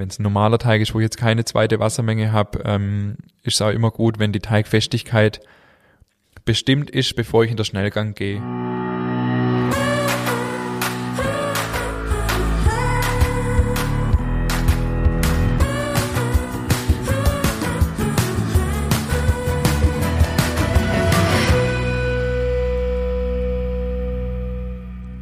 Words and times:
wenn 0.00 0.08
es 0.08 0.18
ein 0.18 0.24
normaler 0.24 0.58
Teig 0.58 0.80
ist, 0.80 0.94
wo 0.94 0.98
ich 0.98 1.04
jetzt 1.04 1.18
keine 1.18 1.44
zweite 1.44 1.78
Wassermenge 1.78 2.32
habe, 2.32 2.62
ähm, 2.64 3.16
ist 3.44 3.54
es 3.54 3.62
auch 3.62 3.70
immer 3.70 3.90
gut, 3.90 4.18
wenn 4.18 4.32
die 4.32 4.40
Teigfestigkeit 4.40 5.40
bestimmt 6.44 6.90
ist, 6.90 7.14
bevor 7.14 7.44
ich 7.44 7.50
in 7.50 7.56
den 7.56 7.64
Schnellgang 7.64 8.14
gehe. 8.14 8.42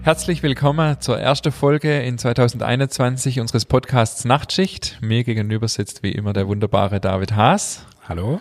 Herzlich 0.09 0.43
willkommen 0.43 0.99
zur 1.03 1.21
ersten 1.21 1.53
Folge 1.53 2.01
in 2.01 2.17
2021 2.17 3.41
unseres 3.41 3.67
Podcasts 3.67 4.25
Nachtschicht. 4.25 4.97
Mir 5.03 5.23
gegenüber 5.23 5.69
sitzt 5.69 6.03
wie 6.03 6.13
immer 6.13 6.33
der 6.33 6.49
wunderbare 6.49 6.99
David 6.99 7.37
Haas. 7.37 7.85
Hallo. 8.09 8.41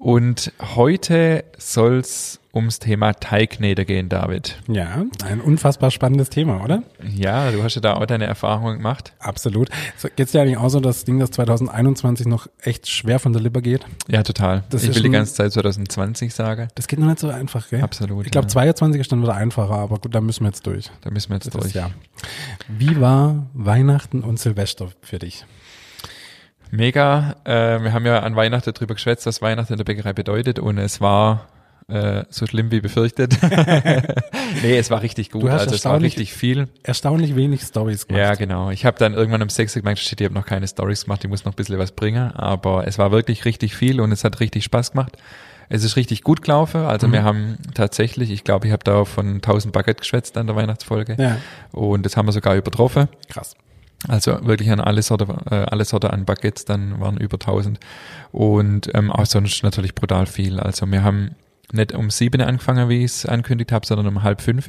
Und 0.00 0.50
heute 0.76 1.44
soll's 1.58 2.40
ums 2.54 2.78
Thema 2.78 3.12
Teignähte 3.12 3.84
gehen, 3.84 4.08
David. 4.08 4.58
Ja, 4.66 5.04
ein 5.22 5.42
unfassbar 5.42 5.90
spannendes 5.90 6.30
Thema, 6.30 6.64
oder? 6.64 6.82
Ja, 7.06 7.50
du 7.50 7.62
hast 7.62 7.74
ja 7.74 7.82
da 7.82 7.94
auch 7.94 8.06
deine 8.06 8.24
Erfahrungen 8.24 8.78
gemacht. 8.78 9.12
Absolut. 9.18 9.68
So, 9.98 10.08
geht's 10.16 10.32
dir 10.32 10.40
eigentlich 10.40 10.56
auch 10.56 10.70
so, 10.70 10.80
das 10.80 11.04
Ding, 11.04 11.18
das 11.18 11.32
2021 11.32 12.26
noch 12.26 12.46
echt 12.62 12.88
schwer 12.88 13.18
von 13.18 13.34
der 13.34 13.42
Lippe 13.42 13.60
geht? 13.60 13.84
Ja, 14.08 14.22
total. 14.22 14.64
Das 14.70 14.84
ich 14.84 14.88
ist 14.88 14.96
will 14.96 15.02
die 15.02 15.10
ganze 15.10 15.34
Zeit 15.34 15.52
2020 15.52 16.32
sagen. 16.34 16.68
Das 16.76 16.88
geht 16.88 16.98
noch 16.98 17.06
nicht 17.06 17.18
so 17.18 17.28
einfach, 17.28 17.68
gell? 17.68 17.82
Absolut. 17.82 18.24
Ich 18.24 18.32
glaube, 18.32 18.46
ja. 18.46 18.52
22 18.52 19.02
ist 19.02 19.12
dann 19.12 19.22
wieder 19.22 19.34
einfacher, 19.34 19.74
aber 19.74 19.98
gut, 19.98 20.14
da 20.14 20.22
müssen 20.22 20.44
wir 20.44 20.48
jetzt 20.48 20.66
durch. 20.66 20.90
Da 21.02 21.10
müssen 21.10 21.28
wir 21.28 21.34
jetzt 21.36 21.48
Das 21.48 21.52
durch. 21.52 21.66
ist, 21.66 21.74
ja. 21.74 21.90
Wie 22.68 22.98
war 23.02 23.46
Weihnachten 23.52 24.22
und 24.22 24.40
Silvester 24.40 24.88
für 25.02 25.18
dich? 25.18 25.44
Mega. 26.70 27.36
Äh, 27.44 27.82
wir 27.82 27.92
haben 27.92 28.06
ja 28.06 28.20
an 28.20 28.36
Weihnachten 28.36 28.72
drüber 28.72 28.94
geschwätzt, 28.94 29.26
was 29.26 29.42
Weihnachten 29.42 29.72
in 29.72 29.76
der 29.78 29.84
Bäckerei 29.84 30.12
bedeutet 30.12 30.58
und 30.58 30.78
es 30.78 31.00
war 31.00 31.46
äh, 31.88 32.24
so 32.30 32.46
schlimm 32.46 32.70
wie 32.70 32.80
befürchtet. 32.80 33.36
nee, 34.62 34.78
es 34.78 34.90
war 34.90 35.02
richtig 35.02 35.30
gut. 35.30 35.42
Du 35.42 35.50
hast 35.50 35.62
Also 35.62 35.74
es 35.74 35.84
war 35.84 36.00
richtig 36.00 36.32
viel. 36.32 36.68
Erstaunlich 36.82 37.34
wenig 37.34 37.62
Stories 37.62 38.06
gemacht. 38.06 38.20
Ja, 38.22 38.34
genau. 38.34 38.70
Ich 38.70 38.84
habe 38.84 38.96
dann 38.98 39.14
irgendwann 39.14 39.42
um 39.42 39.48
sechs 39.48 39.74
gemerkt, 39.74 39.98
shit, 40.00 40.20
ich 40.20 40.24
habe 40.24 40.34
noch 40.34 40.46
keine 40.46 40.66
Stories 40.68 41.04
gemacht, 41.04 41.24
ich 41.24 41.30
muss 41.30 41.44
noch 41.44 41.52
ein 41.52 41.56
bisschen 41.56 41.78
was 41.78 41.92
bringen. 41.92 42.30
Aber 42.32 42.86
es 42.86 42.98
war 42.98 43.10
wirklich 43.10 43.44
richtig 43.44 43.74
viel 43.74 44.00
und 44.00 44.12
es 44.12 44.22
hat 44.24 44.38
richtig 44.40 44.64
Spaß 44.64 44.92
gemacht. 44.92 45.16
Es 45.68 45.84
ist 45.84 45.96
richtig 45.96 46.22
gut 46.22 46.42
gelaufen. 46.42 46.82
Also 46.82 47.08
Mhm. 47.08 47.12
wir 47.12 47.22
haben 47.24 47.58
tatsächlich, 47.74 48.30
ich 48.30 48.44
glaube, 48.44 48.66
ich 48.66 48.72
habe 48.72 48.82
da 48.84 49.04
von 49.04 49.40
1000 49.40 49.72
Baguette 49.72 50.00
geschwätzt 50.00 50.36
an 50.36 50.46
der 50.46 50.56
Weihnachtsfolge. 50.56 51.16
Ja, 51.18 51.38
Und 51.72 52.04
das 52.06 52.16
haben 52.16 52.26
wir 52.28 52.32
sogar 52.32 52.54
übertroffen. 52.56 53.08
krass. 53.28 53.54
Also 54.08 54.46
wirklich 54.46 54.70
an 54.70 54.80
alle 54.80 55.02
Sorte, 55.02 55.26
äh, 55.50 55.54
alle 55.54 55.84
Sorte 55.84 56.10
an 56.12 56.24
Baguettes, 56.24 56.64
dann 56.64 57.00
waren 57.00 57.18
über 57.18 57.34
1000. 57.34 57.78
Und 58.32 58.90
ähm, 58.94 59.10
auch 59.10 59.26
sonst 59.26 59.62
natürlich 59.62 59.94
brutal 59.94 60.26
viel. 60.26 60.58
Also 60.58 60.86
wir 60.86 61.02
haben 61.02 61.32
nicht 61.72 61.92
um 61.92 62.10
sieben 62.10 62.40
angefangen, 62.40 62.88
wie 62.88 63.04
ich 63.04 63.12
es 63.12 63.26
angekündigt 63.26 63.72
habe, 63.72 63.86
sondern 63.86 64.06
um 64.06 64.22
halb 64.22 64.40
fünf. 64.40 64.68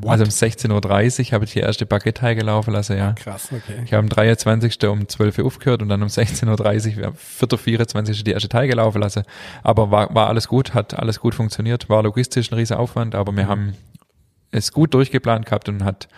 What? 0.00 0.10
Also 0.10 0.24
um 0.24 0.30
16.30 0.30 1.26
Uhr 1.26 1.32
habe 1.32 1.44
ich 1.44 1.52
die 1.52 1.60
erste 1.60 1.86
Baguette 1.86 2.34
gelaufen 2.34 2.72
lassen, 2.72 2.96
ja. 2.96 3.12
Krass, 3.12 3.50
okay. 3.52 3.82
Ich 3.84 3.92
habe 3.92 4.02
am 4.02 4.08
23. 4.08 4.82
um 4.88 5.08
12 5.08 5.38
Uhr 5.38 5.46
aufgehört 5.46 5.82
und 5.82 5.88
dann 5.88 6.02
um 6.02 6.08
16.30 6.08 6.98
Uhr, 6.98 7.14
4.24 7.40 8.24
die 8.24 8.32
erste 8.32 8.48
Teige 8.48 8.74
laufen 8.74 9.00
lassen. 9.00 9.22
Aber 9.62 9.90
war, 9.90 10.12
war 10.14 10.28
alles 10.28 10.48
gut, 10.48 10.74
hat 10.74 10.98
alles 10.98 11.20
gut 11.20 11.34
funktioniert, 11.34 11.88
war 11.88 12.02
logistisch 12.02 12.50
ein 12.50 12.56
riesen 12.56 12.76
Aufwand, 12.76 13.14
aber 13.14 13.36
wir 13.36 13.46
haben 13.46 13.74
es 14.50 14.72
gut 14.72 14.94
durchgeplant 14.94 15.46
gehabt 15.46 15.68
und 15.68 15.84
hat 15.84 16.08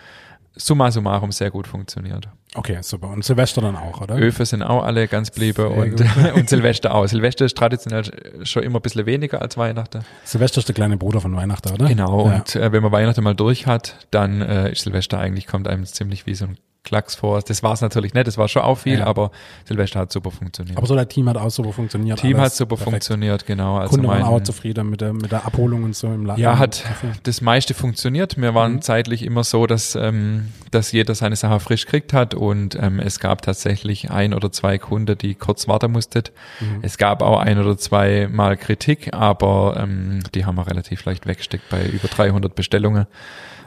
summa 0.57 0.91
summarum 0.91 1.31
sehr 1.31 1.51
gut 1.51 1.67
funktioniert. 1.67 2.27
Okay, 2.55 2.77
super. 2.81 3.09
Und 3.09 3.23
Silvester 3.23 3.61
dann 3.61 3.75
auch, 3.75 4.01
oder? 4.01 4.15
Öfe 4.15 4.45
sind 4.45 4.63
auch 4.63 4.83
alle 4.83 5.07
ganz 5.07 5.29
bliebe 5.31 5.69
und, 5.69 6.01
und 6.35 6.49
Silvester 6.49 6.93
auch. 6.95 7.05
Silvester 7.07 7.45
ist 7.45 7.57
traditionell 7.57 8.03
schon 8.43 8.63
immer 8.63 8.79
ein 8.79 8.81
bisschen 8.81 9.05
weniger 9.05 9.41
als 9.41 9.57
Weihnachten. 9.57 9.99
Silvester 10.23 10.59
ist 10.59 10.67
der 10.67 10.75
kleine 10.75 10.97
Bruder 10.97 11.21
von 11.21 11.35
Weihnachten, 11.35 11.71
oder? 11.71 11.87
Genau, 11.87 12.27
Ja. 12.27 12.35
und 12.37 12.55
äh, 12.55 12.71
wenn 12.71 12.81
man 12.81 12.91
Weihnachten 12.91 13.23
mal 13.23 13.35
durch 13.35 13.67
hat, 13.67 14.07
dann 14.11 14.41
äh, 14.41 14.71
ist 14.71 14.81
Silvester 14.83 15.19
eigentlich, 15.19 15.45
kommt 15.45 15.67
einem 15.67 15.85
ziemlich 15.85 16.25
wie 16.25 16.35
so 16.35 16.45
ein 16.45 16.57
Klacks 16.87 17.15
vor. 17.15 17.41
Das 17.41 17.61
war 17.63 17.73
es 17.73 17.81
natürlich 17.81 18.13
nicht, 18.13 18.27
das 18.27 18.37
war 18.37 18.47
schon 18.47 18.61
auch 18.61 18.77
viel, 18.79 18.99
Ja. 18.99 19.07
aber 19.07 19.31
Silvester 19.65 19.99
hat 19.99 20.11
super 20.11 20.31
funktioniert. 20.31 20.77
Aber 20.77 20.87
so 20.87 20.95
der 20.95 21.07
Team 21.09 21.27
hat 21.29 21.35
auch 21.37 21.49
super 21.51 21.73
funktioniert. 21.73 22.19
Team 22.19 22.37
hat 22.37 22.53
super 22.53 22.75
perfekt. 22.77 22.89
funktioniert, 22.91 23.45
genau. 23.45 23.77
Also 23.77 23.91
Kunde 23.91 24.07
mein, 24.07 24.21
waren 24.21 24.33
auch 24.33 24.41
zufrieden 24.43 24.89
mit 24.89 25.01
der, 25.01 25.13
mit 25.13 25.31
der 25.31 25.45
Abholung 25.45 25.83
und 25.83 25.95
so 25.95 26.07
im 26.07 26.25
Laden. 26.25 26.41
ja, 26.41 26.57
hat 26.57 26.83
das 27.23 27.41
meiste 27.41 27.73
funktioniert. 27.73 28.37
Wir 28.37 28.55
waren 28.55 28.75
Mhm. 28.75 28.81
zeitlich 28.81 29.23
immer 29.23 29.43
so, 29.43 29.67
dass, 29.67 29.95
ähm, 29.95 30.53
dass 30.71 30.91
jeder 30.91 31.13
seine 31.15 31.35
Sache 31.35 31.59
frisch 31.59 31.85
gekriegt 31.85 32.13
hat 32.13 32.33
und 32.33 32.75
ähm, 32.81 32.99
es 32.99 33.19
gab 33.19 33.41
tatsächlich 33.41 34.09
ein 34.11 34.33
oder 34.33 34.51
zwei 34.51 34.77
Kunden, 34.77 35.17
die 35.17 35.35
kurz 35.35 35.67
warten 35.67 35.91
mussten. 35.91 36.23
Mhm. 36.59 36.79
Es 36.83 36.97
gab 36.97 37.21
auch 37.21 37.39
ein 37.39 37.59
oder 37.59 37.77
zwei 37.77 38.27
Mal 38.31 38.55
Kritik, 38.57 39.13
aber 39.13 39.77
ähm, 39.81 40.21
die 40.33 40.45
haben 40.45 40.55
wir 40.55 40.67
relativ 40.67 41.03
leicht 41.05 41.27
weggesteckt 41.27 41.69
bei 41.69 41.85
über 41.85 42.07
300 42.07 42.55
Bestellungen. 42.55 43.07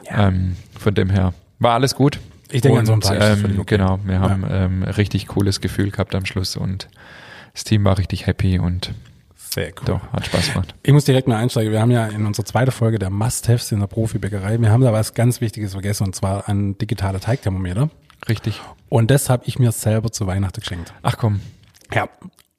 Ja. 0.09 0.27
Ähm, 0.27 0.55
von 0.79 0.93
dem 0.95 1.09
her 1.09 1.33
war 1.59 1.73
alles 1.73 1.93
gut. 1.95 2.19
Ich 2.51 2.61
denke, 2.61 2.79
an 2.79 2.85
so 2.85 2.93
Und, 2.93 3.03
ist 3.03 3.09
das 3.11 3.39
völlig 3.39 3.55
ähm, 3.55 3.59
okay. 3.61 3.77
Genau, 3.77 3.99
wir 4.03 4.13
Ja. 4.15 4.19
haben 4.21 4.45
ähm, 4.49 4.83
ein 4.83 4.91
richtig 4.91 5.27
cooles 5.27 5.61
Gefühl 5.61 5.91
gehabt 5.91 6.13
am 6.15 6.25
Schluss 6.25 6.55
und 6.55 6.87
das 7.53 7.63
Team 7.63 7.83
war 7.83 7.97
richtig 7.97 8.27
happy 8.27 8.59
und 8.59 8.93
Sehr 9.35 9.67
cool. 9.69 9.85
doch, 9.85 10.07
hat 10.13 10.25
Spaß 10.25 10.53
gemacht. 10.53 10.73
Ich 10.83 10.93
muss 10.93 11.05
direkt 11.05 11.27
mal 11.27 11.37
einsteigen. 11.37 11.71
Wir 11.71 11.81
haben 11.81 11.91
ja 11.91 12.07
in 12.07 12.25
unserer 12.25 12.45
zweiten 12.45 12.71
Folge 12.71 12.99
der 12.99 13.09
Must-Haves 13.09 13.71
in 13.71 13.79
der 13.79 13.87
Profibäckerei, 13.87 14.59
wir 14.59 14.71
haben 14.71 14.83
da 14.83 14.93
was 14.93 15.13
ganz 15.13 15.41
Wichtiges 15.41 15.73
vergessen 15.73 16.05
und 16.05 16.15
zwar 16.15 16.47
ein 16.49 16.77
digitaler 16.77 17.19
Teigthermometer. 17.19 17.89
Richtig. 18.29 18.61
Und 18.89 19.09
das 19.11 19.29
habe 19.29 19.43
ich 19.47 19.57
mir 19.59 19.71
selber 19.71 20.11
zu 20.11 20.27
Weihnachten 20.27 20.59
geschenkt. 20.61 20.93
Ach 21.01 21.17
komm, 21.17 21.41
Ja. 21.93 22.07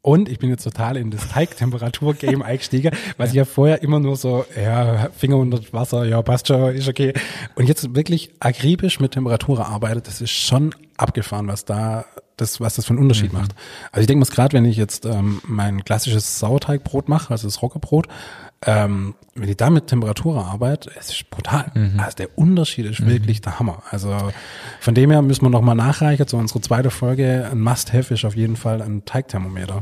Und 0.05 0.29
ich 0.29 0.41
bin 0.41 0.51
jetzt 0.51 0.65
total 0.65 0.97
in 0.97 1.13
das 1.13 1.29
Teigtemperatur-Game 1.29 2.43
eingestiegen, 2.43 2.91
was 3.17 3.31
ich 3.31 3.37
ja 3.37 3.45
vorher 3.45 3.83
immer 3.83 4.01
nur 4.01 4.17
so, 4.17 4.45
ja, 4.61 5.11
Finger 5.17 5.37
unter 5.37 5.61
Wasser, 5.73 6.05
ja, 6.05 6.21
passt 6.23 6.49
schon, 6.49 6.75
ist 6.75 6.89
okay. 6.89 7.13
Und 7.55 7.69
jetzt 7.69 7.95
wirklich 7.95 8.33
akribisch 8.41 8.99
mit 8.99 9.13
Temperatur 9.13 9.65
arbeitet, 9.65 10.09
das 10.09 10.21
ist 10.21 10.33
schon 10.33 10.75
abgefahren, 10.97 11.47
was 11.47 11.65
da, 11.65 12.05
das, 12.37 12.61
was 12.61 12.75
das 12.75 12.87
für 12.87 12.91
einen 12.91 12.99
Unterschied 12.99 13.33
macht. 13.33 13.55
Also 13.93 14.01
ich 14.01 14.09
denke 14.09 14.27
mal, 14.27 14.35
gerade 14.35 14.55
wenn 14.55 14.65
ich 14.65 14.77
jetzt 14.77 15.07
ähm, 15.07 15.41
mein 15.47 15.85
klassisches 15.85 16.41
Sauerteigbrot 16.41 17.09
mache, 17.09 17.31
also 17.31 17.47
das 17.47 17.63
Roggebrot, 17.63 18.09
ähm, 18.65 19.15
wenn 19.35 19.49
ich 19.49 19.57
da 19.57 19.71
mit 19.71 19.89
Temperatur 19.89 20.45
arbeite, 20.45 20.91
es 20.99 21.11
ist 21.11 21.31
brutal. 21.31 21.73
Also 21.99 22.17
der 22.17 22.39
Unterschied 22.39 22.87
ist 22.87 23.07
wirklich 23.07 23.41
der 23.41 23.59
Hammer. 23.59 23.83
Also 23.91 24.17
von 24.81 24.95
dem 24.95 25.11
her 25.11 25.23
müssen 25.23 25.45
wir 25.45 25.51
nochmal 25.51 25.75
nachreichen 25.75 26.27
zu 26.27 26.37
unserer 26.37 26.63
zweiten 26.63 26.91
Folge. 26.91 27.49
Ein 27.51 27.61
Must-Have 27.61 28.15
ist 28.15 28.25
auf 28.25 28.37
jeden 28.37 28.57
Fall 28.57 28.83
ein 28.83 29.05
Teigthermometer. 29.05 29.81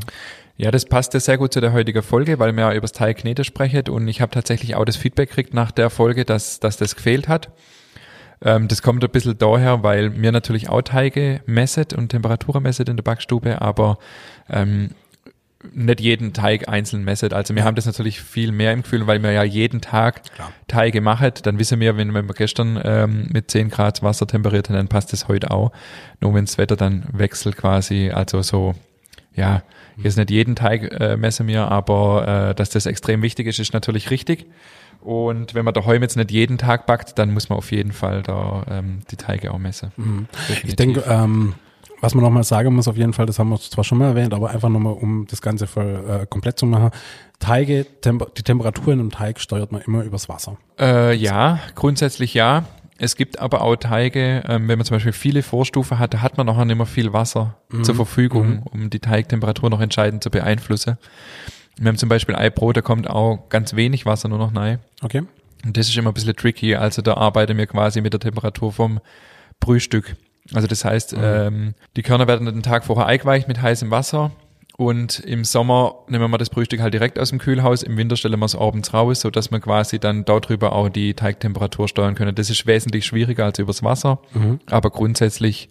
Ja, 0.57 0.71
das 0.71 0.85
passt 0.85 1.15
ja 1.15 1.21
sehr 1.21 1.39
gut 1.39 1.53
zu 1.53 1.61
der 1.61 1.73
heutigen 1.73 2.03
Folge, 2.03 2.39
weil 2.39 2.53
wir 2.55 2.65
ja 2.65 2.73
über 2.73 2.83
das 2.83 2.93
Teigknete 2.93 3.45
sprechen 3.45 3.89
und 3.89 4.07
ich 4.09 4.21
habe 4.21 4.31
tatsächlich 4.31 4.75
auch 4.75 4.85
das 4.85 4.97
Feedback 4.97 5.31
gekriegt 5.31 5.55
nach 5.55 5.71
der 5.71 5.89
Folge, 5.89 6.25
dass, 6.25 6.61
dass 6.61 6.77
das 6.77 6.97
gefehlt 6.97 7.29
hat. 7.29 7.51
Ähm, 8.43 8.69
das 8.69 8.83
kommt 8.83 9.03
ein 9.03 9.11
bisschen 9.11 9.39
daher, 9.39 9.83
weil 9.83 10.11
mir 10.11 10.33
natürlich 10.33 10.69
auch 10.69 10.83
Teige 10.83 11.41
messet 11.47 11.95
und 11.95 12.11
Temperaturen 12.11 12.63
messet 12.63 12.89
in 12.89 12.97
der 12.97 13.03
Backstube, 13.03 13.61
aber 13.61 13.99
ähm, 14.51 14.91
nicht 15.73 16.01
jeden 16.01 16.33
Teig 16.33 16.69
einzeln 16.69 17.05
messet. 17.05 17.35
Also 17.35 17.55
wir 17.55 17.65
haben 17.65 17.75
das 17.75 17.87
natürlich 17.87 18.21
viel 18.21 18.51
mehr 18.53 18.73
im 18.73 18.83
Gefühl, 18.83 19.07
weil 19.07 19.23
wir 19.23 19.33
ja 19.33 19.43
jeden 19.43 19.81
Tag 19.81 20.23
Klar. 20.35 20.53
Teige 20.69 21.01
machen. 21.01 21.33
Dann 21.43 21.59
wissen 21.59 21.81
wir, 21.81 21.97
wenn 21.97 22.13
wir 22.13 22.23
gestern 22.23 22.81
ähm, 22.83 23.29
mit 23.31 23.51
10 23.51 23.69
Grad 23.69 24.03
Wasser 24.03 24.27
temperiert 24.27 24.69
haben, 24.69 24.77
dann 24.77 24.89
passt 24.89 25.13
das 25.13 25.29
heute 25.29 25.51
auch. 25.51 25.73
Nur 26.21 26.35
wenn 26.35 26.47
das 26.47 26.57
Wetter 26.57 26.77
dann 26.77 27.05
wechselt 27.13 27.57
quasi, 27.57 28.11
also 28.11 28.41
so, 28.43 28.75
ja, 29.35 29.63
jetzt 29.97 30.17
nicht 30.17 30.31
jeden 30.31 30.57
Teig 30.57 30.99
äh, 30.99 31.17
messen 31.17 31.47
wir, 31.47 31.69
aber 31.69 32.51
äh, 32.51 32.55
dass 32.55 32.71
das 32.71 32.87
extrem 32.87 33.21
wichtig 33.23 33.47
ist, 33.47 33.59
ist 33.59 33.75
natürlich 33.75 34.11
richtig. 34.11 34.47
Und 35.03 35.55
wenn 35.55 35.65
man 35.65 35.75
daheim 35.75 36.03
jetzt 36.03 36.17
nicht 36.17 36.31
jeden 36.31 36.59
Tag 36.59 36.87
backt, 36.87 37.19
dann 37.19 37.33
muss 37.33 37.49
man 37.49 37.59
auf 37.59 37.71
jeden 37.73 37.93
Fall 37.93 38.23
da 38.23 38.65
ähm, 38.71 39.01
die 39.11 39.17
Teige 39.17 39.53
auch 39.53 39.59
messen. 39.59 39.93
Definitiv. 40.49 40.65
Ich 40.65 40.77
denke, 40.77 41.05
ähm, 41.07 41.55
was 42.01 42.15
man 42.15 42.25
nochmal 42.25 42.45
sagen 42.45 42.75
muss, 42.75 42.89
auf 42.89 42.97
jeden 42.97 43.13
Fall, 43.13 43.27
das 43.27 43.39
haben 43.39 43.51
wir 43.51 43.61
zwar 43.61 43.85
schon 43.85 43.99
mal 43.99 44.09
erwähnt, 44.09 44.35
aber 44.35 44.51
einfach 44.51 44.69
nochmal, 44.69 44.95
um 44.95 45.27
das 45.29 45.43
Ganze 45.43 45.67
voll 45.67 46.03
äh, 46.23 46.27
komplett 46.27 46.59
zu 46.59 46.67
machen. 46.67 46.91
Teige, 47.39 47.87
Temper 48.01 48.27
die 48.37 48.43
Temperatur 48.43 48.93
in 48.93 49.01
einem 49.01 49.11
Teig 49.11 49.41
steuert 49.41 49.73
man 49.73 49.83
immer 49.83 50.03
übers 50.03 50.29
Wasser. 50.29 50.57
Äh, 50.79 51.15
ja, 51.15 51.59
grundsätzlich 51.75 52.35
ja. 52.35 52.65
Es 52.99 53.17
gibt 53.17 53.39
aber 53.39 53.63
auch 53.63 53.77
Teige, 53.77 54.43
ähm, 54.47 54.69
wenn 54.69 54.79
man 54.79 54.85
zum 54.85 54.97
Beispiel 54.97 55.13
viele 55.13 55.43
Vorstufen 55.43 55.99
hat, 55.99 56.13
da 56.13 56.21
hat 56.21 56.37
man 56.37 56.47
noch 56.47 56.63
nicht 56.63 56.77
mehr 56.77 56.85
viel 56.85 57.15
Wasser 57.15 57.57
zur 57.83 57.95
Verfügung, 57.95 58.63
um 58.71 58.91
die 58.91 58.99
Teigtemperatur 58.99 59.71
noch 59.71 59.81
entscheidend 59.81 60.23
zu 60.23 60.31
beeinflussen. 60.31 60.99
Wir 61.79 61.89
haben 61.89 61.97
zum 61.97 62.11
Beispiel 62.11 62.37
Eibrot, 62.37 62.77
da 62.77 62.83
kommt 62.83 63.09
auch 63.09 63.49
ganz 63.49 63.75
wenig 63.75 64.05
Wasser 64.05 64.29
nur 64.29 64.37
noch 64.37 64.55
rein. 64.55 64.81
Okay? 65.03 65.23
Und 65.65 65.77
das 65.79 65.89
ist 65.89 65.97
immer 65.97 66.11
ein 66.11 66.15
bisschen 66.15 66.37
tricky. 66.37 66.75
Also 66.77 67.01
da 67.01 67.15
arbeiten 67.15 67.57
wir 67.57 67.67
quasi 67.67 68.03
mit 68.03 68.13
der 68.13 68.21
Temperatur 68.21 68.71
vom 68.71 69.01
Brühstück. 69.61 70.17
Also 70.55 70.67
das 70.67 70.85
heißt, 70.85 71.15
ähm, 71.19 71.75
die 71.97 72.03
Körner 72.03 72.27
werden 72.27 72.47
den 72.47 72.63
Tag 72.63 72.85
vorher 72.85 73.07
eingeweicht 73.07 73.49
mit 73.49 73.63
heißem 73.63 73.91
Wasser. 73.91 74.33
Und 74.77 75.21
im 75.21 75.45
Sommer 75.45 75.97
nehmen 76.09 76.31
wir 76.31 76.39
das 76.39 76.49
Brühstück 76.49 76.81
halt 76.81 76.95
direkt 76.95 77.19
aus 77.19 77.29
dem 77.29 77.39
Kühlhaus. 77.39 77.83
Im 77.83 77.99
Winter 77.99 78.17
stellen 78.17 78.39
wir 78.39 78.47
es 78.47 78.57
abends 78.57 78.95
raus, 78.95 79.21
so 79.21 79.31
dass 79.31 79.51
wir 79.51 79.61
quasi 79.61 79.99
dann 79.99 80.25
darüber 80.25 80.73
auch 80.73 80.89
die 80.89 81.13
Teigtemperatur 81.13 81.87
steuern 81.87 82.15
können. 82.15 82.35
Das 82.35 82.49
ist 82.49 82.67
wesentlich 82.67 83.05
schwieriger 83.05 83.45
als 83.45 83.59
übers 83.59 83.83
Wasser. 83.83 84.21
Aber 84.71 84.89
grundsätzlich 84.89 85.69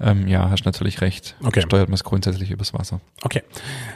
ähm, 0.00 0.28
ja, 0.28 0.48
hast 0.50 0.64
natürlich 0.64 1.00
recht. 1.00 1.34
Okay. 1.42 1.60
Steuert 1.62 1.88
man 1.88 1.94
es 1.94 2.04
grundsätzlich 2.04 2.50
übers 2.50 2.72
Wasser. 2.72 3.00
Okay, 3.22 3.42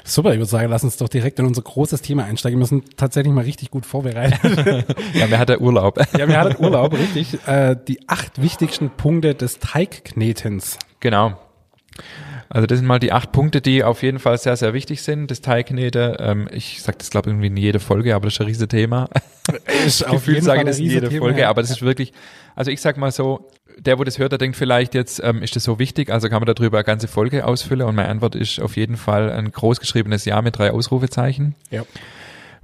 super. 0.04 0.32
Ich 0.32 0.38
würde 0.38 0.50
sagen, 0.50 0.68
lass 0.68 0.82
uns 0.82 0.96
doch 0.96 1.08
direkt 1.08 1.38
in 1.38 1.46
unser 1.46 1.62
großes 1.62 2.02
Thema 2.02 2.24
einsteigen. 2.24 2.58
Wir 2.58 2.66
sind 2.66 2.96
tatsächlich 2.96 3.32
mal 3.32 3.44
richtig 3.44 3.70
gut 3.70 3.86
vorbereitet. 3.86 4.40
Ja, 5.14 5.30
wer 5.30 5.38
hat 5.38 5.48
der 5.48 5.60
Urlaub? 5.60 5.98
ja, 6.18 6.26
wir 6.26 6.38
hatten 6.38 6.62
Urlaub, 6.62 6.92
richtig. 6.94 7.46
Äh, 7.46 7.76
die 7.86 8.08
acht 8.08 8.40
wichtigsten 8.40 8.90
Punkte 8.90 9.34
des 9.34 9.58
Teigknetens. 9.58 10.78
Genau. 11.00 11.38
Also 12.54 12.66
das 12.66 12.78
sind 12.80 12.86
mal 12.86 12.98
die 12.98 13.12
acht 13.12 13.32
Punkte, 13.32 13.62
die 13.62 13.82
auf 13.82 14.02
jeden 14.02 14.18
Fall 14.18 14.36
sehr, 14.36 14.56
sehr 14.58 14.74
wichtig 14.74 15.00
sind. 15.02 15.30
Das 15.30 15.40
Teigknete, 15.40 16.18
ähm, 16.20 16.48
ich 16.52 16.82
sage 16.82 16.98
das 16.98 17.08
glaube 17.08 17.30
ich 17.30 17.32
irgendwie 17.32 17.46
in 17.46 17.56
jeder 17.56 17.80
Folge, 17.80 18.14
aber 18.14 18.26
das 18.26 18.34
ist 18.34 18.40
ein 18.40 18.46
riesen 18.46 18.68
Thema. 18.68 19.08
Ist 19.86 20.06
Gefühlt 20.10 20.44
sage 20.44 20.60
ich 20.60 20.66
das 20.66 20.78
in 20.78 20.84
jeder 20.84 21.10
Folge, 21.10 21.40
ja. 21.40 21.48
aber 21.48 21.62
das 21.62 21.70
ist 21.70 21.80
wirklich, 21.80 22.12
also 22.54 22.70
ich 22.70 22.82
sag 22.82 22.98
mal 22.98 23.10
so, 23.10 23.48
der, 23.78 23.98
wo 23.98 24.04
das 24.04 24.18
hört, 24.18 24.32
der 24.32 24.38
denkt 24.38 24.58
vielleicht 24.58 24.94
jetzt, 24.94 25.22
ähm, 25.24 25.42
ist 25.42 25.56
das 25.56 25.64
so 25.64 25.78
wichtig, 25.78 26.10
also 26.10 26.28
kann 26.28 26.42
man 26.44 26.54
darüber 26.54 26.76
eine 26.76 26.84
ganze 26.84 27.08
Folge 27.08 27.46
ausfüllen 27.46 27.86
und 27.86 27.94
meine 27.94 28.10
Antwort 28.10 28.34
ist 28.34 28.60
auf 28.60 28.76
jeden 28.76 28.98
Fall 28.98 29.32
ein 29.32 29.50
großgeschriebenes 29.50 30.26
Ja 30.26 30.42
mit 30.42 30.58
drei 30.58 30.72
Ausrufezeichen, 30.72 31.54
Ja. 31.70 31.84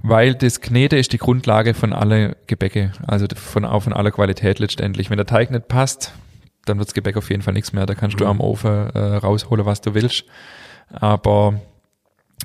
weil 0.03 0.35
das 0.35 0.61
Knete 0.61 0.97
ist 0.97 1.13
die 1.13 1.17
Grundlage 1.17 1.73
von 1.73 1.93
alle 1.93 2.37
Gebäcke, 2.45 2.91
also 3.07 3.25
von, 3.35 3.65
auch 3.65 3.81
von 3.81 3.93
aller 3.93 4.11
Qualität 4.11 4.59
letztendlich. 4.59 5.09
Wenn 5.09 5.17
der 5.17 5.25
Teig 5.25 5.49
nicht 5.49 5.67
passt, 5.67 6.13
dann 6.69 6.79
wirds 6.79 6.93
Gebäck 6.93 7.17
auf 7.17 7.29
jeden 7.29 7.41
Fall 7.41 7.53
nichts 7.53 7.73
mehr, 7.73 7.85
da 7.85 7.95
kannst 7.95 8.19
du 8.19 8.25
am 8.25 8.39
Ofen 8.39 8.89
äh, 8.91 8.99
rausholen, 8.99 9.65
was 9.65 9.81
du 9.81 9.93
willst, 9.93 10.23
aber 10.91 11.59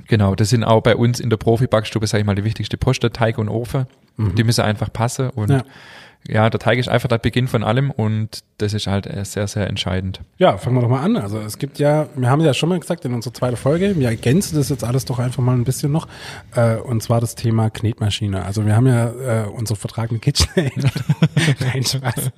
Genau, 0.09 0.35
das 0.35 0.51
sind 0.51 0.65
auch 0.65 0.83
bei 0.83 0.97
uns 0.97 1.21
in 1.21 1.31
der 1.31 1.37
Profi-Backstube, 1.37 2.09
sag 2.09 2.19
ich 2.19 2.27
mal, 2.27 2.35
die 2.35 2.43
wichtigste 2.43 2.77
Posten, 2.77 3.13
Teig 3.13 3.39
und 3.39 3.49
Ofen. 3.49 3.87
Die 4.17 4.43
müssen 4.45 4.63
einfach 4.63 4.93
passen 4.93 5.31
und 5.31 5.51
Ja. 5.51 5.65
Ja. 6.29 6.49
der 6.51 6.61
Teig 6.61 6.79
ist 6.79 6.89
einfach 6.89 7.09
der 7.09 7.19
Beginn 7.19 7.49
von 7.49 7.63
allem 7.65 7.91
und 7.91 8.41
das 8.59 8.73
ist 8.73 8.87
halt 8.87 9.07
äh, 9.07 9.25
sehr, 9.25 9.47
sehr 9.49 9.67
entscheidend. 9.69 10.21
Ja, 10.39 10.57
fangen 10.59 10.77
wir 10.77 10.83
doch 10.83 10.89
mal 10.89 11.03
an. 11.03 11.17
Also 11.17 11.39
es 11.41 11.59
gibt 11.59 11.79
ja, 11.79 12.07
wir 12.15 12.31
haben 12.31 12.41
ja 12.41 12.55
schon 12.55 12.69
mal 12.69 12.79
gesagt 12.79 13.05
in 13.05 13.13
unserer 13.13 13.35
zweiten 13.35 13.57
Folge, 13.57 13.99
wir 13.99 14.09
ergänzen 14.09 14.57
das 14.57 14.69
jetzt 14.69 14.85
alles 14.85 15.05
doch 15.05 15.19
einfach 15.19 15.43
mal 15.43 15.55
ein 15.55 15.65
bisschen 15.65 15.91
noch, 15.93 16.07
äh, 16.55 16.77
und 16.77 17.03
zwar 17.03 17.21
das 17.21 17.35
Thema 17.35 17.71
Knetmaschine. 17.71 18.45
Also 18.45 18.65
wir 18.65 18.77
haben 18.77 18.87
ja 18.87 19.45
äh, 19.45 19.47
unseren 19.49 19.77
Vertrag 19.77 20.13
mit 20.13 20.23
KitchenAid. 20.23 20.73
Nein, 21.61 21.83
Spaß. 21.85 22.31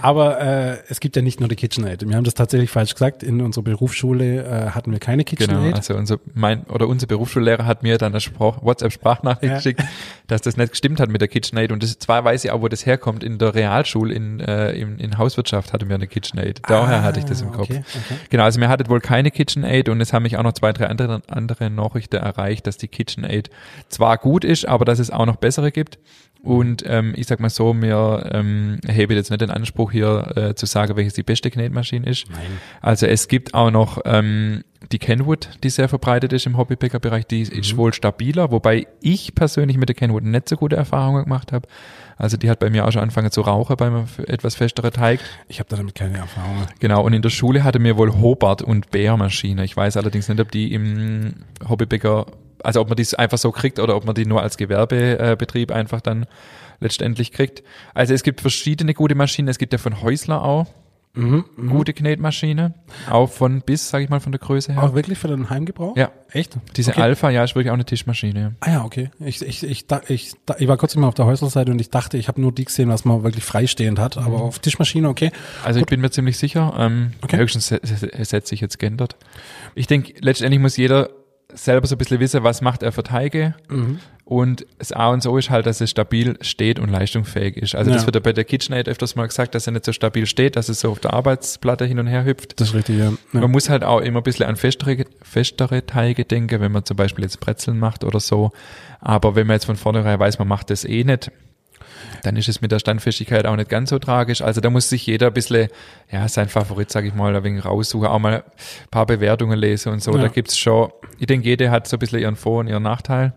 Aber 0.00 0.40
äh, 0.40 0.78
es 0.88 1.00
gibt 1.00 1.16
ja 1.16 1.22
nicht 1.22 1.40
nur 1.40 1.48
die 1.48 1.56
KitchenAid. 1.56 2.06
Wir 2.08 2.16
haben 2.16 2.24
das 2.24 2.34
tatsächlich 2.34 2.70
falsch 2.70 2.94
gesagt. 2.94 3.22
In 3.22 3.40
unserer 3.40 3.64
Berufsschule 3.64 4.44
äh, 4.44 4.70
hatten 4.70 4.90
wir 4.92 4.98
keine 4.98 5.24
Genau, 5.24 5.36
KitchenAid. 5.38 5.74
also 5.76 5.94
unser, 5.94 6.18
mein, 6.34 6.64
oder 6.64 6.88
unser 6.88 7.06
Berufsschullehrer 7.06 7.66
hat 7.66 7.82
mir 7.82 7.98
dann 7.98 8.12
eine 8.12 8.20
Sprach, 8.20 8.62
WhatsApp-Sprachnachricht 8.62 9.50
Ja. 9.50 9.56
geschickt, 9.56 9.82
dass 10.26 10.40
das 10.42 10.56
nicht 10.56 10.70
gestimmt 10.70 11.00
hat 11.00 11.08
mit 11.08 11.20
der 11.20 11.28
KitchenAid 11.28 11.72
und 11.72 11.82
das 11.82 11.98
zwar 11.98 12.24
weiß 12.24 12.44
ich 12.44 12.50
auch, 12.50 12.60
wo 12.62 12.68
das 12.68 12.84
herkommt, 12.86 13.21
in 13.22 13.38
der 13.38 13.54
Realschule 13.54 14.14
in, 14.14 14.40
äh, 14.40 14.72
in, 14.72 14.98
in 14.98 15.18
Hauswirtschaft 15.18 15.72
hatte 15.72 15.86
mir 15.86 15.94
eine 15.94 16.06
KitchenAid. 16.06 16.60
Daher 16.68 16.98
Ah, 16.98 17.02
hatte 17.02 17.18
ich 17.20 17.24
das 17.24 17.40
im 17.42 17.52
Kopf. 17.52 17.70
okay, 17.70 17.82
okay. 17.86 18.14
Genau, 18.30 18.44
also 18.44 18.58
mir 18.60 18.68
hattet 18.68 18.88
wohl 18.88 19.00
keine 19.00 19.30
KitchenAid 19.30 19.88
und 19.88 20.00
es 20.00 20.12
haben 20.12 20.22
mich 20.24 20.36
auch 20.36 20.42
noch 20.42 20.52
zwei, 20.52 20.72
drei 20.72 20.86
andere, 20.86 21.22
andere 21.28 21.70
Nachrichten 21.70 22.16
erreicht, 22.16 22.66
dass 22.66 22.76
die 22.76 22.88
KitchenAid 22.88 23.50
zwar 23.88 24.18
gut 24.18 24.44
ist, 24.44 24.66
aber 24.66 24.84
dass 24.84 24.98
es 24.98 25.10
auch 25.10 25.26
noch 25.26 25.36
bessere 25.36 25.72
gibt. 25.72 25.98
Und 26.42 26.82
ähm, 26.86 27.12
ich 27.16 27.28
sag 27.28 27.38
mal 27.38 27.50
so, 27.50 27.72
mir 27.72 28.28
ähm, 28.32 28.80
hebe 28.88 29.14
jetzt 29.14 29.30
nicht 29.30 29.40
den 29.40 29.50
Anspruch 29.50 29.92
hier 29.92 30.32
äh, 30.36 30.54
zu 30.56 30.66
sagen, 30.66 30.96
welches 30.96 31.14
die 31.14 31.22
beste 31.22 31.50
Knetmaschine 31.52 32.04
ist. 32.08 32.28
Nein. 32.30 32.40
Also 32.80 33.06
es 33.06 33.28
gibt 33.28 33.54
auch 33.54 33.70
noch 33.70 34.00
ähm, 34.04 34.64
die 34.90 34.98
Kenwood, 34.98 35.48
die 35.62 35.70
sehr 35.70 35.88
verbreitet 35.88 36.32
ist 36.32 36.46
im 36.46 36.56
Hobbypicker-Bereich, 36.56 37.26
die 37.26 37.44
Mhm. 37.44 37.58
ist 37.60 37.76
wohl 37.76 37.92
stabiler, 37.92 38.50
wobei 38.50 38.86
ich 39.00 39.34
persönlich 39.34 39.76
mit 39.76 39.88
der 39.88 39.94
Kenwood 39.96 40.24
nicht 40.24 40.48
so 40.48 40.56
gute 40.56 40.76
Erfahrungen 40.76 41.24
gemacht 41.24 41.52
habe. 41.52 41.68
Also 42.16 42.36
die 42.36 42.50
hat 42.50 42.58
bei 42.58 42.70
mir 42.70 42.86
auch 42.86 42.92
schon 42.92 43.02
angefangen 43.02 43.30
zu 43.30 43.40
rauchen 43.42 43.76
beim 43.76 44.06
etwas 44.26 44.54
festeren 44.54 44.92
Teig. 44.92 45.20
Ich 45.48 45.60
habe 45.60 45.68
damit 45.74 45.94
keine 45.94 46.18
Erfahrung. 46.18 46.66
Genau, 46.80 47.04
und 47.04 47.12
in 47.12 47.22
der 47.22 47.30
Schule 47.30 47.64
hatte 47.64 47.78
mir 47.78 47.96
wohl 47.96 48.12
Hobart 48.20 48.62
und 48.62 48.90
Bär-Maschine. 48.90 49.64
Ich 49.64 49.76
weiß 49.76 49.96
allerdings 49.96 50.28
nicht, 50.28 50.40
ob 50.40 50.50
die 50.50 50.72
im 50.72 51.34
Hobbybäcker, 51.68 52.26
also 52.62 52.80
ob 52.80 52.88
man 52.88 52.96
die 52.96 53.06
einfach 53.18 53.38
so 53.38 53.50
kriegt 53.50 53.78
oder 53.78 53.96
ob 53.96 54.04
man 54.04 54.14
die 54.14 54.26
nur 54.26 54.42
als 54.42 54.56
Gewerbebetrieb 54.56 55.72
einfach 55.72 56.00
dann 56.00 56.26
letztendlich 56.80 57.32
kriegt. 57.32 57.62
Also 57.94 58.14
es 58.14 58.22
gibt 58.22 58.40
verschiedene 58.40 58.94
gute 58.94 59.14
Maschinen. 59.14 59.48
Es 59.48 59.58
gibt 59.58 59.72
ja 59.72 59.78
von 59.78 60.02
Häusler 60.02 60.42
auch 60.44 60.66
Mhm, 61.14 61.44
gute 61.68 61.92
Knetmaschine. 61.92 62.72
Auch 63.10 63.28
von 63.30 63.60
bis, 63.60 63.90
sag 63.90 64.00
ich 64.02 64.08
mal, 64.08 64.20
von 64.20 64.32
der 64.32 64.38
Größe 64.38 64.72
her. 64.72 64.82
Auch 64.82 64.94
wirklich 64.94 65.18
für 65.18 65.28
den 65.28 65.50
Heimgebrauch? 65.50 65.94
Ja. 65.94 66.10
Echt? 66.30 66.56
Diese 66.76 66.92
okay. 66.92 67.02
Alpha, 67.02 67.28
ja, 67.28 67.44
ist 67.44 67.54
wirklich 67.54 67.68
auch 67.70 67.74
eine 67.74 67.84
Tischmaschine. 67.84 68.54
Ah 68.60 68.70
ja, 68.70 68.84
okay. 68.84 69.10
Ich, 69.20 69.42
ich, 69.42 69.62
ich, 69.62 69.84
ich, 70.08 70.32
ich 70.58 70.68
war 70.68 70.76
kurz 70.78 70.96
mal 70.96 71.06
auf 71.08 71.14
der 71.14 71.26
Häuslerseite 71.26 71.70
und 71.70 71.80
ich 71.82 71.90
dachte, 71.90 72.16
ich 72.16 72.28
habe 72.28 72.40
nur 72.40 72.50
die 72.52 72.64
gesehen, 72.64 72.88
was 72.88 73.04
man 73.04 73.22
wirklich 73.24 73.44
freistehend 73.44 73.98
hat. 73.98 74.16
Aber 74.16 74.40
auf 74.40 74.58
Tischmaschine, 74.58 75.08
okay. 75.10 75.30
Also 75.64 75.80
ich 75.80 75.86
bin 75.86 76.00
mir 76.00 76.10
ziemlich 76.10 76.38
sicher, 76.38 76.72
ähm, 76.78 77.12
Okay. 77.22 77.36
höchstens 77.36 77.66
se- 77.66 77.80
se- 77.82 78.10
es 78.10 78.32
hat 78.32 78.46
sich 78.46 78.62
jetzt 78.62 78.78
geändert. 78.78 79.16
Ich 79.74 79.86
denke, 79.86 80.14
letztendlich 80.20 80.60
muss 80.62 80.78
jeder 80.78 81.10
selber 81.54 81.86
so 81.86 81.94
ein 81.94 81.98
bisschen 81.98 82.20
wissen, 82.20 82.42
was 82.42 82.60
macht 82.60 82.82
er 82.82 82.92
für 82.92 83.02
Teige. 83.02 83.54
Mhm. 83.68 83.98
Und 84.24 84.64
das 84.78 84.92
A 84.92 85.08
und 85.10 85.22
so 85.22 85.36
ist 85.36 85.50
halt, 85.50 85.66
dass 85.66 85.80
es 85.80 85.90
stabil 85.90 86.38
steht 86.40 86.78
und 86.78 86.88
leistungsfähig 86.88 87.56
ist. 87.56 87.74
Also 87.74 87.90
das 87.90 88.02
Ja. 88.02 88.06
wird 88.06 88.14
ja 88.14 88.20
bei 88.20 88.32
der 88.32 88.44
KitchenAid 88.44 88.88
öfters 88.88 89.14
mal 89.16 89.26
gesagt, 89.26 89.54
dass 89.54 89.66
er 89.66 89.72
nicht 89.72 89.84
so 89.84 89.92
stabil 89.92 90.26
steht, 90.26 90.56
dass 90.56 90.68
es 90.68 90.80
so 90.80 90.90
auf 90.90 91.00
der 91.00 91.12
Arbeitsplatte 91.12 91.84
hin 91.84 91.98
und 91.98 92.06
her 92.06 92.24
hüpft. 92.24 92.58
Das 92.60 92.68
ist 92.68 92.74
richtig, 92.74 92.98
ja. 92.98 93.06
ja. 93.32 93.40
Man 93.40 93.50
muss 93.50 93.68
halt 93.68 93.84
auch 93.84 94.00
immer 94.00 94.20
ein 94.20 94.22
bisschen 94.22 94.46
an 94.46 94.56
festere, 94.56 95.04
festere 95.22 95.84
Teige 95.84 96.24
denken, 96.24 96.60
wenn 96.60 96.72
man 96.72 96.84
zum 96.84 96.96
Beispiel 96.96 97.24
jetzt 97.24 97.40
Brezeln 97.40 97.78
macht 97.78 98.04
oder 98.04 98.20
so. 98.20 98.52
Aber 99.00 99.34
wenn 99.34 99.46
man 99.46 99.54
jetzt 99.54 99.66
von 99.66 99.76
vornherein 99.76 100.18
weiß, 100.18 100.38
man 100.38 100.48
macht 100.48 100.70
das 100.70 100.84
eh 100.84 101.04
nicht, 101.04 101.30
dann 102.22 102.36
ist 102.36 102.48
es 102.48 102.60
mit 102.60 102.72
der 102.72 102.78
Standfestigkeit 102.78 103.46
auch 103.46 103.56
nicht 103.56 103.68
ganz 103.68 103.90
so 103.90 103.98
tragisch. 103.98 104.42
Also 104.42 104.60
da 104.60 104.70
muss 104.70 104.88
sich 104.88 105.06
jeder 105.06 105.28
ein 105.28 105.32
bisschen, 105.32 105.68
ja, 106.10 106.28
sein 106.28 106.48
Favorit, 106.48 106.90
sag 106.90 107.04
ich 107.04 107.14
mal, 107.14 107.34
ein 107.34 107.44
wenig 107.44 107.64
raussuchen, 107.64 108.06
auch 108.06 108.18
mal 108.18 108.36
ein 108.36 108.42
paar 108.90 109.06
Bewertungen 109.06 109.58
lesen 109.58 109.92
und 109.92 110.02
so. 110.02 110.12
Ja. 110.12 110.22
Da 110.22 110.28
gibt's 110.28 110.58
schon, 110.58 110.90
ich 111.18 111.26
denke, 111.26 111.48
jede 111.48 111.70
hat 111.70 111.88
so 111.88 111.96
ein 111.96 112.00
bisschen 112.00 112.20
ihren 112.20 112.36
Vor- 112.36 112.60
und 112.60 112.68
ihren 112.68 112.82
Nachteil. 112.82 113.32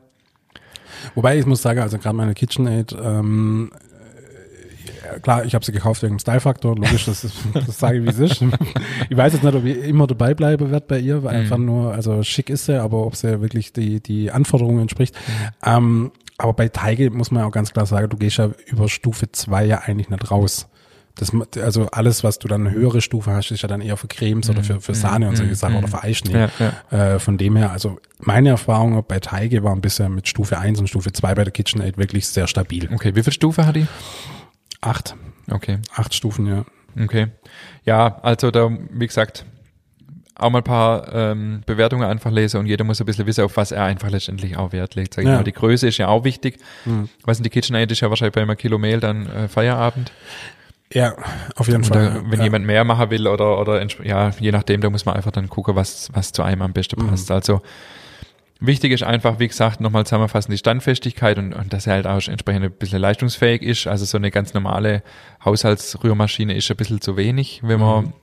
Wobei 1.14 1.38
ich 1.38 1.46
muss 1.46 1.62
sagen, 1.62 1.80
also 1.80 1.98
gerade 1.98 2.16
meine 2.16 2.34
KitchenAid, 2.34 2.96
ähm, 3.02 3.72
äh, 5.06 5.20
klar, 5.20 5.46
ich 5.46 5.54
habe 5.54 5.64
sie 5.64 5.72
gekauft 5.72 6.02
wegen 6.02 6.16
dem 6.16 6.20
Style-Faktor, 6.20 6.76
logisch, 6.76 7.06
das, 7.06 7.24
ist, 7.24 7.36
das 7.54 7.80
sage 7.80 8.00
ich, 8.00 8.06
wie 8.06 8.10
es 8.10 8.20
ist. 8.20 8.44
Ich 9.10 9.18
weiß 9.18 9.34
jetzt 9.34 9.44
nicht, 9.44 9.56
ob 9.56 9.66
ich 9.66 9.78
immer 9.84 10.08
dabei 10.08 10.34
bleiben 10.34 10.72
werde 10.72 10.86
bei 10.88 11.00
ihr, 11.00 11.24
weil 11.24 11.36
einfach 11.36 11.58
nur, 11.58 11.94
also 11.94 12.24
schick 12.24 12.50
ist 12.50 12.66
sie, 12.66 12.80
aber 12.80 13.06
ob 13.06 13.16
sie 13.16 13.42
wirklich 13.42 13.74
die, 13.74 14.00
die 14.00 14.32
Anforderungen 14.32 14.82
entspricht. 14.82 15.16
Ähm, 15.64 16.12
aber 16.38 16.54
bei 16.54 16.70
Teige 16.70 17.12
muss 17.12 17.32
man 17.32 17.42
ja 17.42 17.48
auch 17.48 17.52
ganz 17.52 17.72
klar 17.72 17.86
sagen, 17.86 18.10
du 18.10 18.18
gehst 18.18 18.38
ja 18.38 18.52
über 18.68 18.90
Stufe 18.90 19.32
zwei 19.32 19.66
ja 19.66 19.80
eigentlich 19.80 20.10
nicht 20.10 20.32
raus. 20.32 20.68
Das, 21.16 21.32
also 21.62 21.88
alles, 21.92 22.26
was 22.26 22.40
du 22.40 22.50
dann 22.50 22.68
eine 22.68 22.76
höhere 22.76 23.00
Stufe 23.00 23.32
hast, 23.32 23.50
ist 23.50 23.62
ja 23.62 23.70
dann 23.70 23.80
eher 23.80 23.96
für 23.96 24.08
Cremes 24.08 24.50
oder 24.50 24.64
für, 24.64 24.82
für 24.82 24.94
Sahne 24.94 25.30
und 25.30 25.38
solche 25.38 25.56
Sachen 25.56 25.78
oder 25.78 25.88
für 25.88 26.04
Eischnee. 26.04 26.34
Ja, 26.34 26.50
ja. 26.92 27.14
Äh, 27.14 27.20
von 27.20 27.38
dem 27.38 27.56
her, 27.56 27.72
also 27.72 28.00
meine 28.20 28.50
Erfahrung 28.50 29.02
bei 29.08 29.22
Teige 29.22 29.64
waren 29.64 29.80
bisher 29.80 30.10
mit 30.10 30.28
Stufe 30.28 30.58
1 30.58 30.78
und 30.80 30.88
Stufe 30.88 31.14
2 31.14 31.36
bei 31.36 31.44
der 31.46 31.54
KitchenAid 31.54 31.98
wirklich 31.98 32.28
sehr 32.28 32.48
stabil. 32.48 32.90
Okay, 32.94 33.16
wie 33.16 33.24
viel 33.24 33.32
Stufe 33.32 33.66
hat 33.66 33.78
die? 33.78 33.88
Acht. 34.82 35.16
Okay, 35.50 35.80
Acht 35.96 36.14
Stufen, 36.14 36.48
ja. 36.48 36.66
okay. 37.02 37.28
Ja, 37.86 38.20
also 38.22 38.52
da, 38.52 38.70
wie 38.92 39.08
gesagt, 39.08 39.46
auch 40.38 40.50
mal 40.50 40.60
ein 40.60 40.64
paar 40.64 41.14
ähm, 41.14 41.62
Bewertungen 41.66 42.08
einfach 42.08 42.32
lesen 42.32 42.60
und 42.60 42.66
jeder 42.66 42.84
muss 42.84 43.00
ein 43.00 43.06
bisschen 43.06 43.26
wissen, 43.26 43.44
auf 43.46 43.56
was 43.58 43.72
er 43.72 43.84
einfach 43.86 44.10
letztendlich 44.10 44.58
auch 44.58 44.72
Wert 44.74 44.96
legt. 44.96 45.14
Sag 45.14 45.24
ich 45.24 45.30
Ja. 45.30 45.38
mal. 45.38 45.44
Die 45.44 45.54
Größe 45.54 45.88
ist 45.88 45.98
ja 45.98 46.08
auch 46.10 46.24
wichtig. 46.24 46.58
Mhm. 46.86 47.10
Was 47.24 47.38
in 47.38 47.44
die 47.44 47.50
KitchenAid 47.50 47.92
ist 47.92 48.02
ja 48.02 48.10
wahrscheinlich 48.10 48.34
bei 48.36 48.42
einem 48.42 48.58
Kilo 48.58 48.78
Mehl 48.78 49.00
dann 49.00 49.28
äh, 49.28 49.48
Feierabend. 49.48 50.12
Ja, 50.94 51.16
auf 51.56 51.68
jeden 51.68 51.78
Und 51.84 51.88
Fall. 51.88 52.22
da, 52.24 52.32
wenn 52.32 52.40
ja. 52.40 52.46
jemand 52.46 52.66
mehr 52.66 52.84
machen 52.84 53.10
will 53.10 53.28
oder, 53.28 53.60
oder 53.60 53.86
ja, 54.04 54.30
je 54.40 54.52
nachdem, 54.52 54.82
da 54.82 54.90
muss 54.90 55.06
man 55.06 55.16
einfach 55.16 55.32
dann 55.32 55.50
gucken, 55.50 55.76
was, 55.76 56.10
was 56.14 56.32
zu 56.32 56.44
einem 56.44 56.62
am 56.62 56.74
besten 56.74 57.02
Mhm. 57.02 57.08
passt. 57.10 57.32
Also 57.32 57.62
wichtig 58.60 58.92
ist 58.92 59.04
einfach, 59.04 59.40
wie 59.40 59.48
gesagt, 59.48 59.82
nochmal 59.82 60.06
zusammenfassen, 60.06 60.52
die 60.52 60.58
Standfestigkeit 60.58 61.38
und, 61.38 61.54
und 61.54 61.74
dass 61.74 61.88
er 61.88 61.94
halt 61.94 62.08
auch 62.08 62.22
entsprechend 62.28 62.64
ein 62.66 62.72
bisschen 62.72 63.00
leistungsfähig 63.00 63.62
ist. 63.62 63.88
Also 63.88 64.06
so 64.06 64.18
eine 64.18 64.32
ganz 64.32 64.54
normale 64.54 65.02
Haushaltsrührmaschine 65.44 66.54
ist 66.56 66.70
ein 66.70 66.78
bisschen 66.78 67.02
zu 67.02 67.18
wenig, 67.18 67.62
wenn 67.64 67.80
man 67.80 68.14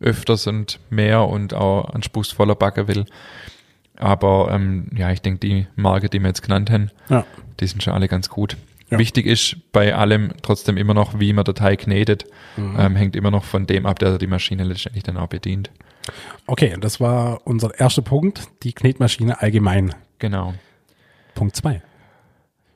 öfters 0.00 0.46
und 0.46 0.80
mehr 0.90 1.26
und 1.26 1.54
auch 1.54 1.90
anspruchsvoller 1.90 2.54
backen 2.54 2.88
will. 2.88 3.06
Aber 3.96 4.50
ähm, 4.52 4.90
ja, 4.96 5.10
ich 5.10 5.22
denke, 5.22 5.40
die 5.40 5.66
Marke, 5.74 6.08
die 6.08 6.20
wir 6.20 6.28
jetzt 6.28 6.42
genannt 6.42 6.70
haben, 6.70 6.90
ja. 7.08 7.24
die 7.60 7.66
sind 7.66 7.82
schon 7.82 7.94
alle 7.94 8.08
ganz 8.08 8.28
gut. 8.28 8.56
Ja. 8.90 8.98
Wichtig 8.98 9.26
ist 9.26 9.56
bei 9.72 9.94
allem 9.94 10.32
trotzdem 10.40 10.76
immer 10.76 10.94
noch, 10.94 11.18
wie 11.20 11.32
man 11.32 11.44
der 11.44 11.54
Teig 11.54 11.80
knetet. 11.80 12.24
Mhm. 12.56 12.76
Ähm, 12.78 12.96
hängt 12.96 13.16
immer 13.16 13.30
noch 13.30 13.44
von 13.44 13.66
dem 13.66 13.86
ab, 13.86 13.98
der 13.98 14.18
die 14.18 14.26
Maschine 14.26 14.64
letztendlich 14.64 15.04
dann 15.04 15.16
auch 15.16 15.26
bedient. 15.28 15.70
Okay, 16.46 16.74
das 16.80 17.00
war 17.00 17.46
unser 17.46 17.78
erster 17.78 18.02
Punkt, 18.02 18.48
die 18.62 18.72
Knetmaschine 18.72 19.42
allgemein. 19.42 19.94
Genau. 20.18 20.54
Punkt 21.34 21.54
zwei. 21.54 21.82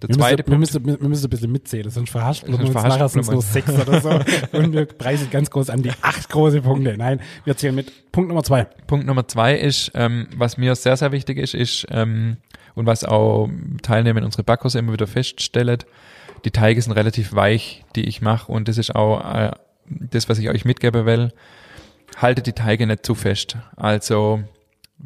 Der 0.02 0.09
Wir 0.09 0.16
zweite 0.16 0.37
müssen, 0.37 0.44
Punkt. 0.44 0.50
wir, 0.75 0.80
müssen, 0.80 1.00
wir 1.00 1.09
müssen 1.09 1.26
ein 1.26 1.30
bisschen 1.30 1.52
mitzählen, 1.52 1.90
sonst 1.90 2.14
wir 2.14 2.21
Sonst 2.23 2.47
uns 2.49 2.75
nachher 2.75 3.09
sind 3.09 3.30
nur 3.30 3.42
sechs 3.42 3.71
oder 3.71 4.00
so. 4.00 4.11
Und 4.56 4.73
wir 4.73 4.87
preisen 4.87 5.30
ganz 5.30 5.50
groß 5.50 5.71
an 5.71 5.82
die 5.82 5.92
acht 6.02 6.28
große 6.28 6.62
Punkte. 6.62 6.97
Nein, 6.97 7.21
wir 7.44 7.56
zählen 7.56 7.75
mit 7.75 8.12
Punkt 8.12 8.28
Nummer 8.28 8.42
zwei. 8.42 8.64
Punkt 8.87 9.06
Nummer 9.06 9.26
zwei 9.28 9.54
ist, 9.56 9.92
ähm, 9.94 10.28
was 10.37 10.56
mir 10.56 10.75
sehr, 10.75 10.97
sehr 10.97 11.12
wichtig 11.12 11.38
ist, 11.38 11.54
ist, 11.54 11.87
ähm, 11.90 12.37
und 12.75 12.87
was 12.87 13.04
auch 13.04 13.49
Teilnehmer 13.82 14.18
in 14.18 14.25
unsere 14.25 14.42
Backkurse 14.44 14.78
immer 14.78 14.92
wieder 14.92 15.06
feststellen, 15.06 15.78
die 16.44 16.50
Teige 16.50 16.80
sind 16.80 16.92
relativ 16.92 17.35
weich, 17.35 17.85
die 17.94 18.04
ich 18.04 18.23
mache. 18.23 18.50
Und 18.50 18.68
das 18.68 18.78
ist 18.78 18.94
auch 18.94 19.21
äh, 19.35 19.50
das, 19.87 20.28
was 20.28 20.38
ich 20.38 20.49
euch 20.49 20.64
mitgeben 20.64 21.06
will. 21.06 21.32
haltet 22.16 22.47
die 22.47 22.52
Teige 22.52 22.87
nicht 22.87 23.06
zu 23.06 23.14
fest. 23.14 23.56
Also 23.76 24.42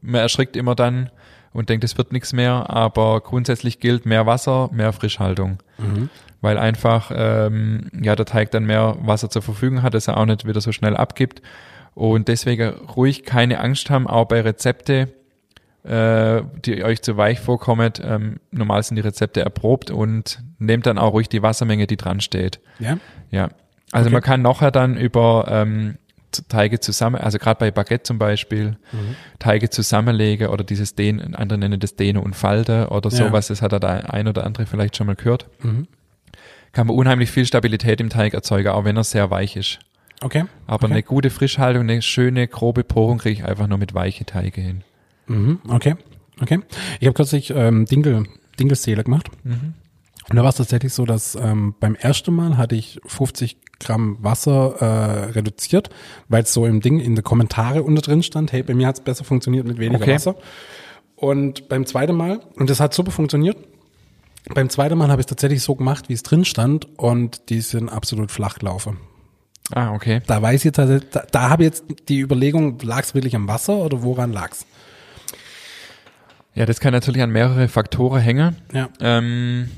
man 0.00 0.20
erschrickt 0.20 0.56
immer 0.56 0.74
dann 0.74 1.10
und 1.52 1.68
denkt, 1.68 1.84
es 1.84 1.96
wird 1.98 2.12
nichts 2.12 2.32
mehr, 2.32 2.68
aber 2.70 3.20
grundsätzlich 3.20 3.80
gilt 3.80 4.06
mehr 4.06 4.26
Wasser, 4.26 4.68
mehr 4.72 4.92
Frischhaltung. 4.92 5.58
Mhm. 5.78 6.08
Weil 6.40 6.58
einfach 6.58 7.10
ähm, 7.14 7.90
ja 8.00 8.14
der 8.14 8.26
Teig 8.26 8.50
dann 8.50 8.64
mehr 8.66 8.96
Wasser 9.00 9.30
zur 9.30 9.42
Verfügung 9.42 9.82
hat, 9.82 9.94
dass 9.94 10.06
er 10.08 10.16
auch 10.18 10.26
nicht 10.26 10.46
wieder 10.46 10.60
so 10.60 10.70
schnell 10.72 10.96
abgibt. 10.96 11.42
Und 11.94 12.28
deswegen 12.28 12.68
ruhig 12.94 13.24
keine 13.24 13.58
Angst 13.60 13.88
haben, 13.88 14.06
auch 14.06 14.26
bei 14.26 14.42
Rezepte, 14.42 15.08
äh, 15.82 16.42
die 16.64 16.84
euch 16.84 17.00
zu 17.02 17.16
weich 17.16 17.40
vorkommen. 17.40 17.92
Ähm, 18.02 18.36
normal 18.50 18.82
sind 18.82 18.96
die 18.96 19.02
Rezepte 19.02 19.40
erprobt 19.40 19.90
und 19.90 20.42
nehmt 20.58 20.84
dann 20.86 20.98
auch 20.98 21.12
ruhig 21.14 21.28
die 21.28 21.42
Wassermenge, 21.42 21.86
die 21.86 21.96
dran 21.96 22.20
steht. 22.20 22.60
Ja? 22.78 22.98
Ja. 23.30 23.48
Also 23.92 24.08
Okay. 24.08 24.12
man 24.14 24.22
kann 24.22 24.42
nachher 24.42 24.70
dann 24.70 24.96
über 24.96 25.46
ähm, 25.48 25.96
Teige 26.48 26.80
zusammen, 26.80 27.16
also 27.16 27.38
gerade 27.38 27.58
bei 27.58 27.70
Baguette 27.70 28.02
zum 28.04 28.18
Beispiel, 28.18 28.76
Teige 29.38 29.70
zusammenlegen 29.70 30.48
oder 30.48 30.64
dieses 30.64 30.94
Dehn, 30.94 31.34
andere 31.34 31.58
nennen 31.58 31.80
das 31.80 31.96
Dehne 31.96 32.20
und 32.20 32.34
Falte 32.36 32.88
oder 32.90 33.10
Ja. 33.10 33.16
sowas, 33.28 33.48
das 33.48 33.62
hat 33.62 33.72
da 33.72 33.78
der 33.78 34.12
ein 34.12 34.28
oder 34.28 34.44
andere 34.44 34.66
vielleicht 34.66 34.96
schon 34.96 35.06
mal 35.06 35.16
gehört. 35.16 35.48
Mhm. 35.62 35.86
Kann 36.72 36.86
man 36.86 36.96
unheimlich 36.96 37.30
viel 37.30 37.46
Stabilität 37.46 38.00
im 38.00 38.10
Teig 38.10 38.34
erzeugen, 38.34 38.68
auch 38.68 38.84
wenn 38.84 38.96
er 38.96 39.04
sehr 39.04 39.30
weich 39.30 39.56
ist. 39.56 39.78
Okay. 40.20 40.44
Aber 40.66 40.84
okay. 40.84 40.92
eine 40.92 41.02
gute 41.02 41.30
Frischhaltung, 41.30 41.82
eine 41.82 42.02
schöne 42.02 42.48
grobe 42.48 42.84
Porung 42.84 43.18
kriege 43.18 43.40
ich 43.40 43.44
einfach 43.48 43.66
nur 43.66 43.78
mit 43.78 43.94
weiche 43.94 44.24
Teige 44.24 44.60
hin. 44.60 44.82
Mhm. 45.26 45.60
Okay. 45.68 45.96
Okay. 46.40 46.60
Ich 47.00 47.06
habe 47.06 47.14
kürzlich 47.14 47.50
ähm, 47.50 47.86
Dinkel, 47.86 48.24
Dinkelseele 48.58 49.04
gemacht. 49.04 49.28
Mhm. 49.44 49.74
Und 50.28 50.36
da 50.36 50.42
war 50.42 50.50
es 50.50 50.56
tatsächlich 50.56 50.92
so, 50.92 51.06
dass 51.06 51.36
ähm, 51.36 51.74
beim 51.78 51.94
ersten 51.94 52.34
Mal 52.34 52.56
hatte 52.56 52.74
ich 52.74 53.00
50 53.06 53.58
Gramm 53.78 54.16
Wasser 54.20 54.76
äh, 54.80 55.30
reduziert, 55.32 55.90
weil 56.28 56.42
es 56.42 56.52
so 56.52 56.66
im 56.66 56.80
Ding 56.80 56.98
in 56.98 57.14
den 57.14 57.22
Kommentare 57.22 57.82
unter 57.82 58.02
drin 58.02 58.22
stand, 58.22 58.52
hey, 58.52 58.62
bei 58.62 58.74
mir 58.74 58.88
hat 58.88 58.96
es 58.96 59.00
besser 59.02 59.24
funktioniert 59.24 59.66
mit 59.66 59.78
weniger 59.78 60.02
Okay. 60.02 60.14
Wasser. 60.14 60.36
Und 61.14 61.68
beim 61.68 61.86
zweiten 61.86 62.16
Mal, 62.16 62.40
und 62.56 62.70
das 62.70 62.80
hat 62.80 62.92
super 62.92 63.10
funktioniert, 63.10 63.56
beim 64.54 64.68
zweiten 64.68 64.98
Mal 64.98 65.10
habe 65.10 65.20
ich 65.20 65.26
es 65.26 65.28
tatsächlich 65.28 65.62
so 65.62 65.74
gemacht, 65.74 66.08
wie 66.08 66.12
es 66.12 66.22
drin 66.22 66.44
stand 66.44 66.86
und 66.98 67.48
die 67.50 67.60
sind 67.60 67.88
absolut 67.88 68.30
flach 68.30 68.58
gelaufen. 68.58 68.98
Ah, 69.72 69.92
okay. 69.92 70.22
Da 70.26 70.40
weiß 70.40 70.64
ich 70.64 70.72
tatsächlich, 70.72 71.10
da, 71.10 71.24
da 71.30 71.50
habe 71.50 71.64
ich 71.64 71.68
jetzt 71.68 71.84
die 72.08 72.20
Überlegung, 72.20 72.78
lag 72.80 73.02
es 73.02 73.14
wirklich 73.14 73.34
am 73.34 73.48
Wasser 73.48 73.76
oder 73.76 74.02
woran 74.02 74.32
lag's? 74.32 74.64
Ja, 76.54 76.64
das 76.64 76.80
kann 76.80 76.92
natürlich 76.92 77.22
an 77.22 77.30
mehrere 77.30 77.68
Faktoren 77.68 78.20
hängen. 78.20 78.56
Ja. 78.72 78.88
Ähm, 79.00 79.68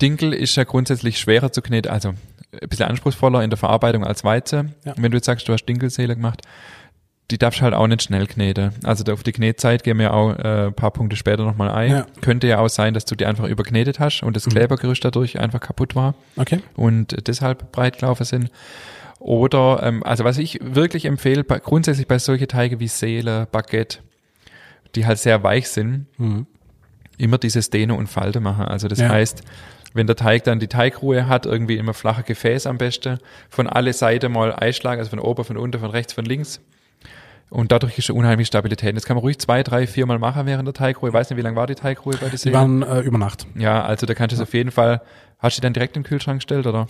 Dinkel 0.00 0.32
ist 0.32 0.54
ja 0.56 0.64
grundsätzlich 0.64 1.18
schwerer 1.18 1.50
zu 1.52 1.62
kneten, 1.62 1.90
also 1.90 2.10
ein 2.10 2.68
bisschen 2.68 2.86
anspruchsvoller 2.86 3.42
in 3.42 3.50
der 3.50 3.56
Verarbeitung 3.56 4.04
als 4.04 4.24
Weizen. 4.24 4.74
Ja. 4.84 4.94
Wenn 4.96 5.10
du 5.10 5.16
jetzt 5.18 5.26
sagst, 5.26 5.48
du 5.48 5.52
hast 5.52 5.64
Dinkelseele 5.66 6.14
gemacht, 6.14 6.42
die 7.30 7.36
darfst 7.36 7.60
halt 7.60 7.74
auch 7.74 7.86
nicht 7.86 8.02
schnell 8.02 8.26
kneten. 8.26 8.70
Also 8.84 9.12
auf 9.12 9.22
die 9.22 9.32
Knetzeit 9.32 9.82
gehen 9.84 9.98
wir 9.98 10.14
auch 10.14 10.30
äh, 10.38 10.66
ein 10.68 10.74
paar 10.74 10.92
Punkte 10.92 11.14
später 11.16 11.44
nochmal 11.44 11.68
ein. 11.70 11.90
Ja. 11.90 12.06
Könnte 12.22 12.46
ja 12.46 12.58
auch 12.60 12.68
sein, 12.70 12.94
dass 12.94 13.04
du 13.04 13.16
die 13.16 13.26
einfach 13.26 13.44
überknetet 13.46 14.00
hast 14.00 14.22
und 14.22 14.34
das 14.34 14.46
Klebergerüst 14.46 15.04
dadurch 15.04 15.38
einfach 15.38 15.60
kaputt 15.60 15.94
war 15.94 16.14
Okay. 16.36 16.60
und 16.74 17.28
deshalb 17.28 17.70
breit 17.70 17.98
gelaufen 17.98 18.24
sind. 18.24 18.50
Oder, 19.18 19.80
ähm, 19.82 20.02
also 20.04 20.24
was 20.24 20.38
ich 20.38 20.58
wirklich 20.62 21.04
empfehle, 21.04 21.44
bei, 21.44 21.58
grundsätzlich 21.58 22.06
bei 22.06 22.18
solche 22.18 22.46
Teige 22.46 22.80
wie 22.80 22.88
Seele, 22.88 23.46
Baguette, 23.50 23.98
die 24.94 25.04
halt 25.06 25.18
sehr 25.18 25.42
weich 25.42 25.68
sind, 25.68 26.06
Mhm. 26.18 26.46
immer 27.18 27.36
dieses 27.36 27.68
Dehne 27.68 27.94
und 27.94 28.06
Falte 28.06 28.40
machen. 28.40 28.64
Also 28.64 28.88
das 28.88 29.00
Ja. 29.00 29.08
heißt, 29.10 29.42
wenn 29.94 30.06
der 30.06 30.16
Teig 30.16 30.44
dann 30.44 30.58
die 30.60 30.68
Teigruhe 30.68 31.28
hat, 31.28 31.46
irgendwie 31.46 31.76
immer 31.76 31.94
flache 31.94 32.22
Gefäß 32.22 32.66
am 32.66 32.78
besten, 32.78 33.18
von 33.48 33.66
alle 33.66 33.92
Seiten 33.92 34.32
mal 34.32 34.52
einschlagen, 34.54 34.98
also 35.00 35.10
von 35.10 35.18
oben, 35.18 35.44
von 35.44 35.56
unten, 35.56 35.80
von 35.80 35.90
rechts, 35.90 36.12
von 36.12 36.24
links. 36.24 36.60
Und 37.50 37.72
dadurch 37.72 37.96
ist 37.96 38.10
eine 38.10 38.18
unheimliche 38.18 38.48
Stabilität. 38.48 38.94
Das 38.94 39.06
kann 39.06 39.16
man 39.16 39.22
ruhig 39.22 39.38
zwei, 39.38 39.62
drei, 39.62 39.86
vier 39.86 40.04
Mal 40.04 40.18
machen 40.18 40.44
während 40.44 40.66
der 40.66 40.74
Teigruhe. 40.74 41.08
Ich 41.08 41.14
weiß 41.14 41.30
nicht, 41.30 41.38
wie 41.38 41.42
lange 41.42 41.56
war 41.56 41.66
die 41.66 41.74
Teigruhe 41.76 42.14
bei 42.20 42.28
der 42.28 42.38
Die 42.38 42.52
waren 42.52 42.82
äh, 42.82 43.00
über 43.00 43.16
Nacht. 43.16 43.46
Ja, 43.54 43.82
also 43.82 44.04
da 44.04 44.12
kannst 44.12 44.32
du 44.32 44.36
es 44.36 44.42
auf 44.46 44.52
jeden 44.52 44.70
Fall, 44.70 45.00
hast 45.38 45.56
du 45.56 45.60
die 45.60 45.64
dann 45.64 45.72
direkt 45.72 45.96
in 45.96 46.02
den 46.02 46.08
Kühlschrank 46.08 46.40
gestellt, 46.40 46.66
oder? 46.66 46.86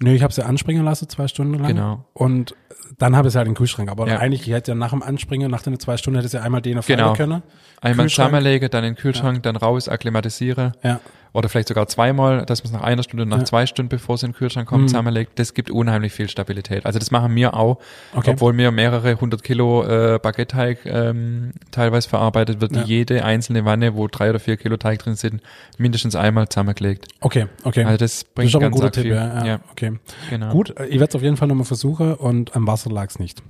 Nö, 0.00 0.12
ich 0.12 0.24
habe 0.24 0.32
sie 0.32 0.44
anspringen 0.44 0.84
lassen, 0.84 1.08
zwei 1.08 1.28
Stunden 1.28 1.54
lang. 1.54 1.68
Genau. 1.68 2.04
Und 2.12 2.56
dann 2.98 3.14
habe 3.14 3.28
ich 3.28 3.32
sie 3.32 3.38
halt 3.38 3.46
in 3.46 3.52
den 3.52 3.58
Kühlschrank. 3.58 3.88
Aber 3.88 4.08
Ja. 4.08 4.18
eigentlich, 4.18 4.48
ich 4.48 4.52
hätte 4.52 4.72
ja 4.72 4.74
nach 4.74 4.90
dem 4.90 5.04
Anspringen, 5.04 5.48
nach 5.48 5.62
den 5.62 5.78
zwei 5.78 5.96
Stunden, 5.96 6.16
hätte 6.18 6.28
sie 6.28 6.42
einmal 6.42 6.60
den 6.60 6.78
auf 6.78 6.86
Genau. 6.88 7.12
können. 7.12 7.44
Einmal 7.80 8.08
zusammenlegen, 8.08 8.68
dann 8.68 8.82
in 8.82 8.94
den 8.94 9.00
Kühlschrank, 9.00 9.44
dann 9.44 9.54
raus, 9.54 9.88
akklimatisieren. 9.88 10.72
Ja. 10.82 10.98
Oder 11.32 11.48
vielleicht 11.48 11.68
sogar 11.68 11.86
zweimal, 11.86 12.44
dass 12.44 12.64
man 12.64 12.72
es 12.74 12.78
nach 12.80 12.84
einer 12.86 13.02
Stunde 13.04 13.22
und 13.22 13.28
nach 13.28 13.38
Ja. 13.38 13.44
zwei 13.44 13.66
Stunden, 13.66 13.88
bevor 13.88 14.16
es 14.16 14.22
in 14.24 14.30
den 14.32 14.36
Kühlschrank 14.36 14.68
kommt, 14.68 14.82
Mhm. 14.82 14.88
zusammenlegt. 14.88 15.38
Das 15.38 15.54
gibt 15.54 15.70
unheimlich 15.70 16.12
viel 16.12 16.28
Stabilität. 16.28 16.84
Also 16.86 16.98
das 16.98 17.10
machen 17.12 17.34
wir 17.36 17.54
auch, 17.54 17.78
Okay. 18.14 18.30
obwohl 18.32 18.56
wir 18.56 18.70
mehrere 18.72 19.20
hundert 19.20 19.44
Kilo 19.44 19.84
äh, 19.84 20.18
Baguette-Teig 20.20 20.86
ähm, 20.86 21.52
teilweise 21.70 22.08
verarbeitet, 22.08 22.60
wird 22.60 22.74
Ja. 22.74 22.82
jede 22.82 23.24
einzelne 23.24 23.64
Wanne, 23.64 23.94
wo 23.94 24.08
drei 24.08 24.30
oder 24.30 24.40
vier 24.40 24.56
Kilo 24.56 24.76
Teig 24.76 24.98
drin 24.98 25.14
sind, 25.14 25.40
mindestens 25.78 26.16
einmal 26.16 26.48
zusammengelegt. 26.48 27.06
Okay, 27.20 27.46
okay. 27.64 27.84
Also 27.84 27.96
das 27.98 28.10
das 28.20 28.24
bringt 28.24 28.48
ist 28.48 28.54
aber 28.56 28.64
ein 28.66 28.70
ganz 28.72 28.80
guter 28.80 28.92
Tipp, 28.92 29.02
viel. 29.04 29.14
ja, 29.14 29.44
ja. 29.44 29.60
Okay. 29.70 29.98
genau. 30.30 30.50
Gut, 30.50 30.70
ich 30.70 30.98
werde 30.98 31.04
es 31.10 31.14
auf 31.14 31.22
jeden 31.22 31.36
Fall 31.36 31.46
nochmal 31.48 31.64
versuchen 31.64 32.14
und 32.14 32.56
am 32.56 32.66
Wasser 32.66 32.90
lag 32.90 33.06
es 33.08 33.18
nicht. 33.20 33.42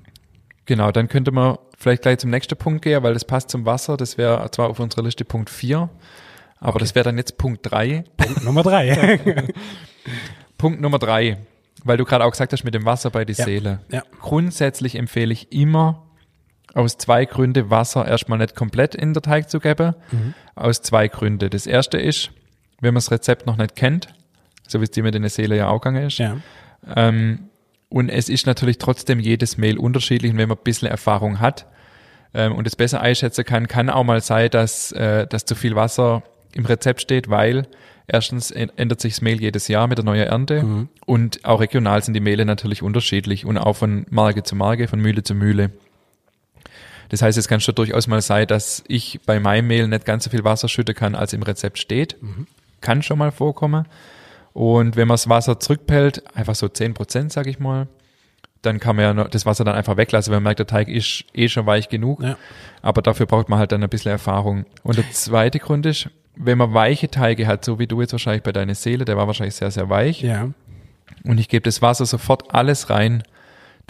Genau, 0.67 0.93
dann 0.93 1.09
könnte 1.09 1.33
man 1.33 1.57
vielleicht 1.79 2.03
gleich 2.03 2.19
zum 2.19 2.31
nächsten 2.31 2.57
Punkt 2.57 2.83
gehen, 2.83 3.03
weil 3.03 3.15
das 3.15 3.25
passt 3.25 3.51
zum 3.51 3.65
Wasser. 3.65 3.97
Das 3.97 4.19
wäre 4.19 4.51
zwar 4.51 4.69
auf 4.69 4.79
unserer 4.79 5.03
Liste 5.03 5.25
Punkt 5.25 5.49
4, 5.51 5.89
aber 6.61 6.79
das 6.79 6.95
wäre 6.95 7.05
dann 7.05 7.17
jetzt 7.19 7.39
Punkt 7.39 7.61
3. 7.71 8.05
Punkt 8.17 8.45
Nummer 8.45 8.63
drei. 8.63 9.19
Punkt 10.59 10.81
Nummer 10.81 10.99
drei, 10.99 11.39
weil 11.85 11.97
du 11.97 12.05
gerade 12.05 12.25
auch 12.25 12.31
gesagt 12.31 12.53
hast 12.53 12.65
mit 12.65 12.75
dem 12.75 12.85
Wasser 12.85 13.11
bei 13.11 13.25
die 13.25 13.33
Ja. 13.33 13.45
Seele. 13.45 13.81
Ja. 13.91 14.03
Grundsätzlich 14.21 14.97
empfehle 14.97 15.33
ich 15.33 15.53
immer 15.53 16.07
aus 16.75 16.99
zwei 16.99 17.25
Gründen 17.25 17.71
Wasser 17.71 18.07
erstmal 18.07 18.39
nicht 18.39 18.55
komplett 18.55 18.95
in 18.95 19.13
der 19.15 19.23
Teig 19.23 19.51
zu 19.51 19.59
geben. 19.59 19.95
Mhm. 20.13 20.35
Aus 20.55 20.83
zwei 20.83 21.09
Gründen. 21.09 21.51
Das 21.51 21.67
erste 21.67 21.99
ist, 21.99 22.31
wenn 22.81 22.95
man 22.95 22.99
das 23.01 23.11
Rezept 23.11 23.47
noch 23.47 23.57
nicht 23.57 23.75
kennt, 23.75 24.09
so 24.69 24.81
wie 24.81 24.85
es 24.85 24.91
dir 24.91 25.03
mit 25.03 25.15
der 25.15 25.29
Seele 25.31 25.57
ja 25.57 25.69
auch 25.69 25.81
gegangen 25.81 26.07
ist. 26.07 26.19
ja. 26.19 26.37
Ähm, 26.95 27.47
und 27.89 28.09
es 28.09 28.29
ist 28.29 28.47
natürlich 28.47 28.79
trotzdem 28.79 29.19
jedes 29.19 29.57
Mehl 29.59 29.77
unterschiedlich 29.79 30.31
und 30.31 30.39
wenn 30.39 30.49
man 30.49 30.57
ein 30.59 30.63
bisschen 30.65 30.87
Erfahrung 30.89 31.41
hat 31.41 31.67
ähm, 32.35 32.55
und 32.55 32.67
es 32.69 32.77
besser 32.77 33.01
einschätzen 33.01 33.45
kann, 33.45 33.67
kann 33.67 33.91
auch 33.91 34.05
mal 34.05 34.21
sein, 34.21 34.49
dass, 34.51 34.93
äh, 34.93 35.27
dass 35.27 35.45
zu 35.45 35.57
viel 35.57 35.75
Wasser 35.75 36.23
im 36.55 36.67
Rezept 36.67 37.01
steht, 37.01 37.31
weil 37.31 37.67
erstens 38.07 38.51
ändert 38.51 39.01
sich 39.01 39.15
das 39.15 39.23
Mehl 39.23 39.41
jedes 39.41 39.69
Jahr 39.69 39.87
mit 39.87 39.99
der 39.99 40.05
neuen 40.05 40.27
Ernte 40.27 40.89
und 41.07 41.45
auch 41.45 41.61
regional 41.61 42.03
sind 42.03 42.15
die 42.15 42.21
Mehle 42.21 42.45
natürlich 42.45 42.83
unterschiedlich 42.83 43.45
und 43.47 43.59
auch 43.59 43.75
von 43.75 44.07
Marke 44.11 44.43
zu 44.43 44.57
Marke, 44.57 44.89
von 44.89 45.01
Mühle 45.01 45.23
zu 45.23 45.35
Mühle. 45.35 45.71
Das 47.11 47.23
heißt, 47.23 47.37
es 47.39 47.49
kann 47.49 47.61
schon 47.61 47.75
durchaus 47.75 48.07
mal 48.07 48.23
sein, 48.23 48.47
dass 48.47 48.85
ich 48.87 49.21
bei 49.27 49.41
meinem 49.41 49.67
Mehl 49.67 49.89
nicht 49.89 50.05
ganz 50.05 50.25
so 50.25 50.31
viel 50.31 50.45
Wasser 50.45 50.69
schütten 50.69 50.95
kann, 50.95 51.15
als 51.15 51.33
im 51.33 51.43
Rezept 51.43 51.79
steht. 51.79 52.17
Kann 52.81 53.03
schon 53.03 53.19
mal 53.19 53.33
vorkommen. 53.33 53.87
Und 54.53 54.97
wenn 54.97 55.09
man 55.09 55.15
das 55.15 55.29
Wasser 55.29 55.61
zurückpellt, 55.61 56.23
einfach 56.37 56.55
so 56.55 56.69
10 56.69 56.95
Prozent, 56.95 57.33
sag 57.33 57.47
ich 57.47 57.59
mal, 57.59 57.89
dann 58.63 58.79
kann 58.79 58.97
man 58.97 59.17
ja 59.17 59.25
das 59.25 59.47
Wasser 59.47 59.65
dann 59.65 59.75
einfach 59.75 59.97
weglassen, 59.97 60.31
wenn 60.33 60.39
man 60.39 60.51
merkt, 60.51 60.59
der 60.59 60.67
Teig 60.67 60.89
ist 60.89 61.25
eh 61.35 61.49
schon 61.49 61.67
weich 61.67 61.89
genug. 61.89 62.23
Ja. 62.23 62.37
Aber 62.83 63.03
dafür 63.03 63.27
braucht 63.27 63.49
man 63.49 63.59
halt 63.59 63.73
dann 63.73 63.83
ein 63.83 63.89
bisschen 63.89 64.13
Erfahrung. 64.13 64.67
Und 64.83 64.99
der 64.99 65.11
zweite 65.13 65.59
Grund 65.59 65.87
ist, 65.87 66.11
wenn 66.43 66.59
man 66.59 66.73
weiche 66.75 67.09
Teige 67.11 67.47
hat, 67.47 67.65
so 67.65 67.79
wie 67.79 67.87
du 67.87 68.01
jetzt 68.01 68.13
wahrscheinlich 68.13 68.43
bei 68.43 68.53
deiner 68.53 68.75
Seele, 68.75 69.05
der 69.05 69.17
war 69.17 69.27
wahrscheinlich 69.27 69.55
sehr, 69.55 69.71
sehr 69.71 69.89
weich, 69.91 70.23
Ja. 70.23 70.49
und 71.25 71.39
ich 71.39 71.49
gebe 71.49 71.63
das 71.63 71.83
Wasser 71.83 72.07
sofort 72.07 72.55
alles 72.55 72.89
rein, 72.91 73.23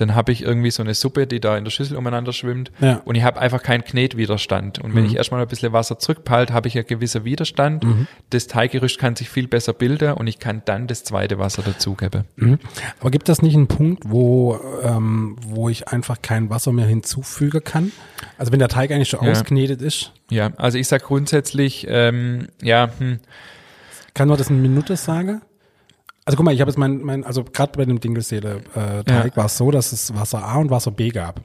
dann 0.00 0.14
habe 0.14 0.32
ich 0.32 0.42
irgendwie 0.42 0.70
so 0.70 0.82
eine 0.82 0.94
Suppe, 0.94 1.26
die 1.26 1.40
da 1.40 1.56
in 1.56 1.64
der 1.64 1.70
Schüssel 1.70 1.96
umeinander 1.96 2.32
schwimmt 2.32 2.70
Ja. 2.80 2.94
Mhm. 2.94 3.00
und 3.04 3.14
ich 3.16 3.22
habe 3.24 3.40
einfach 3.40 3.62
keinen 3.62 3.84
Knetwiderstand. 3.84 4.78
Und 4.78 4.94
wenn 4.94 5.04
ich 5.04 5.16
erstmal 5.16 5.40
ein 5.42 5.48
bisschen 5.48 5.72
Wasser 5.72 5.98
zurückpalt, 5.98 6.52
habe 6.52 6.68
ich 6.68 6.76
einen 6.76 6.86
gewissen 6.86 7.24
Widerstand. 7.24 7.84
Das 8.30 8.46
Teiggerüst 8.46 8.98
kann 8.98 9.16
sich 9.16 9.28
viel 9.28 9.48
besser 9.48 9.72
bilden 9.72 10.14
und 10.14 10.26
ich 10.26 10.38
kann 10.38 10.62
dann 10.64 10.86
das 10.86 11.04
zweite 11.04 11.38
Wasser 11.38 11.62
dazugeben. 11.62 12.24
Mhm. 12.36 12.58
Aber 13.00 13.10
gibt 13.10 13.28
das 13.28 13.42
nicht 13.42 13.54
einen 13.56 13.66
Punkt, 13.68 14.04
wo, 14.06 14.58
ähm, 14.82 15.36
wo 15.46 15.68
ich 15.68 15.88
einfach 15.88 16.22
kein 16.22 16.50
Wasser 16.50 16.72
mehr 16.72 16.86
hinzufügen 16.86 17.62
kann? 17.64 17.92
Also 18.38 18.52
wenn 18.52 18.58
der 18.58 18.68
Teig 18.68 18.90
eigentlich 18.90 19.08
schon 19.08 19.24
Ja. 19.24 19.32
ausknetet 19.32 19.82
ist, 19.82 20.12
Ja, 20.30 20.50
also 20.56 20.78
ich 20.78 20.86
sag 20.86 21.02
grundsätzlich, 21.02 21.86
ähm, 21.88 22.48
ja, 22.62 22.90
hm, 22.98 23.18
kann 24.14 24.28
man 24.28 24.38
das 24.38 24.48
in 24.50 24.62
Minute 24.62 24.96
sagen? 24.96 25.42
Also 26.30 26.36
guck 26.36 26.44
mal, 26.44 26.54
ich 26.54 26.60
habe 26.60 26.70
jetzt 26.70 26.78
mein, 26.78 27.02
mein 27.02 27.24
also 27.24 27.42
gerade 27.42 27.72
bei 27.76 27.84
dem 27.84 27.98
Dinkelseele 27.98 28.60
äh, 28.76 29.02
Teig 29.02 29.32
Ja. 29.32 29.36
war 29.36 29.46
es 29.46 29.56
so, 29.56 29.72
dass 29.72 29.90
es 29.90 30.14
Wasser 30.14 30.44
A 30.44 30.58
und 30.58 30.70
Wasser 30.70 30.92
B 30.92 31.08
gab. 31.08 31.40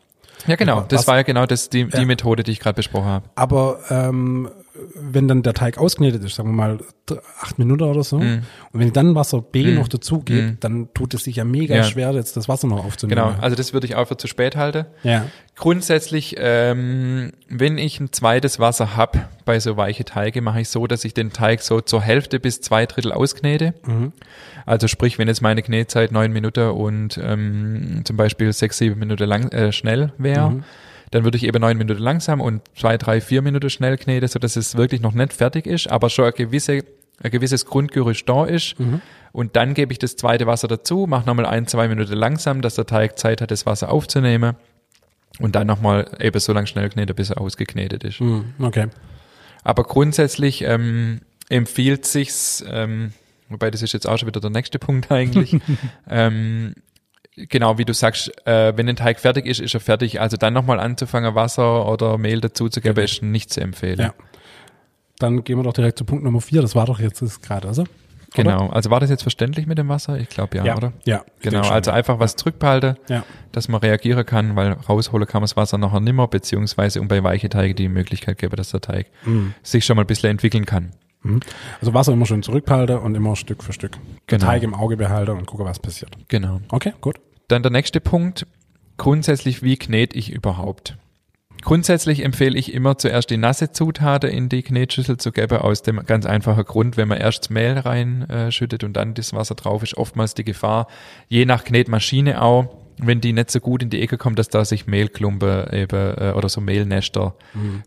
ja 0.45 0.55
genau, 0.57 0.77
Aber 0.77 0.85
das 0.87 0.99
was- 0.99 1.07
war 1.07 1.15
ja 1.15 1.23
genau 1.23 1.47
das, 1.47 1.69
die, 1.69 1.85
die 1.85 1.97
Ja. 1.97 2.05
Methode, 2.05 2.43
die 2.43 2.51
ich 2.51 2.59
gerade 2.59 2.75
besprochen 2.75 3.07
habe. 3.07 3.25
Aber 3.33 3.79
ähm, 3.89 4.47
wenn 4.93 5.27
dann 5.27 5.41
der 5.41 5.55
Teig 5.55 5.79
ausknetet 5.79 6.23
ist, 6.23 6.35
sagen 6.35 6.49
wir 6.49 6.53
mal 6.53 6.77
acht 7.41 7.57
Minuten 7.57 7.81
oder 7.81 8.03
so, 8.03 8.19
Mhm. 8.19 8.43
und 8.73 8.79
wenn 8.79 8.87
ich 8.87 8.93
dann 8.93 9.15
Wasser 9.15 9.41
B 9.41 9.73
noch 9.73 9.87
dazu 9.87 10.19
gebe, 10.19 10.57
dann 10.59 10.89
tut 10.93 11.15
es 11.15 11.23
sich 11.23 11.37
ja 11.37 11.45
mega 11.45 11.77
Ja. 11.77 11.83
schwer, 11.83 12.11
jetzt 12.11 12.37
das 12.37 12.47
Wasser 12.47 12.67
noch 12.67 12.85
aufzunehmen. 12.85 13.15
Genau, 13.29 13.41
also 13.41 13.55
das 13.55 13.73
würde 13.73 13.87
ich 13.87 13.95
auch 13.95 14.07
für 14.07 14.17
zu 14.17 14.27
spät 14.27 14.55
halten. 14.55 14.85
Ja. 15.01 15.25
Grundsätzlich, 15.57 16.35
ähm, 16.38 17.31
wenn 17.47 17.77
ich 17.77 18.00
ein 18.01 18.12
zweites 18.12 18.59
Wasser 18.59 18.97
hab 18.97 19.29
bei 19.45 19.59
so 19.59 19.77
weiche 19.77 20.03
Teige, 20.03 20.41
mache 20.41 20.62
ich 20.62 20.69
so, 20.69 20.85
dass 20.85 21.05
ich 21.05 21.13
den 21.13 21.31
Teig 21.31 21.62
so 21.62 21.79
zur 21.79 22.01
Hälfte 22.01 22.41
bis 22.41 22.59
zwei 22.59 22.85
Drittel 22.85 23.13
ausknete. 23.13 23.74
Also 24.65 24.88
sprich, 24.88 25.17
wenn 25.17 25.29
jetzt 25.29 25.41
meine 25.41 25.62
Knetzeit 25.62 26.12
neun 26.12 26.33
Minuten 26.33 26.71
und 26.71 27.17
ähm, 27.24 28.01
zum 28.03 28.17
Beispiel 28.17 28.51
sechs, 28.51 28.77
sieben 28.79 29.00
Minuten 29.00 29.27
lang 29.29 29.50
äh, 29.53 29.71
schnell 29.71 30.12
wäre, 30.17 30.50
dann 31.12 31.24
würde 31.24 31.38
ich 31.38 31.45
eben 31.45 31.62
neun 31.62 31.77
Minuten 31.77 32.01
langsam 32.01 32.41
und 32.41 32.62
zwei, 32.75 32.97
drei, 32.97 33.21
vier 33.21 33.41
Minuten 33.41 33.69
schnell 33.69 33.97
kneten, 33.97 34.27
so 34.27 34.39
dass 34.39 34.57
es 34.57 34.75
wirklich 34.75 35.00
noch 35.01 35.13
nicht 35.13 35.31
fertig 35.31 35.67
ist, 35.67 35.89
aber 35.89 36.09
schon 36.09 36.25
eine 36.25 36.33
gewisse 36.33 36.83
ein 37.24 37.31
gewisses 37.31 37.65
Grundgerüst 37.65 38.27
da 38.27 38.43
ist. 38.43 38.75
Und 39.31 39.55
dann 39.55 39.74
gebe 39.74 39.93
ich 39.93 40.00
das 40.00 40.17
zweite 40.17 40.47
Wasser 40.47 40.67
dazu, 40.67 41.05
mache 41.07 41.25
nochmal 41.25 41.45
ein, 41.45 41.65
zwei 41.65 41.88
Minuten 41.88 42.12
langsam, 42.12 42.62
dass 42.62 42.75
der 42.75 42.85
Teig 42.88 43.17
Zeit 43.17 43.39
hat, 43.39 43.51
das 43.51 43.65
Wasser 43.65 43.89
aufzunehmen. 43.89 44.57
Und 45.39 45.55
dann 45.55 45.67
nochmal 45.67 46.09
eben 46.19 46.39
so 46.39 46.53
lang 46.53 46.65
schnell 46.65 46.89
kneten, 46.89 47.15
bis 47.15 47.29
er 47.29 47.41
ausgeknetet 47.41 48.03
ist. 48.03 48.19
Hm, 48.19 48.53
Okay. 48.59 48.87
Aber 49.63 49.83
grundsätzlich 49.83 50.61
ähm, 50.61 51.21
empfiehlt 51.49 52.05
sich's, 52.05 52.63
ähm, 52.69 53.13
wobei 53.49 53.71
das 53.71 53.81
ist 53.81 53.93
jetzt 53.93 54.07
auch 54.07 54.17
schon 54.17 54.27
wieder 54.27 54.39
der 54.39 54.51
nächste 54.51 54.77
Punkt 54.79 55.11
eigentlich. 55.11 55.57
ähm, 56.09 56.75
genau, 57.35 57.77
wie 57.77 57.85
du 57.85 57.93
sagst, 57.93 58.31
äh, 58.47 58.77
wenn 58.77 58.87
ein 58.87 58.95
Teig 58.95 59.19
fertig 59.19 59.45
ist, 59.47 59.59
ist 59.59 59.73
er 59.73 59.79
fertig. 59.79 60.21
Also 60.21 60.37
dann 60.37 60.53
nochmal 60.53 60.79
anzufangen, 60.79 61.33
Wasser 61.35 61.87
oder 61.87 62.17
Mehl 62.17 62.41
dazuzugeben, 62.41 63.03
ist 63.03 63.23
nicht 63.23 63.51
zu 63.51 63.59
empfehlen. 63.61 63.99
Ja. 63.99 64.13
Dann 65.17 65.43
gehen 65.43 65.57
wir 65.57 65.63
doch 65.63 65.73
direkt 65.73 65.97
zu 65.97 66.05
Punkt 66.05 66.23
Nummer 66.23 66.41
vier. 66.41 66.61
Das 66.61 66.75
war 66.75 66.85
doch 66.85 66.99
jetzt 66.99 67.21
gerade, 67.41 67.67
also? 67.67 67.85
Genau. 68.35 68.67
Also 68.69 68.89
war 68.89 68.99
das 68.99 69.09
jetzt 69.09 69.21
verständlich 69.23 69.65
mit 69.67 69.77
dem 69.77 69.89
Wasser? 69.89 70.17
Ich 70.19 70.29
glaube 70.29 70.57
ja, 70.57 70.65
Ja. 70.65 70.77
oder? 70.77 70.93
Ja. 71.05 71.23
Genau, 71.41 71.63
schon, 71.63 71.73
also 71.73 71.91
ja. 71.91 71.97
einfach 71.97 72.19
was 72.19 72.35
zurückbehalten, 72.35 72.95
Ja. 73.09 73.23
dass 73.51 73.67
man 73.67 73.81
reagieren 73.81 74.25
kann, 74.25 74.55
weil 74.55 74.73
rausholen 74.73 75.27
kann 75.27 75.39
man 75.41 75.45
das 75.45 75.55
Wasser 75.57 75.77
nachher 75.77 75.99
nimmer, 75.99 76.27
beziehungsweise 76.27 77.01
um 77.01 77.07
bei 77.07 77.23
weiche 77.23 77.49
Teige 77.49 77.73
die 77.75 77.87
Möglichkeit 77.89 78.37
geben, 78.37 78.55
dass 78.55 78.71
der 78.71 78.81
Teig 78.81 79.07
Mhm. 79.25 79.53
sich 79.63 79.85
schon 79.85 79.95
mal 79.95 80.03
ein 80.03 80.07
bisschen 80.07 80.29
entwickeln 80.31 80.65
kann. 80.65 80.91
Also 81.81 81.93
Wasser 81.95 82.13
immer 82.13 82.27
schön 82.27 82.43
zurückbehalten 82.43 82.99
und 82.99 83.15
immer 83.15 83.35
Stück 83.35 83.63
für 83.63 83.73
Stück. 83.73 83.93
Den 83.93 84.01
Genau. 84.27 84.45
Teig 84.45 84.61
im 84.61 84.75
Auge 84.75 84.95
behalten 84.95 85.31
und 85.31 85.47
gucke, 85.47 85.65
was 85.65 85.79
passiert. 85.79 86.11
Genau. 86.27 86.61
Okay, 86.69 86.93
gut. 87.01 87.15
Dann 87.47 87.63
der 87.63 87.71
nächste 87.71 87.99
Punkt. 87.99 88.45
Grundsätzlich, 88.97 89.63
wie 89.63 89.75
knete 89.75 90.15
ich 90.17 90.31
überhaupt? 90.31 90.97
Grundsätzlich 91.65 92.24
empfehle 92.24 92.57
ich 92.57 92.72
immer 92.74 92.98
zuerst 93.00 93.29
die 93.31 93.38
nasse 93.38 93.72
Zutaten 93.72 94.29
in 94.29 94.50
die 94.50 94.62
Knetschüssel 94.62 95.17
zu 95.17 95.31
geben, 95.31 95.57
aus 95.57 95.81
dem 95.81 95.98
ganz 96.05 96.25
einfachen 96.27 96.63
Grund, 96.63 96.95
wenn 96.95 97.07
man 97.07 97.17
erst 97.17 97.45
das 97.45 97.50
Mehl 97.50 97.77
reinschüttet 97.79 98.84
und 98.84 98.93
dann 98.93 99.15
das 99.15 99.34
Wasser 99.34 99.55
drauf 99.55 99.81
ist, 99.81 99.98
oftmals 99.98 100.36
die 100.36 100.43
Gefahr, 100.43 100.88
je 101.27 101.45
nach 101.45 101.63
Knetmaschine 101.63 102.41
auch, 102.41 102.67
wenn 102.98 103.19
die 103.19 103.34
nicht 103.34 103.50
so 103.51 103.60
gut 103.60 103.81
in 103.84 103.89
die 103.89 104.00
Ecke 104.01 104.17
kommt, 104.17 104.38
dass 104.39 104.48
da 104.48 104.63
sich 104.63 104.86
Mehlklumpen 104.88 105.74
eben 105.74 106.17
äh, 106.17 106.34
oder 106.36 106.48
so 106.50 106.62
Mehlnester 106.62 107.36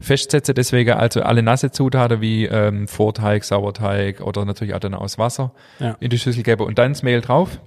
festsetzen. 0.02 0.54
Deswegen 0.54 0.90
also 0.94 1.23
alle 1.23 1.42
nasse 1.42 1.70
Zutaten 1.70 2.20
wie 2.20 2.47
ähm, 2.47 2.88
Vorteig, 2.88 3.44
Sauerteig 3.44 4.20
oder 4.20 4.44
natürlich 4.44 4.75
auch 4.75 4.80
dann 4.80 4.92
aus 4.94 5.16
Wasser 5.18 5.52
Ja. 5.78 5.97
in 6.00 6.11
die 6.11 6.18
Schüssel 6.18 6.42
geben 6.42 6.62
und 6.66 6.78
dann 6.78 6.92
das 6.92 7.02
Mehl 7.04 7.20
drauf. 7.23 7.61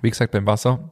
Wie 0.00 0.08
gesagt, 0.10 0.32
beim 0.32 0.46
Wasser 0.46 0.90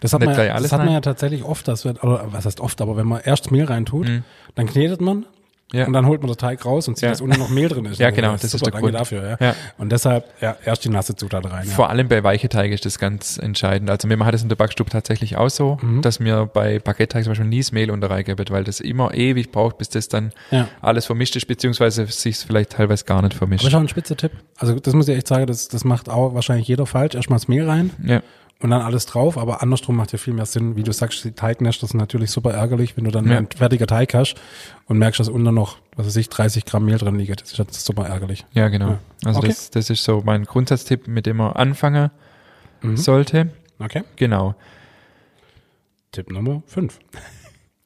Das 0.00 0.12
hat, 0.12 0.20
Nicht 0.20 0.36
man, 0.36 0.46
ja- 0.46 0.58
das 0.58 0.72
hat 0.72 0.84
man 0.84 0.92
ja 0.92 1.00
tatsächlich 1.00 1.44
oft, 1.44 1.68
dass 1.68 1.84
wir, 1.84 1.92
oder 2.02 2.24
was 2.32 2.44
heißt 2.46 2.60
oft, 2.60 2.80
aber 2.80 2.96
wenn 2.96 3.06
man 3.06 3.20
erst 3.24 3.50
Mehl 3.50 3.64
reintut, 3.64 4.08
dann 4.54 4.66
knetet 4.66 5.00
man 5.00 5.18
Mhm. 5.18 5.78
Ja. 5.78 5.86
und 5.86 5.94
dann 5.94 6.04
holt 6.04 6.20
man 6.20 6.30
den 6.30 6.36
Teig 6.36 6.66
raus 6.66 6.86
und 6.86 6.98
sieht, 6.98 7.04
Ja. 7.04 7.08
dass 7.12 7.22
unten 7.22 7.38
noch 7.38 7.48
Mehl 7.48 7.66
drin 7.70 7.86
ist. 7.86 7.98
Ja, 8.00 8.08
Also 8.08 8.16
genau, 8.16 8.32
das 8.32 8.44
ist 8.44 8.50
super, 8.50 8.72
der 8.72 8.80
Grund. 8.82 8.94
dafür, 8.94 9.38
ja. 9.40 9.54
Und 9.78 9.90
deshalb, 9.90 10.26
ja, 10.42 10.54
erst 10.66 10.84
die 10.84 10.90
nasse 10.90 11.16
Zutat 11.16 11.50
rein. 11.50 11.64
Vor 11.64 11.88
allem 11.88 12.08
bei 12.08 12.22
weiche 12.22 12.50
Teige 12.50 12.74
ist 12.74 12.84
das 12.84 12.98
ganz 12.98 13.38
entscheidend. 13.38 13.88
Also 13.88 14.06
mir 14.06 14.18
hat 14.22 14.34
es 14.34 14.42
in 14.42 14.50
der 14.50 14.56
Backstube 14.56 14.90
tatsächlich 14.90 15.38
auch 15.38 15.48
so, 15.48 15.78
Mhm. 15.80 16.02
dass 16.02 16.20
mir 16.20 16.44
bei 16.44 16.78
Baguette-Teig 16.78 17.24
zum 17.24 17.30
Beispiel 17.30 17.46
nie 17.48 17.60
das 17.60 17.72
Mehl 17.72 17.90
unter 17.90 18.10
reingebe, 18.10 18.44
weil 18.50 18.64
das 18.64 18.80
immer 18.80 19.14
ewig 19.14 19.50
braucht, 19.50 19.78
bis 19.78 19.88
das 19.88 20.08
dann 20.08 20.32
alles 20.82 21.06
vermischt 21.06 21.36
ist, 21.36 21.46
beziehungsweise 21.46 22.04
sich 22.06 22.36
vielleicht 22.36 22.72
teilweise 22.72 23.06
gar 23.06 23.22
nicht 23.22 23.32
vermischt. 23.32 23.64
Aber 23.64 23.70
schon 23.70 23.84
ein 23.84 23.88
spitzer 23.88 24.16
Tipp. 24.18 24.32
Also 24.58 24.78
das 24.78 24.92
muss 24.92 25.08
ich 25.08 25.16
echt 25.16 25.28
sagen, 25.28 25.46
das, 25.46 25.68
das 25.68 25.84
macht 25.84 26.10
auch 26.10 26.34
wahrscheinlich 26.34 26.68
jeder 26.68 26.84
falsch. 26.84 27.14
Erstmal 27.14 27.38
das 27.38 27.48
Mehl 27.48 27.66
rein 27.66 27.92
Ja, 28.04 28.20
und 28.62 28.70
dann 28.70 28.80
alles 28.82 29.06
drauf, 29.06 29.36
aber 29.36 29.62
andersrum 29.62 29.96
macht 29.96 30.12
ja 30.12 30.18
viel 30.18 30.34
mehr 30.34 30.46
Sinn. 30.46 30.76
Wie 30.76 30.82
du 30.82 30.92
sagst, 30.92 31.24
die 31.24 31.32
Teignester 31.32 31.86
sind 31.86 31.98
natürlich 31.98 32.30
super 32.30 32.52
ärgerlich, 32.52 32.96
wenn 32.96 33.04
du 33.04 33.10
dann 33.10 33.28
Ja. 33.28 33.38
einen 33.38 33.48
fertiger 33.50 33.86
Teig 33.86 34.14
hast 34.14 34.36
und 34.86 34.98
merkst, 34.98 35.18
dass 35.20 35.28
unten 35.28 35.52
noch, 35.54 35.78
was 35.96 36.06
weiß 36.06 36.16
ich, 36.16 36.28
30 36.28 36.64
Gramm 36.64 36.84
Mehl 36.84 36.98
drin 36.98 37.16
liegt. 37.16 37.40
Das 37.42 37.52
ist 37.52 37.58
halt 37.58 37.72
super 37.74 38.06
ärgerlich. 38.06 38.46
ja 38.52 38.68
genau. 38.68 38.88
Ja. 38.90 38.98
Also 39.24 39.38
Okay. 39.40 39.48
das, 39.48 39.70
das 39.70 39.90
ist 39.90 40.04
so 40.04 40.22
mein 40.24 40.44
Grundsatztipp, 40.44 41.08
mit 41.08 41.26
dem 41.26 41.38
man 41.38 41.52
anfangen 41.52 42.10
Mhm. 42.82 42.96
sollte. 42.96 43.50
Okay. 43.78 44.02
Genau. 44.16 44.54
Tipp 46.12 46.30
Nummer 46.30 46.62
5. 46.66 46.98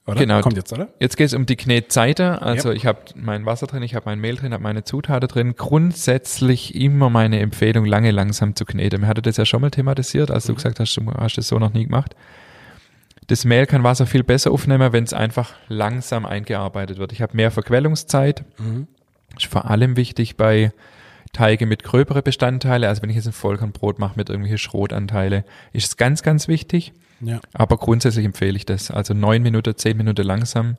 Oder? 0.07 0.21
Genau. 0.21 0.39
Kommt 0.41 0.55
jetzt, 0.55 0.71
oder? 0.71 0.87
Jetzt 0.99 1.17
geht 1.17 1.27
es 1.27 1.33
um 1.33 1.45
die 1.45 1.57
Knetseite. 1.57 2.41
Also 2.41 2.69
Ja. 2.69 2.75
ich 2.75 2.85
habe 2.85 2.99
mein 3.15 3.45
Wasser 3.45 3.67
drin, 3.67 3.83
ich 3.83 3.93
habe 3.93 4.05
mein 4.05 4.19
Mehl 4.19 4.37
drin, 4.37 4.53
habe 4.53 4.63
meine 4.63 4.83
Zutaten 4.85 5.27
drin. 5.27 5.55
Grundsätzlich 5.57 6.75
immer 6.75 7.09
meine 7.09 7.39
Empfehlung, 7.39 7.85
lange 7.85 8.11
langsam 8.11 8.55
zu 8.55 8.63
kneten. 8.63 9.01
Wir 9.01 9.07
hatten 9.09 9.21
das 9.21 9.35
ja 9.37 9.45
schon 9.45 9.61
mal 9.61 9.69
thematisiert, 9.69 10.31
als 10.31 10.45
du 10.45 10.55
gesagt 10.55 10.79
hast, 10.79 10.95
du 10.95 11.05
hast 11.11 11.37
das 11.37 11.49
so 11.49 11.59
noch 11.59 11.73
nie 11.73 11.83
gemacht. 11.85 12.15
Das 13.27 13.43
Mehl 13.43 13.65
kann 13.65 13.83
Wasser 13.83 14.05
viel 14.05 14.23
besser 14.23 14.51
aufnehmen, 14.51 14.93
wenn 14.93 15.03
es 15.03 15.11
einfach 15.11 15.53
langsam 15.67 16.25
eingearbeitet 16.25 16.97
wird. 16.97 17.11
Ich 17.11 17.21
habe 17.21 17.35
mehr 17.35 17.51
Verquellungszeit. 17.51 18.45
Ist 19.35 19.47
vor 19.47 19.69
allem 19.69 19.97
wichtig 19.97 20.37
bei 20.37 20.71
Teige 21.33 21.65
mit 21.65 21.83
gröbere 21.83 22.21
Bestandteile. 22.21 22.87
Also 22.87 23.01
wenn 23.01 23.09
ich 23.09 23.17
jetzt 23.17 23.27
ein 23.27 23.33
Vollkornbrot 23.33 23.99
mache 23.99 24.13
mit 24.15 24.29
irgendwelchen 24.29 24.57
Schrotanteile, 24.57 25.43
ist 25.73 25.87
es 25.89 25.97
ganz, 25.97 26.23
ganz 26.23 26.47
wichtig. 26.47 26.93
Ja. 27.21 27.39
Aber 27.53 27.77
grundsätzlich 27.77 28.25
empfehle 28.25 28.55
ich 28.55 28.65
das. 28.65 28.91
Also 28.91 29.13
neun 29.13 29.41
Minuten, 29.41 29.75
zehn 29.75 29.97
Minuten 29.97 30.25
langsam. 30.25 30.77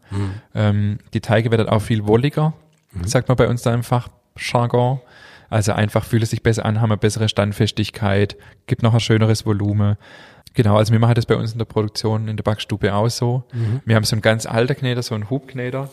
Ähm, 0.55 0.99
die 1.15 1.21
Teige 1.21 1.51
werden 1.51 1.69
auch 1.69 1.83
viel 1.83 2.07
wolliger, 2.07 2.55
sagt 3.05 3.29
man 3.29 3.37
bei 3.37 3.49
uns 3.49 3.63
da 3.63 3.75
im 3.75 3.83
Fachjargon. 3.83 5.01
Also 5.51 5.73
einfach 5.73 6.05
fühlen 6.05 6.27
sich 6.27 6.43
besser 6.43 6.65
an, 6.65 6.81
haben 6.81 6.93
eine 6.93 6.99
bessere 6.99 7.29
Standfestigkeit, 7.29 8.37
gibt 8.67 8.83
noch 8.83 8.95
ein 8.95 9.01
schöneres 9.01 9.47
Volumen. 9.47 9.97
Genau, 10.55 10.77
also 10.77 10.93
wir 10.93 10.99
machen 10.99 11.15
das 11.15 11.27
bei 11.27 11.37
uns 11.37 11.53
in 11.53 11.59
der 11.59 11.65
Produktion 11.65 12.29
in 12.29 12.37
der 12.37 12.43
Backstube 12.45 12.93
auch 12.95 13.09
so. 13.09 13.45
Wir 13.85 13.97
haben 13.97 14.05
so 14.05 14.15
einen 14.15 14.23
ganz 14.23 14.45
alter 14.45 14.75
Kneter, 14.75 15.03
so 15.03 15.15
einen 15.15 15.31
Hubkneter, 15.31 15.89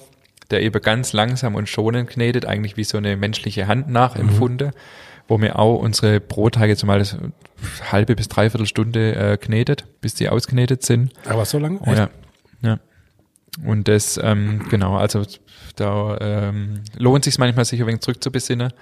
der 0.52 0.62
eben 0.62 0.82
ganz 0.82 1.14
langsam 1.14 1.56
und 1.56 1.70
schonend 1.70 2.10
knetet, 2.10 2.46
eigentlich 2.46 2.76
wie 2.76 2.84
so 2.84 2.98
eine 2.98 3.16
menschliche 3.16 3.68
Hand 3.68 3.90
nachempfunden, 3.90 4.72
wo 5.28 5.40
wir 5.42 5.58
auch 5.60 5.80
unsere 5.80 6.20
Brotteige 6.20 6.76
zumal 6.76 7.00
das 7.00 7.18
halbe 7.92 8.16
bis 8.16 8.28
dreiviertel 8.28 8.68
Stunde 8.68 9.16
äh, 9.16 9.38
knetet, 9.38 9.86
bis 10.02 10.14
die 10.14 10.30
ausknetet 10.30 10.84
sind. 10.84 11.12
Aber 11.28 11.46
so 11.46 11.58
lange? 11.58 11.80
Ja, 11.86 12.10
ja. 12.62 12.80
Und 13.66 13.88
das, 13.88 14.20
ähm, 14.22 14.66
genau, 14.70 14.98
also 14.98 15.24
da 15.78 16.18
ähm, 16.20 16.82
lohnt 16.98 17.24
sich 17.24 17.38
manchmal, 17.38 17.64
sich 17.64 17.80
ein 17.80 17.88
wenig 17.88 18.02
zurückzubesinnen. 18.02 18.74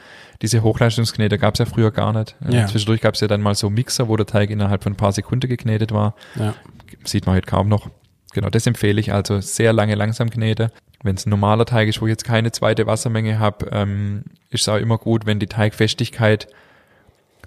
Diese 0.41 0.63
Hochleistungsknete 0.63 1.37
gab 1.37 1.53
es 1.53 1.59
ja 1.59 1.65
früher 1.65 1.91
gar 1.91 2.11
nicht. 2.11 2.35
Äh, 2.47 2.55
Ja. 2.55 2.65
Zwischendurch 2.67 3.01
gab 3.01 3.13
es 3.13 3.21
ja 3.21 3.27
dann 3.27 3.41
mal 3.41 3.53
so 3.55 3.69
Mixer, 3.69 4.07
wo 4.07 4.17
der 4.17 4.25
Teig 4.25 4.49
innerhalb 4.49 4.83
von 4.83 4.93
ein 4.93 4.97
paar 4.97 5.11
Sekunden 5.11 5.47
geknetet 5.47 5.91
war. 5.91 6.15
Ja. 6.35 6.55
Sieht 7.03 7.25
man 7.27 7.35
heute 7.35 7.45
kaum 7.47 7.69
noch. 7.69 7.89
Genau, 8.33 8.49
das 8.49 8.67
empfehle 8.67 8.99
ich 8.99 9.13
also 9.13 9.39
sehr 9.39 9.73
lange 9.73 9.95
langsam 9.95 10.29
knete. 10.29 10.71
Wenn 11.03 11.15
es 11.15 11.25
ein 11.25 11.29
normaler 11.29 11.65
Teig 11.65 11.87
ist, 11.87 12.01
wo 12.01 12.05
ich 12.07 12.11
jetzt 12.11 12.25
keine 12.25 12.51
zweite 12.51 12.87
Wassermenge 12.87 13.39
habe, 13.39 13.67
ähm, 13.71 14.23
ist 14.49 14.61
es 14.61 14.69
auch 14.69 14.77
immer 14.77 14.97
gut, 14.97 15.25
wenn 15.25 15.39
die 15.39 15.47
Teigfestigkeit 15.47 16.47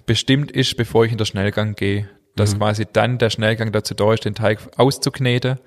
bestimmt 0.05 0.51
ist, 0.51 0.77
bevor 0.77 1.05
ich 1.05 1.11
in 1.11 1.17
den 1.17 1.25
Schnellgang 1.25 1.75
gehe, 1.75 2.07
dass 2.35 2.57
quasi 2.57 2.85
dann 2.91 3.17
der 3.17 3.29
Schnellgang 3.29 3.71
dazu 3.71 3.93
da 3.93 4.13
ist, 4.13 4.23
den 4.23 4.35
Teig 4.35 4.59
auszukneten 4.77 5.57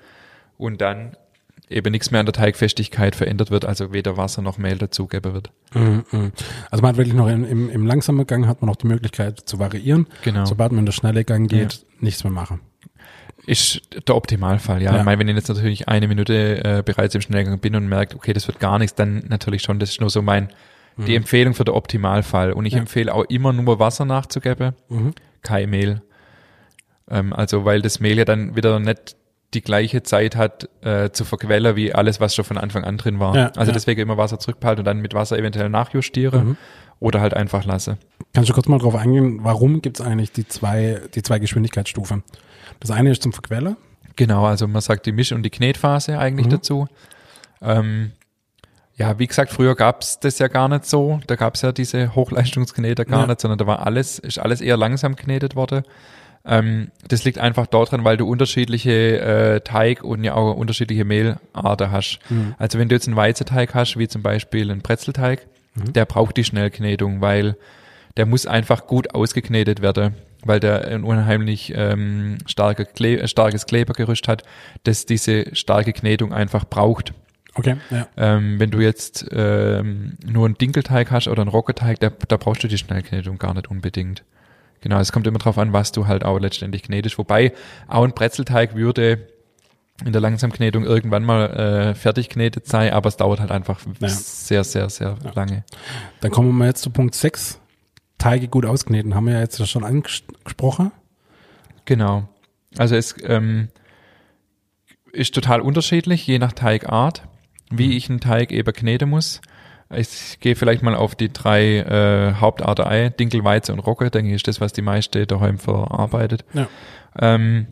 und 0.57 0.81
dann 0.81 1.15
eben 1.69 1.91
nichts 1.91 2.11
mehr 2.11 2.19
an 2.19 2.25
der 2.25 2.33
Teigfestigkeit 2.33 3.15
verändert 3.15 3.51
wird, 3.51 3.65
also 3.65 3.93
weder 3.93 4.17
Wasser 4.17 4.41
noch 4.41 4.57
Mehl 4.57 4.77
dazugeben 4.77 5.33
wird. 5.33 5.51
Mhm, 5.73 6.03
mhm. 6.11 6.31
Also 6.69 6.81
man 6.81 6.89
hat 6.89 6.97
wirklich 6.97 7.15
noch 7.15 7.27
im, 7.27 7.45
im, 7.45 7.69
im 7.69 7.85
langsamen 7.85 8.25
Gang 8.25 8.47
hat 8.47 8.61
man 8.61 8.67
noch 8.67 8.75
die 8.75 8.87
Möglichkeit 8.87 9.39
zu 9.41 9.59
variieren. 9.59 10.07
Genau. 10.23 10.45
Sobald 10.45 10.71
man 10.71 10.79
in 10.79 10.85
der 10.85 10.93
schnelle 10.93 11.23
Gang 11.23 11.49
geht, 11.49 11.85
nichts 11.99 12.23
mehr 12.23 12.33
machen. 12.33 12.59
Ist 13.47 13.81
der 14.07 14.15
Optimalfall, 14.15 14.81
ja. 14.83 14.91
Ja. 14.93 14.99
Ich 14.99 15.05
meine, 15.05 15.19
wenn 15.19 15.27
ich 15.27 15.35
jetzt 15.35 15.47
natürlich 15.49 15.87
eine 15.87 16.07
Minute 16.07 16.63
äh, 16.63 16.83
bereits 16.85 17.15
im 17.15 17.21
Schnellgang 17.21 17.59
bin 17.59 17.75
und 17.75 17.87
merkt, 17.87 18.13
okay, 18.15 18.33
das 18.33 18.47
wird 18.47 18.59
gar 18.59 18.77
nichts, 18.77 18.95
dann 18.95 19.23
natürlich 19.29 19.63
schon, 19.63 19.79
das 19.79 19.89
ist 19.89 20.01
nur 20.01 20.09
so 20.11 20.21
mein, 20.21 20.49
die 20.97 21.15
Empfehlung 21.15 21.53
für 21.55 21.63
den 21.63 21.73
Optimalfall. 21.73 22.53
Und 22.53 22.65
ich 22.65 22.73
Mhm. 22.73 22.77
Ja. 22.77 22.81
empfehle 22.81 23.13
auch 23.15 23.23
immer 23.25 23.51
nur 23.53 23.79
Wasser 23.79 24.05
nachzugeben, 24.05 24.73
Mhm. 24.89 25.13
kein 25.41 25.69
Mehl. 25.69 26.01
Ähm, 27.09 27.33
also, 27.33 27.65
weil 27.65 27.81
das 27.81 27.99
Mehl 27.99 28.17
ja 28.17 28.25
dann 28.25 28.55
wieder 28.55 28.79
nicht 28.79 29.15
die 29.53 29.61
gleiche 29.61 30.03
Zeit 30.03 30.35
hat 30.35 30.69
äh, 30.81 31.09
zu 31.11 31.25
verquellen 31.25 31.75
wie 31.75 31.93
alles, 31.93 32.19
was 32.21 32.35
schon 32.35 32.45
von 32.45 32.57
Anfang 32.57 32.83
an 32.85 32.97
drin 32.97 33.19
war. 33.19 33.35
Ja, 33.35 33.47
also 33.57 33.71
deswegen 33.73 33.99
immer 34.01 34.17
Wasser 34.17 34.39
zurückbehalten 34.39 34.81
und 34.81 34.85
dann 34.85 34.99
mit 34.99 35.13
Wasser 35.13 35.37
eventuell 35.37 35.67
nachjustiere 35.69 36.39
Mhm. 36.41 36.57
oder 36.99 37.19
halt 37.19 37.33
einfach 37.33 37.65
lasse. 37.65 37.97
Kannst 38.33 38.49
du 38.49 38.53
kurz 38.53 38.67
mal 38.69 38.77
drauf 38.79 38.95
eingehen, 38.95 39.39
warum 39.43 39.81
gibt 39.81 39.99
es 39.99 40.05
eigentlich 40.05 40.31
die 40.31 40.47
zwei, 40.47 41.01
die 41.15 41.21
zwei 41.23 41.39
Geschwindigkeitsstufen? 41.39 42.23
Das 42.81 42.91
eine 42.91 43.11
ist 43.11 43.23
zum 43.23 43.31
Verquellen. 43.31 43.77
Genau, 44.17 44.45
also 44.45 44.67
man 44.67 44.81
sagt 44.81 45.05
die 45.05 45.13
Misch- 45.13 45.31
und 45.31 45.43
die 45.43 45.49
Knetphase 45.49 46.19
eigentlich 46.19 46.47
Mhm. 46.47 46.51
dazu. 46.51 46.87
Ähm, 47.61 48.11
Ja, 48.97 49.17
wie 49.17 49.25
gesagt, 49.25 49.51
früher 49.51 49.73
gab's 49.73 50.19
das 50.19 50.37
ja 50.37 50.47
gar 50.47 50.67
nicht 50.67 50.85
so. 50.85 51.21
Da 51.25 51.35
gab's 51.35 51.61
ja 51.63 51.71
diese 51.71 52.13
Hochleistungskneter 52.13 53.03
gar 53.05 53.21
Ja. 53.21 53.27
nicht, 53.27 53.39
sondern 53.41 53.57
da 53.57 53.65
war 53.65 53.83
alles, 53.85 54.19
ist 54.19 54.37
alles 54.37 54.61
eher 54.61 54.77
langsam 54.77 55.15
geknetet 55.15 55.55
worden. 55.55 55.83
Ähm, 56.45 56.91
das 57.07 57.23
liegt 57.23 57.39
einfach 57.39 57.65
daran, 57.65 58.03
weil 58.03 58.17
du 58.17 58.27
unterschiedliche 58.27 59.19
äh, 59.21 59.61
Teig 59.61 60.03
und 60.03 60.23
ja 60.23 60.35
auch 60.35 60.53
unterschiedliche 60.55 61.03
Mehlarten 61.05 61.89
hast. 61.91 62.19
Also 62.59 62.77
wenn 62.77 62.89
du 62.89 62.95
jetzt 62.95 63.07
einen 63.07 63.15
Weizeteig 63.17 63.73
hast, 63.73 63.97
wie 63.97 64.07
zum 64.07 64.21
Beispiel 64.21 64.69
einen 64.69 64.81
Brezelteig, 64.81 65.47
der 65.75 66.05
braucht 66.05 66.37
die 66.37 66.43
Schnellknetung, 66.43 67.21
weil 67.21 67.55
der 68.17 68.25
muss 68.27 68.45
einfach 68.45 68.85
gut 68.85 69.15
ausgeknetet 69.15 69.81
werden, 69.81 70.15
weil 70.45 70.59
der 70.59 70.87
ein 70.87 71.03
unheimlich 71.03 71.73
ähm, 71.75 72.37
starke 72.45 72.85
Kle 72.85 73.21
äh, 73.21 73.27
starkes 73.27 73.65
Klebergerüst 73.65 74.27
hat, 74.27 74.43
das 74.83 75.05
diese 75.05 75.55
starke 75.55 75.93
Knetung 75.93 76.33
einfach 76.33 76.65
braucht. 76.65 77.13
Okay, 77.53 77.75
ja. 77.89 78.07
Ähm, 78.15 78.59
wenn 78.59 78.71
du 78.71 78.79
jetzt 78.79 79.25
ähm, 79.31 80.13
nur 80.25 80.45
einen 80.45 80.57
Dinkelteig 80.57 81.11
hast 81.11 81.27
oder 81.27 81.41
einen 81.41 81.49
Roggeteig, 81.49 81.99
da, 81.99 82.09
da 82.09 82.37
brauchst 82.37 82.63
du 82.63 82.67
die 82.67 82.77
Schnellknetung 82.77 83.37
gar 83.37 83.53
nicht 83.53 83.69
unbedingt. 83.69 84.23
Genau, 84.79 84.99
es 84.99 85.11
kommt 85.11 85.27
immer 85.27 85.37
drauf 85.39 85.57
an, 85.57 85.73
was 85.73 85.91
du 85.91 86.07
halt 86.07 86.25
auch 86.25 86.39
letztendlich 86.39 86.83
knetest. 86.83 87.17
Wobei 87.17 87.53
auch 87.87 88.03
ein 88.03 88.13
Brezelteig 88.13 88.75
würde 88.75 89.27
in 90.03 90.13
der 90.13 90.21
Langsamknetung 90.21 90.83
irgendwann 90.83 91.23
mal 91.23 91.45
äh, 91.91 91.95
fertig 91.95 92.29
knetet 92.29 92.67
sein, 92.67 92.91
aber 92.91 93.07
es 93.09 93.17
dauert 93.17 93.39
halt 93.39 93.51
einfach 93.51 93.79
Ja. 93.99 94.07
sehr, 94.09 94.63
sehr, 94.63 94.89
sehr 94.89 95.15
lange. 95.35 95.63
Dann 96.21 96.31
kommen 96.31 96.49
wir 96.49 96.53
mal 96.53 96.67
jetzt 96.67 96.81
zu 96.81 96.89
Punkt 96.89 97.13
6. 97.13 97.60
Teige 98.21 98.47
gut 98.47 98.65
auskneten. 98.65 99.15
Haben 99.15 99.25
wir 99.25 99.33
ja 99.33 99.39
jetzt 99.39 99.67
schon 99.67 99.83
angesprochen. 99.83 100.91
Genau. 101.85 102.29
Also 102.77 102.95
es 102.95 103.15
ähm, 103.23 103.69
ist 105.11 105.33
total 105.33 105.59
unterschiedlich, 105.59 106.27
je 106.27 106.37
nach 106.37 106.53
Teigart, 106.53 107.23
wie 107.71 107.97
ich 107.97 108.09
einen 108.09 108.19
Teig 108.19 108.51
eben 108.51 108.71
kneten 108.71 109.09
muss. 109.09 109.41
Ich 109.93 110.39
gehe 110.39 110.55
vielleicht 110.55 110.83
mal 110.83 110.95
auf 110.95 111.15
die 111.15 111.33
drei 111.33 111.77
äh, 111.79 112.33
Hauptarten 112.35 112.85
ein, 112.85 113.17
Dinkel, 113.17 113.43
Weize 113.43 113.73
und 113.73 113.79
Rogge, 113.79 114.11
denke 114.11 114.29
ich, 114.29 114.35
ist 114.35 114.47
das, 114.47 114.61
was 114.61 114.71
die 114.71 114.83
meiste 114.83 115.25
daheim 115.25 115.57
verarbeitet. 115.57 116.45
Ja. 116.53 116.69
Ähm, 117.19 117.67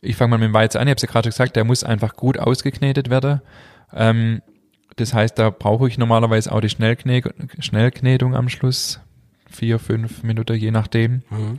ich 0.00 0.16
fange 0.16 0.30
mal 0.30 0.38
mit 0.38 0.48
dem 0.48 0.54
Weizen 0.54 0.78
an, 0.78 0.88
ich 0.88 0.90
habe 0.90 0.96
es 0.96 1.02
ja 1.02 1.08
gerade 1.08 1.28
gesagt, 1.28 1.54
der 1.54 1.64
muss 1.64 1.84
einfach 1.84 2.16
gut 2.16 2.38
ausgeknetet 2.38 3.10
werden. 3.10 3.42
Ähm, 3.92 4.40
das 4.96 5.12
heißt, 5.12 5.38
da 5.38 5.50
brauche 5.50 5.86
ich 5.86 5.98
normalerweise 5.98 6.50
auch 6.50 6.60
die 6.60 6.70
Schnellkne 6.70 7.22
Schnellknetung 7.58 8.34
am 8.34 8.48
Schluss. 8.48 9.00
Vier, 9.54 9.78
fünf 9.78 10.22
Minuten, 10.22 10.54
je 10.54 10.70
nachdem. 10.70 11.22
Mhm. 11.30 11.58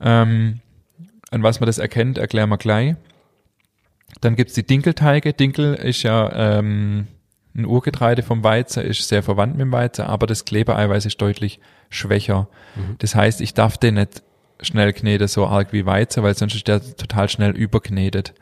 Ähm, 0.00 0.60
an 1.30 1.42
was 1.42 1.60
man 1.60 1.66
das 1.66 1.78
erkennt, 1.78 2.18
erklären 2.18 2.48
wir 2.48 2.58
gleich. 2.58 2.96
Dann 4.20 4.36
gibt's 4.36 4.54
die 4.54 4.66
Dinkelteige. 4.66 5.32
Dinkel 5.32 5.74
ist 5.74 6.02
ja 6.02 6.58
ähm, 6.58 7.08
ein 7.54 7.66
Urgetreide 7.66 8.22
vom 8.22 8.42
Weizen, 8.42 8.82
ist 8.84 9.06
sehr 9.06 9.22
verwandt 9.22 9.54
mit 9.54 9.62
dem 9.62 9.72
Weizen, 9.72 10.02
aber 10.02 10.26
das 10.26 10.44
Klebereiweiß 10.44 11.04
ist 11.06 11.20
deutlich 11.20 11.60
schwächer. 11.90 12.48
Das 12.98 13.14
heißt, 13.14 13.40
ich 13.40 13.54
darf 13.54 13.76
den 13.76 13.94
nicht 13.94 14.22
schnell 14.60 14.92
kneten, 14.92 15.28
so 15.28 15.46
arg 15.46 15.72
wie 15.72 15.86
Weizen, 15.86 16.22
weil 16.22 16.34
sonst 16.36 16.54
ist 16.54 16.68
der 16.68 16.80
total 16.80 17.28
schnell 17.28 17.50
überknetet. 17.50 18.34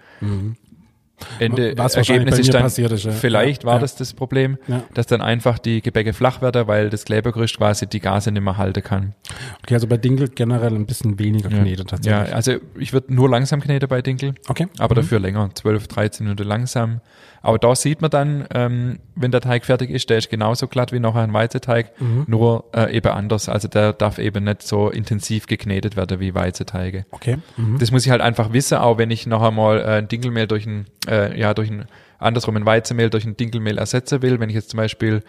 Ende, 1.39 1.73
Was 1.77 1.95
Ergebnis 1.97 2.39
ist 2.39 2.53
dann, 2.53 2.63
passiert 2.63 2.93
ist, 2.93 3.05
ja. 3.05 3.11
vielleicht 3.11 3.63
Ja, 3.63 3.69
war 3.69 3.75
ja. 3.77 3.81
das 3.81 3.97
das 3.97 4.13
Problem, 4.13 4.59
Ja. 4.69 4.83
dass 4.95 5.07
dann 5.07 5.23
einfach 5.23 5.59
die 5.59 5.81
Gebäcke 5.81 6.13
flach 6.13 6.43
werden, 6.43 6.67
weil 6.67 6.91
das 6.91 7.05
Klebergerüst 7.05 7.57
quasi 7.57 7.87
die 7.87 8.01
Gase 8.01 8.31
nicht 8.33 8.43
mehr 8.43 8.57
halten 8.59 8.83
kann. 8.83 9.15
Okay, 9.63 9.75
also 9.75 9.87
bei 9.87 9.97
Dinkel 9.97 10.29
generell 10.29 10.75
ein 10.75 10.87
bisschen 10.87 11.19
weniger 11.19 11.49
knetet 11.49 11.91
Ja, 11.91 11.97
tatsächlich. 11.97 12.35
also 12.35 12.53
ich 12.79 12.93
würde 12.93 13.15
nur 13.15 13.31
langsam 13.31 13.61
kneten 13.61 13.89
bei 13.89 14.03
Dinkel, 14.03 14.35
Okay. 14.49 14.67
aber 14.79 14.95
Mhm. 14.95 15.01
dafür 15.01 15.19
länger, 15.21 15.51
12, 15.55 15.89
13 15.89 16.25
Minuten 16.27 16.47
langsam. 16.47 17.01
Aber 17.43 17.59
da 17.59 17.77
sieht 17.77 18.01
man 18.03 18.11
dann, 18.11 18.45
ähm, 18.53 18.99
wenn 19.15 19.31
der 19.31 19.41
Teig 19.41 19.65
fertig 19.65 19.91
ist, 19.91 20.11
der 20.11 20.19
ist 20.19 20.31
genauso 20.31 20.67
glatt 20.67 20.91
wie 20.93 20.99
noch 20.99 21.15
ein 21.15 21.33
Weizeteig, 21.33 21.93
Mhm. 22.01 22.25
nur 22.27 22.65
äh, 22.75 22.95
eben 22.97 23.13
anders. 23.13 23.49
Also 23.49 23.69
der 23.69 23.93
darf 23.93 24.19
eben 24.19 24.45
nicht 24.45 24.63
so 24.63 24.91
intensiv 24.91 25.47
geknetet 25.47 25.97
werden 25.97 26.19
wie 26.19 26.35
Weizeteige. 26.35 27.07
Okay. 27.13 27.39
Mhm. 27.57 27.79
Das 27.79 27.93
muss 27.93 28.05
ich 28.05 28.11
halt 28.11 28.21
einfach 28.21 28.53
wissen, 28.53 28.79
auch 28.79 28.99
wenn 28.99 29.13
ich 29.13 29.27
noch 29.29 29.43
einmal 29.43 29.79
äh, 29.79 29.85
ein 29.99 30.09
Dinkelmehl 30.09 30.49
durch 30.49 30.67
ein, 30.67 30.87
äh, 31.07 31.38
ja, 31.38 31.55
durch 31.55 31.71
ein, 31.71 31.87
andersrum 32.19 32.57
ein 32.57 32.66
Weizenmehl 32.66 33.11
durch 33.11 33.25
ein 33.25 33.37
Dinkelmehl 33.37 33.79
ersetzen 33.79 34.23
will. 34.23 34.40
Wenn 34.40 34.49
ich 34.49 34.55
jetzt 34.55 34.71
zum 34.71 34.79
Beispiel 34.79 35.23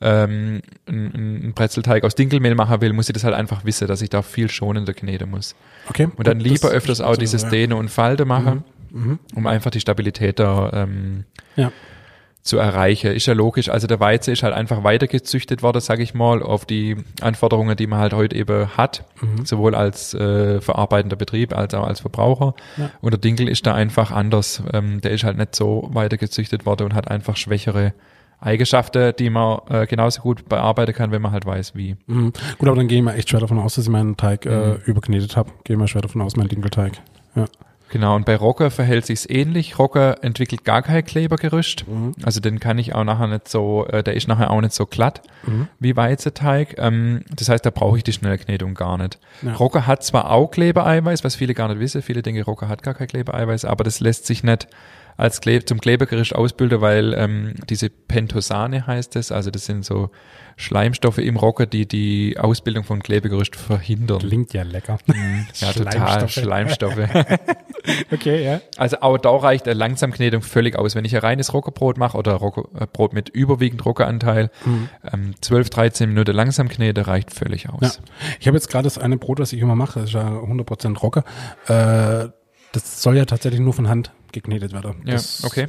ähm, 0.00 0.60
einen, 0.86 1.52
Brezelteig 1.54 2.04
aus 2.04 2.14
Dinkelmehl 2.14 2.54
machen 2.54 2.80
will, 2.80 2.92
muss 2.92 3.08
ich 3.08 3.12
das 3.12 3.24
halt 3.24 3.34
einfach 3.34 3.64
wissen, 3.64 3.88
dass 3.88 4.02
ich 4.02 4.10
da 4.10 4.22
viel 4.22 4.50
schonender 4.50 4.92
kneten 4.92 5.30
muss. 5.30 5.54
Okay. 5.88 6.08
Und 6.16 6.26
dann 6.26 6.40
lieber 6.40 6.68
öfters 6.70 7.00
auch 7.00 7.16
dieses 7.16 7.42
ja. 7.42 7.50
Dehne 7.50 7.76
und 7.76 7.90
Falte 7.90 8.24
machen, 8.24 8.64
Mhm. 8.90 9.18
um 9.34 9.46
einfach 9.48 9.72
die 9.72 9.80
Stabilität 9.80 10.38
da 10.38 10.70
ähm, 10.72 11.24
Ja. 11.56 11.72
Zu 12.44 12.58
erreichen. 12.58 13.10
Ist 13.12 13.24
ja 13.26 13.32
logisch. 13.32 13.70
Also 13.70 13.86
der 13.86 13.98
Weizen 14.00 14.32
ist 14.32 14.42
halt 14.42 14.52
einfach 14.54 14.84
weitergezüchtet 14.84 15.62
worden, 15.62 15.80
sage 15.80 16.02
ich 16.02 16.12
mal, 16.14 16.42
auf 16.42 16.66
die 16.66 16.96
Anforderungen, 17.22 17.74
die 17.74 17.86
man 17.86 17.98
halt 17.98 18.12
heute 18.12 18.36
eben 18.36 18.68
hat, 18.76 19.04
Mhm. 19.22 19.46
sowohl 19.46 19.74
als 19.74 20.12
äh, 20.14 20.60
verarbeitender 20.60 21.16
Betrieb 21.16 21.56
als 21.56 21.72
auch 21.74 21.86
als 21.86 22.00
Verbraucher. 22.00 22.54
Ja. 22.76 22.90
Und 23.00 23.12
der 23.14 23.18
Dinkel 23.20 23.48
ist 23.48 23.64
da 23.66 23.74
einfach 23.74 24.10
anders. 24.10 24.62
Ähm, 24.74 25.00
der 25.00 25.12
ist 25.12 25.24
halt 25.24 25.38
nicht 25.38 25.56
so 25.56 25.88
weitergezüchtet 25.94 26.66
worden 26.66 26.84
und 26.84 26.94
hat 26.94 27.10
einfach 27.10 27.36
schwächere 27.36 27.94
Eigenschaften, 28.40 29.14
die 29.18 29.30
man 29.30 29.60
äh, 29.70 29.86
genauso 29.86 30.20
gut 30.20 30.46
bearbeiten 30.48 30.92
kann, 30.92 31.12
wenn 31.12 31.22
man 31.22 31.32
halt 31.32 31.46
weiß, 31.46 31.74
wie. 31.74 31.96
Mhm. 32.06 32.32
Gut, 32.58 32.68
aber 32.68 32.76
dann 32.76 32.88
gehe 32.88 32.98
ich 32.98 33.04
mal 33.04 33.14
echt 33.14 33.30
schwer 33.30 33.40
davon 33.40 33.58
aus, 33.58 33.76
dass 33.76 33.84
ich 33.86 33.90
meinen 33.90 34.18
Teig 34.18 34.44
Mhm. 34.44 34.52
äh, 34.52 34.74
überknetet 34.84 35.34
habe. 35.36 35.50
Gehe 35.64 35.78
mal 35.78 35.88
schwer 35.88 36.02
davon 36.02 36.20
aus, 36.20 36.36
mein 36.36 36.48
Dinkelteig. 36.48 37.00
Ja. 37.36 37.46
Genau, 37.94 38.16
und 38.16 38.26
bei 38.26 38.34
Rocker 38.34 38.72
verhält 38.72 39.06
sich's 39.06 39.24
ähnlich. 39.24 39.78
Rocker 39.78 40.24
entwickelt 40.24 40.64
gar 40.64 40.82
kein 40.82 41.04
Klebergerüst. 41.04 41.84
Also 42.24 42.40
den 42.40 42.58
kann 42.58 42.76
ich 42.76 42.92
auch 42.92 43.04
nachher 43.04 43.28
nicht 43.28 43.46
so, 43.46 43.86
äh, 43.86 44.02
der 44.02 44.14
ist 44.14 44.26
nachher 44.26 44.50
auch 44.50 44.60
nicht 44.60 44.72
so 44.72 44.84
glatt 44.84 45.22
wie 45.78 45.94
Weizeteig. 45.94 46.74
Ähm, 46.78 47.22
das 47.30 47.48
heißt, 47.48 47.64
da 47.64 47.70
brauche 47.70 47.96
ich 47.96 48.02
die 48.02 48.12
Schnellknetung 48.12 48.74
gar 48.74 48.98
nicht. 48.98 49.20
Ja. 49.42 49.52
Rocker 49.52 49.86
hat 49.86 50.02
zwar 50.02 50.32
auch 50.32 50.50
Klebereiweiß, 50.50 51.22
was 51.22 51.36
viele 51.36 51.54
gar 51.54 51.68
nicht 51.68 51.78
wissen. 51.78 52.02
Viele 52.02 52.22
denken, 52.22 52.42
Rocker 52.42 52.66
hat 52.66 52.82
gar 52.82 52.94
kein 52.94 53.06
Klebereiweiß, 53.06 53.64
aber 53.64 53.84
das 53.84 54.00
lässt 54.00 54.26
sich 54.26 54.42
nicht 54.42 54.66
als 55.16 55.40
Kle 55.40 55.64
zum 55.64 55.80
Klebergerüst 55.80 56.34
ausbilden, 56.34 56.80
weil 56.80 57.14
ähm, 57.14 57.54
diese 57.68 57.90
Pentosane 57.90 58.86
heißt 58.86 59.16
es, 59.16 59.32
also 59.32 59.50
das 59.50 59.66
sind 59.66 59.84
so 59.84 60.10
Schleimstoffe 60.56 61.18
im 61.18 61.36
Rocker, 61.36 61.66
die 61.66 61.86
die 61.86 62.36
Ausbildung 62.38 62.84
von 62.84 63.02
Klebegerüst 63.02 63.56
verhindern. 63.56 64.20
Klingt 64.20 64.52
ja 64.52 64.62
lecker. 64.62 64.98
Ja, 65.54 65.72
total. 65.72 66.28
Schleimstoffe. 66.28 66.98
Okay, 68.10 68.42
ja. 68.42 68.60
Also 68.78 68.98
auch 69.00 69.18
da 69.18 69.30
reicht 69.30 69.66
eine 69.66 69.74
Langsamknetung 69.74 70.40
völlig 70.40 70.76
aus. 70.76 70.94
Wenn 70.94 71.04
ich 71.04 71.14
ein 71.14 71.20
reines 71.20 71.52
Rockerbrot 71.52 71.98
mache 71.98 72.16
oder 72.16 72.32
Rocker, 72.32 72.64
äh, 72.80 72.86
Brot 72.90 73.12
mit 73.12 73.28
überwiegend 73.28 73.84
Rockeranteil, 73.84 74.50
ähm, 75.12 75.34
12, 75.40 75.68
13 75.68 76.08
Minuten 76.08 76.34
langsam 76.34 76.68
knete 76.68 77.06
reicht 77.06 77.32
völlig 77.32 77.64
ja. 77.64 77.70
aus. 77.70 78.00
Ich 78.40 78.46
habe 78.46 78.56
jetzt 78.56 78.70
gerade 78.70 78.84
das 78.84 78.96
eine 78.96 79.18
Brot, 79.18 79.38
was 79.38 79.52
ich 79.52 79.60
immer 79.60 79.74
mache, 79.74 80.00
das 80.00 80.08
ist 80.08 80.14
ja 80.14 80.26
100% 80.26 80.98
Rocker. 80.98 81.24
Äh, 81.68 82.30
das 82.74 83.02
soll 83.02 83.16
ja 83.16 83.24
tatsächlich 83.24 83.60
nur 83.60 83.72
von 83.72 83.88
Hand 83.88 84.12
geknetet 84.32 84.72
werden. 84.72 84.96
Ja, 85.04 85.12
das 85.14 85.44
okay. 85.44 85.68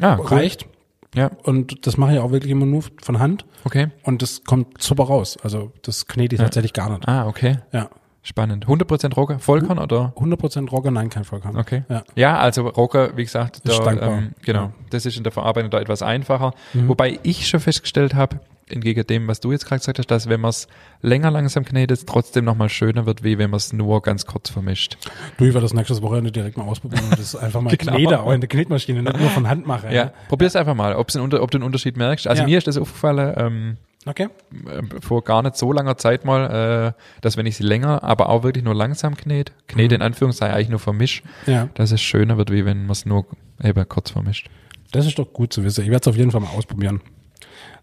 Ah, 0.00 0.16
cool. 0.18 0.26
reicht. 0.26 0.66
Ja, 1.14 1.30
Und 1.44 1.86
das 1.86 1.96
mache 1.96 2.12
ich 2.14 2.18
auch 2.18 2.32
wirklich 2.32 2.50
immer 2.52 2.66
nur 2.66 2.82
von 3.02 3.18
Hand. 3.18 3.46
okay. 3.64 3.88
Und 4.02 4.20
das 4.20 4.44
kommt 4.44 4.82
super 4.82 5.04
raus. 5.04 5.38
Also 5.42 5.72
das 5.82 6.06
knete 6.06 6.34
ich 6.34 6.40
tatsächlich 6.40 6.72
gar 6.74 6.90
nicht. 6.90 7.08
Ah, 7.08 7.26
okay. 7.26 7.58
Ja. 7.72 7.88
Spannend. 8.22 8.66
100% 8.66 9.14
Rocker, 9.14 9.38
Vollkorn 9.38 9.78
oder? 9.78 10.12
100% 10.16 10.68
Rocker, 10.68 10.90
nein, 10.90 11.08
kein 11.08 11.24
Vollkorn. 11.24 11.56
Okay. 11.56 11.84
Ja. 11.88 12.02
Ja, 12.14 12.36
also 12.38 12.66
Rocker, 12.68 13.16
wie 13.16 13.24
gesagt, 13.24 13.62
da, 13.64 13.90
ähm, 13.92 14.32
genau, 14.42 14.64
Ja. 14.64 14.72
das 14.90 15.06
ist 15.06 15.16
in 15.16 15.22
der 15.22 15.32
Verarbeitung 15.32 15.70
da 15.70 15.80
etwas 15.80 16.02
einfacher. 16.02 16.52
Mhm. 16.74 16.88
Wobei 16.88 17.18
ich 17.22 17.48
schon 17.48 17.60
festgestellt 17.60 18.14
habe, 18.14 18.40
entgegen 18.72 19.06
dem, 19.06 19.28
was 19.28 19.40
du 19.40 19.52
jetzt 19.52 19.66
gerade 19.66 19.80
gesagt 19.80 19.98
hast, 19.98 20.10
dass 20.10 20.28
wenn 20.28 20.40
man 20.40 20.50
es 20.50 20.68
länger 21.02 21.30
langsam 21.30 21.64
knetet, 21.64 22.06
trotzdem 22.06 22.44
nochmal 22.44 22.68
schöner 22.68 23.06
wird, 23.06 23.22
wie 23.22 23.38
wenn 23.38 23.50
man 23.50 23.58
es 23.58 23.72
nur 23.72 24.02
ganz 24.02 24.26
kurz 24.26 24.50
vermischt. 24.50 24.96
Du, 25.36 25.44
ich 25.44 25.54
werde 25.54 25.64
das 25.64 25.74
nächstes 25.74 26.02
Wochenende 26.02 26.32
direkt 26.32 26.56
mal 26.56 26.64
ausprobieren 26.64 27.04
und 27.10 27.18
das 27.18 27.34
einfach 27.36 27.60
mal 27.62 27.76
Genau. 27.76 27.92
knete, 27.96 28.20
auch 28.22 28.32
in 28.32 28.40
der 28.40 28.48
Knetmaschine, 28.48 29.02
nicht 29.02 29.18
nur 29.18 29.30
von 29.30 29.48
Hand 29.48 29.66
mache. 29.66 29.92
Ja, 29.92 30.12
probier's 30.28 30.56
einfach 30.56 30.74
mal, 30.74 30.94
ob's 30.96 31.16
Unter 31.16 31.42
ob 31.42 31.50
du 31.50 31.58
einen 31.58 31.64
Unterschied 31.64 31.96
merkst. 31.96 32.26
Also 32.26 32.42
Ja. 32.42 32.48
mir 32.48 32.58
ist 32.58 32.66
das 32.66 32.76
aufgefallen, 32.78 33.34
ähm, 33.36 33.76
Okay. 34.06 34.28
äh, 34.66 35.00
vor 35.00 35.22
gar 35.24 35.42
nicht 35.42 35.56
so 35.56 35.72
langer 35.72 35.96
Zeit 35.96 36.24
mal, 36.24 36.94
äh, 36.96 37.20
dass 37.20 37.36
wenn 37.36 37.46
ich 37.46 37.56
sie 37.56 37.64
länger, 37.64 38.02
aber 38.04 38.28
auch 38.28 38.42
wirklich 38.42 38.64
nur 38.64 38.74
langsam 38.74 39.16
knete, 39.16 39.52
knete 39.66 39.94
in 39.96 40.02
Anführungszeichen 40.02 40.54
eigentlich 40.54 40.68
nur 40.70 40.78
vermischt, 40.78 41.24
Ja. 41.46 41.68
dass 41.74 41.90
es 41.90 42.00
schöner 42.00 42.38
wird, 42.38 42.50
wie 42.50 42.64
wenn 42.64 42.82
man 42.82 42.92
es 42.92 43.04
nur 43.04 43.26
eben 43.62 43.88
kurz 43.88 44.10
vermischt. 44.10 44.48
Das 44.92 45.04
ist 45.04 45.18
doch 45.18 45.30
gut 45.32 45.52
zu 45.52 45.64
wissen. 45.64 45.82
Ich 45.84 45.90
werde 45.90 46.00
es 46.02 46.08
auf 46.08 46.16
jeden 46.16 46.30
Fall 46.30 46.40
mal 46.40 46.48
ausprobieren. 46.56 47.02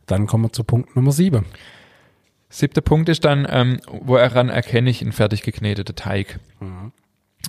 Dann 0.06 0.28
kommen 0.28 0.46
wir 0.46 0.54
zu 0.54 0.64
Punkt 0.64 0.96
Nummer 0.96 1.12
sieben. 1.12 1.46
Siebter 2.50 2.82
Punkt 2.82 3.10
ist 3.10 3.26
dann, 3.26 3.48
ähm, 3.50 3.80
woran 3.88 4.50
erkenne 4.50 4.90
ich 4.90 5.02
einen 5.02 5.12
fertig 5.12 5.42
gekneteten 5.42 5.96
Teig? 5.96 6.40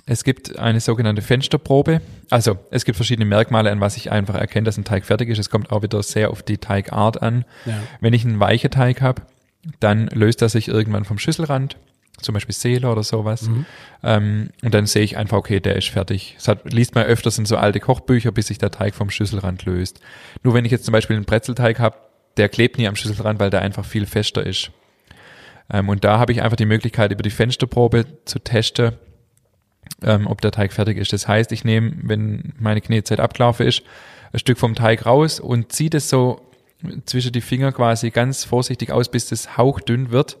Es 0.05 0.23
gibt 0.23 0.57
eine 0.59 0.79
sogenannte 0.79 1.21
Fensterprobe. 1.21 2.01
Also 2.29 2.57
es 2.71 2.85
gibt 2.85 2.95
verschiedene 2.95 3.25
Merkmale, 3.25 3.71
an 3.71 3.79
was 3.79 3.97
ich 3.97 4.11
einfach 4.11 4.35
erkenne, 4.35 4.65
dass 4.65 4.77
ein 4.77 4.83
Teig 4.83 5.05
fertig 5.05 5.29
ist. 5.29 5.37
Es 5.37 5.49
kommt 5.49 5.71
auch 5.71 5.81
wieder 5.81 6.01
sehr 6.03 6.29
auf 6.31 6.43
die 6.43 6.57
Teigart 6.57 7.21
an. 7.21 7.45
Ja. 7.65 7.77
Wenn 8.01 8.13
ich 8.13 8.25
einen 8.25 8.39
weichen 8.39 8.71
Teig 8.71 9.01
habe, 9.01 9.21
dann 9.79 10.07
löst 10.07 10.41
er 10.41 10.49
sich 10.49 10.67
irgendwann 10.67 11.05
vom 11.05 11.19
Schüsselrand 11.19 11.77
zum 12.21 12.33
Beispiel 12.33 12.55
Seele 12.55 12.89
oder 12.89 13.03
sowas. 13.03 13.49
Ähm, 14.03 14.49
und 14.63 14.73
dann 14.73 14.87
sehe 14.87 15.03
ich 15.03 15.17
einfach, 15.17 15.37
okay, 15.37 15.59
der 15.59 15.75
ist 15.75 15.89
fertig. 15.89 16.33
Das 16.37 16.47
hat, 16.47 16.73
liest 16.73 16.95
man 16.95 17.05
öfters 17.05 17.37
in 17.37 17.45
so 17.45 17.57
alte 17.57 17.79
Kochbücher, 17.79 18.31
bis 18.31 18.47
sich 18.47 18.57
der 18.57 18.71
Teig 18.71 18.95
vom 18.95 19.09
Schüsselrand 19.09 19.65
löst. 19.65 19.99
Nur 20.43 20.53
wenn 20.53 20.65
ich 20.65 20.71
jetzt 20.71 20.85
zum 20.85 20.93
Beispiel 20.93 21.15
einen 21.15 21.25
Brezelteig 21.25 21.79
habe, 21.79 21.97
der 22.37 22.49
klebt 22.49 22.77
nie 22.77 22.87
am 22.87 22.95
Schüsselrand, 22.95 23.39
weil 23.39 23.49
der 23.49 23.61
einfach 23.61 23.85
viel 23.85 24.05
fester 24.05 24.45
ist. 24.45 24.71
Ähm, 25.71 25.89
und 25.89 26.03
da 26.03 26.19
habe 26.19 26.31
ich 26.31 26.41
einfach 26.41 26.55
die 26.57 26.65
Möglichkeit, 26.65 27.11
über 27.11 27.23
die 27.23 27.29
Fensterprobe 27.29 28.05
zu 28.25 28.39
testen, 28.39 28.93
ähm, 30.03 30.27
ob 30.27 30.41
der 30.41 30.51
Teig 30.51 30.71
fertig 30.73 30.97
ist. 30.97 31.11
Das 31.13 31.27
heißt, 31.27 31.51
ich 31.51 31.63
nehme, 31.63 31.91
wenn 32.03 32.53
meine 32.59 32.81
Knetzeit 32.81 33.19
abgelaufen 33.19 33.65
ist, 33.67 33.81
ein 34.31 34.39
Stück 34.39 34.57
vom 34.57 34.75
Teig 34.75 35.05
raus 35.05 35.39
und 35.39 35.71
ziehe 35.71 35.89
das 35.89 36.09
so 36.09 36.41
zwischen 37.05 37.31
die 37.31 37.41
Finger 37.41 37.71
quasi 37.71 38.11
ganz 38.11 38.43
vorsichtig 38.43 38.91
aus, 38.91 39.09
bis 39.09 39.27
das 39.29 39.57
hauchdünn 39.57 40.11
wird 40.11 40.37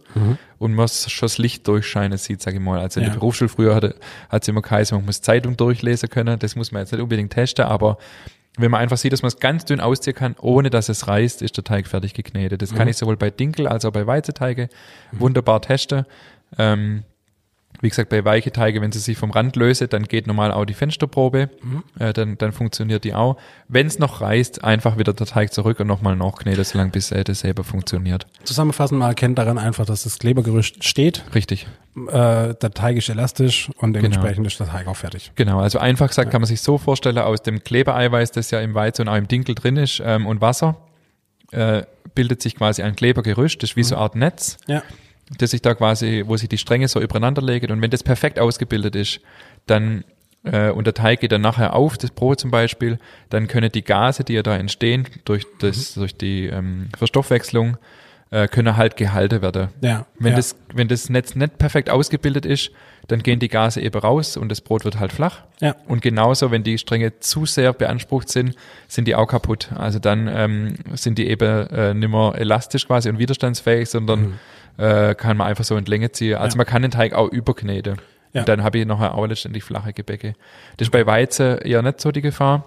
und 0.59 0.75
man 0.75 0.87
schon 0.87 1.25
das 1.25 1.39
Licht 1.39 1.67
durchscheinen 1.67 2.19
sieht, 2.19 2.43
sage 2.43 2.57
ich 2.57 2.63
mal. 2.63 2.79
Also 2.79 2.99
in 2.99 3.05
Ja. 3.07 3.11
der 3.11 3.19
Berufsschule 3.19 3.49
früher 3.49 3.73
hatte, 3.73 3.95
hat 4.29 4.43
es 4.43 4.47
immer 4.47 4.61
geheißen, 4.61 4.95
man 4.95 5.05
muss 5.05 5.21
Zeitung 5.21 5.57
durchlesen 5.57 6.09
können. 6.09 6.37
Das 6.37 6.55
muss 6.55 6.71
man 6.71 6.81
jetzt 6.83 6.91
nicht 6.91 7.01
unbedingt 7.01 7.33
testen, 7.33 7.65
aber 7.65 7.97
wenn 8.57 8.71
man 8.71 8.81
einfach 8.81 8.97
sieht, 8.97 9.13
dass 9.13 9.21
man 9.21 9.27
es 9.27 9.39
ganz 9.39 9.65
dünn 9.65 9.79
ausziehen 9.79 10.15
kann, 10.15 10.35
ohne 10.39 10.69
dass 10.69 10.89
es 10.89 11.07
reißt, 11.07 11.41
ist 11.41 11.57
der 11.57 11.63
Teig 11.63 11.87
fertig 11.87 12.13
geknetet. 12.13 12.61
Das 12.61 12.73
kann 12.73 12.87
ich 12.87 12.97
sowohl 12.97 13.17
bei 13.17 13.29
Dinkel 13.29 13.67
als 13.67 13.85
auch 13.85 13.91
bei 13.91 14.05
Weizeteige 14.05 14.69
wunderbar 15.11 15.61
testen. 15.61 16.05
Ähm, 16.57 17.03
wie 17.81 17.89
gesagt, 17.89 18.09
bei 18.09 18.23
weiche 18.25 18.51
Teige, 18.51 18.81
wenn 18.81 18.91
sie 18.91 18.99
sich 18.99 19.17
vom 19.17 19.31
Rand 19.31 19.55
löse, 19.55 19.87
dann 19.87 20.03
geht 20.03 20.27
normal 20.27 20.51
auch 20.51 20.65
die 20.65 20.73
Fensterprobe, 20.73 21.49
äh, 21.99 22.13
dann, 22.13 22.37
dann 22.37 22.51
funktioniert 22.51 23.03
die 23.03 23.13
auch. 23.13 23.37
Wenn 23.67 23.87
es 23.87 23.99
noch 23.99 24.21
reißt, 24.21 24.63
einfach 24.63 24.97
wieder 24.97 25.13
der 25.13 25.27
Teig 25.27 25.53
zurück 25.53 25.79
und 25.79 25.87
nochmal 25.87 26.15
nachkneten, 26.15 26.63
solange 26.63 26.91
bis 26.91 27.11
äh, 27.11 27.23
das 27.23 27.41
selber 27.41 27.63
funktioniert. 27.63 28.25
Zusammenfassend, 28.43 28.99
man 28.99 29.09
erkennt 29.09 29.37
daran 29.37 29.57
einfach, 29.57 29.85
dass 29.85 30.03
das 30.03 30.17
Klebergerüst 30.19 30.83
steht, 30.83 31.23
Richtig. 31.35 31.67
äh, 31.95 32.53
der 32.55 32.71
Teig 32.73 32.97
ist 32.97 33.09
elastisch 33.09 33.69
und 33.77 33.93
dementsprechend 33.93 34.47
ist 34.47 34.59
der 34.59 34.67
Teig 34.67 34.87
auch 34.87 34.95
fertig. 34.95 35.31
Genau, 35.35 35.59
also 35.59 35.79
einfach 35.79 36.07
gesagt 36.07 36.31
kann 36.31 36.41
man 36.41 36.47
sich 36.47 36.61
so 36.61 36.77
vorstellen, 36.77 37.17
aus 37.17 37.43
dem 37.43 37.63
Klebereiweiß, 37.63 38.31
das 38.31 38.51
ja 38.51 38.59
im 38.59 38.73
Weizen 38.73 39.03
und 39.03 39.09
auch 39.09 39.17
im 39.17 39.27
Dinkel 39.27 39.55
drin 39.55 39.77
ist, 39.77 40.01
ähm, 40.03 40.25
und 40.25 40.41
Wasser, 40.41 40.77
äh, 41.51 41.83
bildet 42.15 42.41
sich 42.41 42.55
quasi 42.55 42.81
ein 42.81 42.95
Klebergerüst, 42.95 43.61
das 43.61 43.71
ist 43.71 43.75
wie 43.75 43.83
so 43.83 43.95
eine 43.95 44.03
Art 44.03 44.15
Netz, 44.15 44.57
Ja. 44.67 44.81
Das 45.37 45.51
sich 45.51 45.61
da 45.61 45.73
quasi, 45.73 46.23
wo 46.25 46.37
sich 46.37 46.49
die 46.49 46.57
Stränge 46.57 46.87
so 46.87 47.01
übereinander 47.01 47.41
legen 47.41 47.71
und 47.71 47.81
wenn 47.81 47.91
das 47.91 48.03
perfekt 48.03 48.39
ausgebildet 48.39 48.95
ist, 48.95 49.19
dann 49.65 50.03
äh, 50.43 50.69
und 50.69 50.85
der 50.85 50.93
Teig 50.93 51.19
geht 51.19 51.31
dann 51.31 51.41
nachher 51.41 51.73
auf, 51.73 51.97
das 51.97 52.11
Brot 52.11 52.39
zum 52.39 52.51
Beispiel, 52.51 52.99
dann 53.29 53.47
können 53.47 53.71
die 53.71 53.83
Gase, 53.83 54.23
die 54.23 54.33
ja 54.33 54.43
da 54.43 54.55
entstehen 54.55 55.07
durch 55.25 55.45
das, 55.59 55.95
durch 55.95 56.15
die 56.15 56.45
ähm, 56.45 56.89
Verstoffwechslung, 56.97 57.77
äh, 58.29 58.47
können 58.47 58.75
halt 58.75 58.97
gehalten 58.97 59.41
werden. 59.41 59.69
Ja. 59.81 60.05
Wenn, 60.19 60.31
ja. 60.31 60.37
das, 60.37 60.55
wenn 60.73 60.87
das 60.87 61.09
Netz 61.09 61.35
nicht 61.35 61.57
perfekt 61.57 61.89
ausgebildet 61.89 62.45
ist, 62.45 62.71
dann 63.07 63.23
gehen 63.23 63.39
die 63.39 63.47
Gase 63.47 63.79
eben 63.79 63.97
raus 63.97 64.35
und 64.35 64.49
das 64.49 64.59
Brot 64.59 64.83
wird 64.83 64.99
halt 64.99 65.13
flach. 65.13 65.43
Ja. 65.61 65.75
Und 65.87 66.01
genauso, 66.01 66.51
wenn 66.51 66.63
die 66.63 66.77
Stränge 66.77 67.19
zu 67.19 67.45
sehr 67.45 67.71
beansprucht 67.71 68.27
sind, 68.27 68.55
sind 68.89 69.07
die 69.07 69.15
auch 69.15 69.27
kaputt. 69.27 69.69
Also 69.75 69.99
dann 69.99 70.27
ähm, 70.27 70.75
sind 70.93 71.17
die 71.17 71.27
eben 71.27 71.67
äh, 71.67 71.93
nicht 71.93 72.09
mehr 72.09 72.33
elastisch 72.35 72.85
quasi 72.85 73.09
und 73.09 73.17
widerstandsfähig, 73.17 73.89
sondern 73.89 74.39
äh, 74.77 75.15
kann 75.15 75.37
man 75.37 75.47
einfach 75.47 75.63
so 75.63 75.75
in 75.77 75.85
Länge 75.85 76.11
ziehen. 76.11 76.35
Also 76.35 76.47
Mhm. 76.47 76.51
Ja. 76.51 76.57
man 76.57 76.65
kann 76.67 76.81
den 76.83 76.91
Teig 76.91 77.13
auch 77.13 77.29
überkneten. 77.31 77.97
Ja. 78.33 78.41
Und 78.41 78.49
dann 78.49 78.61
habe 78.63 78.77
ich 78.77 78.85
nachher 78.85 79.15
auch 79.15 79.25
letztendlich 79.25 79.63
flache 79.63 79.93
Gebäcke. 79.93 80.35
Das 80.77 80.87
ist 80.87 80.91
bei 80.91 81.05
Weizen 81.07 81.57
eher 81.59 81.81
nicht 81.81 82.01
so 82.01 82.11
die 82.11 82.21
Gefahr, 82.21 82.65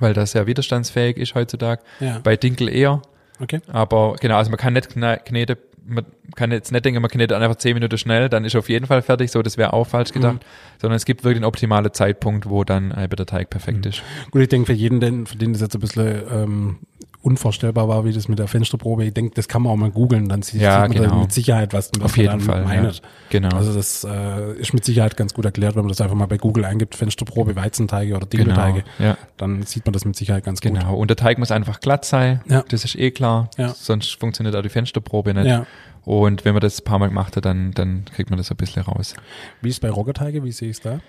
weil 0.00 0.14
das 0.14 0.32
sehr 0.32 0.46
widerstandsfähig 0.46 1.16
ist 1.18 1.34
heutzutage. 1.34 1.82
Mhm. 2.00 2.06
Ja. 2.06 2.18
Bei 2.22 2.36
Dinkel 2.36 2.68
eher. 2.68 3.02
Okay. 3.40 3.60
Aber 3.68 4.16
genau, 4.20 4.36
also 4.38 4.50
man 4.50 4.58
kann 4.58 4.72
nicht 4.72 4.90
kne- 4.90 5.18
kneten, 5.18 5.56
man 5.86 6.04
kann 6.34 6.50
jetzt 6.50 6.72
nicht 6.72 6.84
denken, 6.84 7.00
man 7.00 7.10
knetet 7.10 7.32
einfach 7.40 7.56
zehn 7.56 7.72
Minuten 7.74 7.96
schnell, 7.96 8.28
dann 8.28 8.44
ist 8.44 8.56
auf 8.56 8.68
jeden 8.68 8.86
Fall 8.86 9.00
fertig, 9.00 9.30
so 9.30 9.40
das 9.42 9.56
wäre 9.56 9.72
auch 9.72 9.86
falsch 9.86 10.12
gedacht, 10.12 10.44
sondern 10.80 10.96
es 10.96 11.04
gibt 11.06 11.22
wirklich 11.24 11.36
einen 11.38 11.44
optimalen 11.46 11.92
Zeitpunkt, 11.94 12.48
wo 12.48 12.64
dann 12.64 12.90
eben 12.90 13.14
der 13.16 13.24
Teig 13.26 13.48
perfekt 13.48 13.86
ist. 13.86 14.02
Gut, 14.30 14.42
ich 14.42 14.48
denke, 14.48 14.66
für 14.66 14.72
jeden, 14.72 15.00
den, 15.00 15.26
für 15.26 15.36
den 15.38 15.52
das 15.52 15.62
jetzt 15.62 15.74
ein 15.74 15.80
bisschen 15.80 16.22
ähm, 16.30 16.78
unvorstellbar 17.28 17.88
war, 17.88 18.04
wie 18.04 18.12
das 18.12 18.26
mit 18.28 18.38
der 18.38 18.48
Fensterprobe, 18.48 19.04
ich 19.04 19.14
denke, 19.14 19.34
das 19.34 19.46
kann 19.48 19.62
man 19.62 19.72
auch 19.72 19.76
mal 19.76 19.90
googeln, 19.90 20.28
dann 20.28 20.42
sieht, 20.42 20.60
Ja, 20.62 20.82
sieht 20.88 20.94
man 20.98 21.02
genau. 21.08 21.20
mit 21.20 21.32
Sicherheit, 21.32 21.72
was, 21.72 21.90
was 21.98 22.04
Auf 22.04 22.16
man 22.16 22.24
jeden 22.24 22.38
dann 22.38 22.40
Fall, 22.40 22.74
ja. 22.74 22.82
meint. 22.82 23.02
Genau. 23.30 23.56
Also 23.56 23.74
das 23.74 24.04
äh, 24.04 24.54
ist 24.54 24.72
mit 24.72 24.84
Sicherheit 24.84 25.16
ganz 25.16 25.34
gut 25.34 25.44
erklärt, 25.44 25.76
wenn 25.76 25.82
man 25.82 25.88
das 25.90 26.00
einfach 26.00 26.16
mal 26.16 26.26
bei 26.26 26.38
Google 26.38 26.64
eingibt, 26.64 26.94
Fensterprobe, 26.94 27.54
Weizenteige 27.54 28.16
oder 28.16 28.26
Dinkelteige, 28.26 28.84
Genau, 28.98 29.10
ja. 29.10 29.16
dann 29.36 29.62
sieht 29.62 29.84
man 29.84 29.92
das 29.92 30.04
mit 30.04 30.16
Sicherheit 30.16 30.44
ganz 30.44 30.60
gut. 30.60 30.72
Genau. 30.72 30.96
Und 30.96 31.08
der 31.08 31.16
Teig 31.16 31.38
muss 31.38 31.50
einfach 31.50 31.80
glatt 31.80 32.04
sein. 32.04 32.40
Ja. 32.48 32.64
Das 32.68 32.84
ist 32.84 32.96
eh 32.96 33.10
klar. 33.10 33.50
Ja. 33.58 33.68
Sonst 33.68 34.18
funktioniert 34.18 34.56
auch 34.56 34.62
die 34.62 34.68
Fensterprobe 34.70 35.34
nicht. 35.34 35.46
Ja. 35.46 35.66
Und 36.04 36.44
wenn 36.46 36.54
man 36.54 36.62
das 36.62 36.80
ein 36.80 36.84
paar 36.84 36.98
Mal 36.98 37.08
gemacht 37.08 37.36
hat, 37.36 37.44
dann, 37.44 37.72
dann 37.72 38.06
kriegt 38.14 38.30
man 38.30 38.38
das 38.38 38.50
ein 38.50 38.56
bisschen 38.56 38.82
raus. 38.82 39.14
Wie 39.60 39.68
ist 39.68 39.80
bei 39.80 39.90
Roggerteige, 39.90 40.42
wie 40.42 40.52
sehe 40.52 40.70
ich 40.70 40.76
es 40.78 40.80
da? 40.82 41.00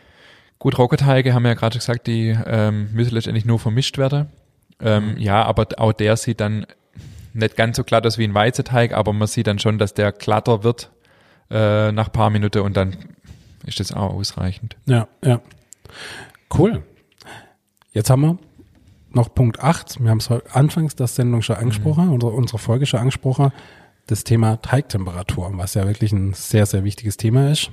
Gut, 0.57 0.77
Roggenteige 0.77 1.33
haben 1.33 1.43
wir 1.43 1.51
ja 1.51 1.55
gerade 1.55 1.77
gesagt, 1.77 2.05
die 2.07 2.37
ähm, 2.45 2.89
müssen 2.91 3.13
letztendlich 3.15 3.45
nur 3.45 3.59
vermischt 3.59 3.97
werden. 3.97 4.27
Ähm, 4.81 5.15
Ja, 5.17 5.43
aber 5.43 5.67
auch 5.77 5.93
der 5.93 6.15
sieht 6.17 6.39
dann 6.39 6.65
nicht 7.33 7.55
ganz 7.55 7.77
so 7.77 7.83
glatt 7.83 8.05
aus 8.07 8.17
wie 8.17 8.23
ein 8.23 8.33
Weizeteig, 8.33 8.93
aber 8.93 9.13
man 9.13 9.27
sieht 9.27 9.47
dann 9.47 9.59
schon, 9.59 9.77
dass 9.77 9.93
der 9.93 10.11
glatter 10.11 10.63
wird 10.63 10.91
äh, 11.51 11.91
nach 11.91 12.11
paar 12.11 12.29
Minuten 12.29 12.59
und 12.59 12.75
dann 12.77 12.95
ist 13.65 13.79
das 13.79 13.91
auch 13.91 14.13
ausreichend. 14.13 14.77
Ja, 14.85 15.07
ja. 15.23 15.41
Cool. 16.57 16.83
Jetzt 17.91 18.09
haben 18.09 18.21
wir 18.21 18.37
noch 19.11 19.33
Punkt 19.33 19.59
8. 19.61 20.01
Wir 20.03 20.11
haben 20.11 20.19
es 20.19 20.29
anfangs 20.53 20.95
der 20.95 21.07
Sendung 21.07 21.41
schon 21.41 21.55
angesprochen, 21.57 22.05
Mhm. 22.07 22.13
unsere, 22.13 22.31
unsere 22.31 22.57
Folge 22.59 22.85
schon 22.85 22.99
angesprochen. 22.99 23.51
Das 24.07 24.23
Thema 24.23 24.57
Teigtemperatur, 24.61 25.51
was 25.53 25.73
ja 25.75 25.85
wirklich 25.85 26.11
ein 26.13 26.33
sehr, 26.33 26.65
sehr 26.65 26.83
wichtiges 26.83 27.17
Thema 27.17 27.51
ist. 27.51 27.69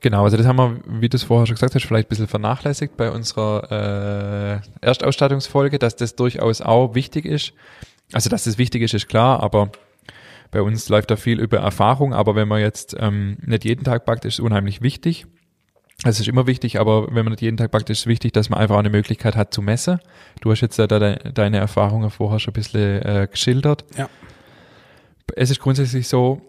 Genau, 0.00 0.24
also 0.24 0.36
das 0.36 0.46
haben 0.46 0.56
wir, 0.56 0.76
wie 1.00 1.08
du 1.08 1.16
es 1.16 1.22
vorher 1.22 1.46
schon 1.46 1.54
gesagt 1.54 1.74
hast, 1.74 1.84
vielleicht 1.84 2.06
ein 2.06 2.10
bisschen 2.10 2.28
vernachlässigt 2.28 2.96
bei 2.96 3.10
unserer 3.10 4.60
äh, 4.82 4.86
Erstausstattungsfolge, 4.86 5.78
dass 5.78 5.96
das 5.96 6.14
durchaus 6.16 6.60
auch 6.60 6.94
wichtig 6.94 7.24
ist. 7.24 7.52
Also, 8.12 8.30
dass 8.30 8.44
das 8.44 8.58
wichtig 8.58 8.82
ist, 8.82 8.94
ist 8.94 9.08
klar, 9.08 9.42
aber 9.42 9.70
bei 10.50 10.62
uns 10.62 10.88
läuft 10.88 11.10
da 11.10 11.16
viel 11.16 11.40
über 11.40 11.58
Erfahrung, 11.58 12.14
aber 12.14 12.34
wenn 12.34 12.46
man 12.46 12.60
jetzt 12.60 12.96
ähm, 12.98 13.36
nicht 13.44 13.64
jeden 13.64 13.84
Tag 13.84 14.04
backt, 14.04 14.24
ist 14.24 14.34
es 14.34 14.40
unheimlich 14.40 14.80
wichtig. 14.80 15.26
Es 16.04 16.20
ist 16.20 16.28
immer 16.28 16.46
wichtig, 16.46 16.78
aber 16.78 17.06
wenn 17.08 17.24
man 17.24 17.32
nicht 17.32 17.42
jeden 17.42 17.56
Tag 17.56 17.70
backt, 17.70 17.88
ist 17.88 18.00
es 18.00 18.06
wichtig, 18.06 18.32
dass 18.32 18.50
man 18.50 18.60
einfach 18.60 18.74
auch 18.74 18.80
eine 18.80 18.90
Möglichkeit 18.90 19.34
hat 19.34 19.52
zu 19.52 19.62
messen. 19.62 19.98
Du 20.40 20.50
hast 20.50 20.60
jetzt 20.60 20.78
ja 20.78 20.86
da 20.86 20.98
de 20.98 21.32
deine 21.32 21.56
Erfahrungen 21.56 22.10
vorher 22.10 22.38
schon 22.38 22.52
ein 22.52 22.54
bisschen 22.54 23.02
äh, 23.02 23.28
geschildert. 23.30 23.84
Ja. 23.96 24.08
Es 25.34 25.50
ist 25.50 25.58
grundsätzlich 25.58 26.06
so, 26.06 26.42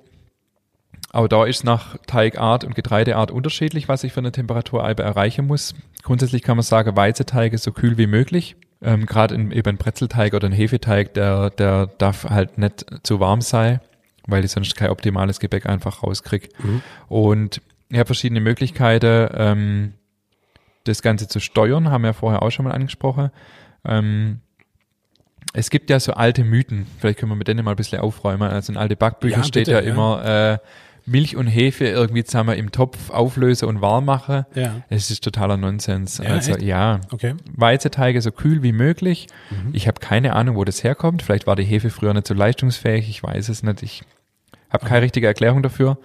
auch 1.17 1.27
da 1.27 1.45
ist 1.45 1.63
nach 1.63 1.97
Teigart 2.05 2.63
und 2.63 2.75
Getreideart 2.75 3.31
unterschiedlich, 3.31 3.87
was 3.87 4.03
ich 4.03 4.13
für 4.13 4.19
eine 4.19 4.31
Temperatureibe 4.31 5.01
erreichen 5.01 5.47
muss. 5.47 5.73
Grundsätzlich 6.03 6.43
kann 6.43 6.57
man 6.57 6.63
sagen, 6.63 6.95
Weizeteig 6.95 7.57
so 7.57 7.71
kühl 7.71 7.97
wie 7.97 8.05
möglich. 8.05 8.55
Ähm, 8.83 9.07
Gerade 9.07 9.33
in, 9.33 9.51
eben 9.51 9.67
ein 9.67 9.77
Brezelteig 9.77 10.35
oder 10.35 10.47
ein 10.47 10.51
Hefeteig, 10.53 11.15
der, 11.15 11.49
der 11.49 11.87
darf 11.87 12.25
halt 12.25 12.59
nicht 12.59 12.85
zu 13.01 13.19
warm 13.19 13.41
sein, 13.41 13.79
weil 14.27 14.45
ich 14.45 14.51
sonst 14.51 14.75
kein 14.75 14.91
optimales 14.91 15.39
Gebäck 15.39 15.65
einfach 15.65 16.03
rauskriege. 16.03 16.49
Und 17.07 17.61
ich 17.89 17.97
habe 17.97 18.05
verschiedene 18.05 18.39
Möglichkeiten, 18.39 19.29
ähm, 19.33 19.93
das 20.83 21.01
Ganze 21.01 21.27
zu 21.27 21.39
steuern, 21.39 21.89
haben 21.89 22.03
wir 22.03 22.09
ja 22.09 22.13
vorher 22.13 22.43
auch 22.43 22.51
schon 22.51 22.65
mal 22.65 22.73
angesprochen. 22.73 23.31
Ähm, 23.83 24.41
es 25.53 25.71
gibt 25.71 25.89
ja 25.89 25.99
so 25.99 26.13
alte 26.13 26.43
Mythen, 26.43 26.85
vielleicht 26.99 27.17
können 27.17 27.31
wir 27.31 27.35
mit 27.35 27.47
denen 27.47 27.65
mal 27.65 27.71
ein 27.71 27.77
bisschen 27.77 28.01
aufräumen. 28.01 28.49
Also 28.51 28.71
in 28.71 28.77
alte 28.77 28.95
Backbücher 28.95 29.37
Ja, 29.37 29.43
steht 29.43 29.67
ja, 29.67 29.81
ja. 29.81 29.89
immer 29.89 30.23
äh, 30.23 30.57
Milch 31.07 31.35
und 31.37 31.47
Hefe 31.47 31.85
irgendwie 31.85 32.23
zusammen 32.25 32.57
im 32.57 32.71
Topf 32.71 33.09
auflöse 33.09 33.65
und 33.65 33.81
warm 33.81 34.05
mache. 34.05 34.45
Ja. 34.53 34.81
Es 34.89 35.09
ist 35.09 35.23
totaler 35.23 35.55
Nonsens. 35.55 36.17
Ja, 36.17 36.25
also 36.25 36.51
echt? 36.51 36.61
ja, 36.61 36.99
Okay. 37.11 37.33
Weizeteige 37.55 38.21
so 38.21 38.31
kühl 38.31 38.61
wie 38.61 38.73
möglich. 38.73 39.27
Mhm. 39.49 39.69
Ich 39.73 39.87
habe 39.87 39.99
keine 40.01 40.33
Ahnung, 40.33 40.57
wo 40.57 40.65
das 40.65 40.83
herkommt. 40.83 41.21
Vielleicht 41.23 41.47
war 41.47 41.55
die 41.55 41.63
Hefe 41.63 41.89
früher 41.89 42.13
nicht 42.13 42.27
so 42.27 42.33
leistungsfähig. 42.33 43.09
Ich 43.09 43.23
weiß 43.23 43.47
es 43.49 43.63
nicht. 43.63 43.81
Ich 43.83 44.03
habe 44.69 44.85
keine 44.85 45.01
richtige 45.01 45.27
Erklärung 45.27 45.63
dafür. 45.63 45.97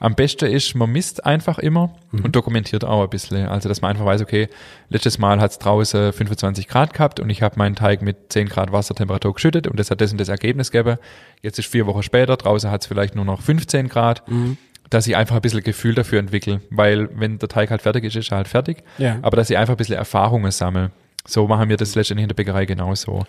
Am 0.00 0.14
besten 0.16 0.46
ist, 0.50 0.74
man 0.74 0.90
misst 0.90 1.24
einfach 1.24 1.58
immer 1.58 1.94
Mhm. 2.10 2.24
und 2.24 2.34
dokumentiert 2.34 2.84
auch 2.84 3.02
ein 3.04 3.08
bisschen. 3.10 3.46
Also, 3.46 3.68
dass 3.68 3.80
man 3.82 3.92
einfach 3.92 4.04
weiß, 4.06 4.22
okay, 4.22 4.48
letztes 4.88 5.18
Mal 5.18 5.40
hat 5.40 5.52
es 5.52 5.58
draußen 5.58 6.12
25 6.12 6.66
Grad 6.66 6.92
gehabt 6.94 7.20
und 7.20 7.30
ich 7.30 7.42
habe 7.42 7.56
meinen 7.58 7.76
Teig 7.76 8.02
mit 8.02 8.32
10 8.32 8.48
Grad 8.48 8.72
Wassertemperatur 8.72 9.34
geschüttet 9.34 9.68
und 9.68 9.78
das 9.78 9.90
hat 9.90 10.00
das 10.00 10.10
und 10.10 10.18
das 10.18 10.28
Ergebnis 10.28 10.70
gegeben. 10.72 10.96
Jetzt 11.42 11.58
ist 11.58 11.68
vier 11.70 11.86
Wochen 11.86 12.02
später, 12.02 12.36
draußen 12.36 12.70
hat 12.70 12.80
es 12.80 12.86
vielleicht 12.88 13.14
nur 13.14 13.24
noch 13.24 13.40
15 13.42 13.88
Grad. 13.88 14.28
Mhm. 14.28 14.56
Dass 14.88 15.06
ich 15.06 15.14
einfach 15.14 15.36
ein 15.36 15.42
bisschen 15.42 15.62
Gefühl 15.62 15.94
dafür 15.94 16.18
entwickle, 16.18 16.62
weil 16.70 17.08
wenn 17.14 17.38
der 17.38 17.48
Teig 17.48 17.70
halt 17.70 17.80
fertig 17.82 18.02
ist, 18.02 18.16
ist 18.16 18.32
er 18.32 18.38
halt 18.38 18.48
fertig. 18.48 18.82
Ja. 18.98 19.18
Aber 19.22 19.36
dass 19.36 19.48
ich 19.48 19.56
einfach 19.56 19.74
ein 19.74 19.76
bisschen 19.76 19.94
Erfahrungen 19.94 20.50
sammle. 20.50 20.90
So 21.28 21.46
machen 21.46 21.68
wir 21.68 21.76
das 21.76 21.94
letztendlich 21.94 22.24
in 22.24 22.28
der 22.28 22.34
Bäckerei 22.34 22.64
genauso. 22.64 23.24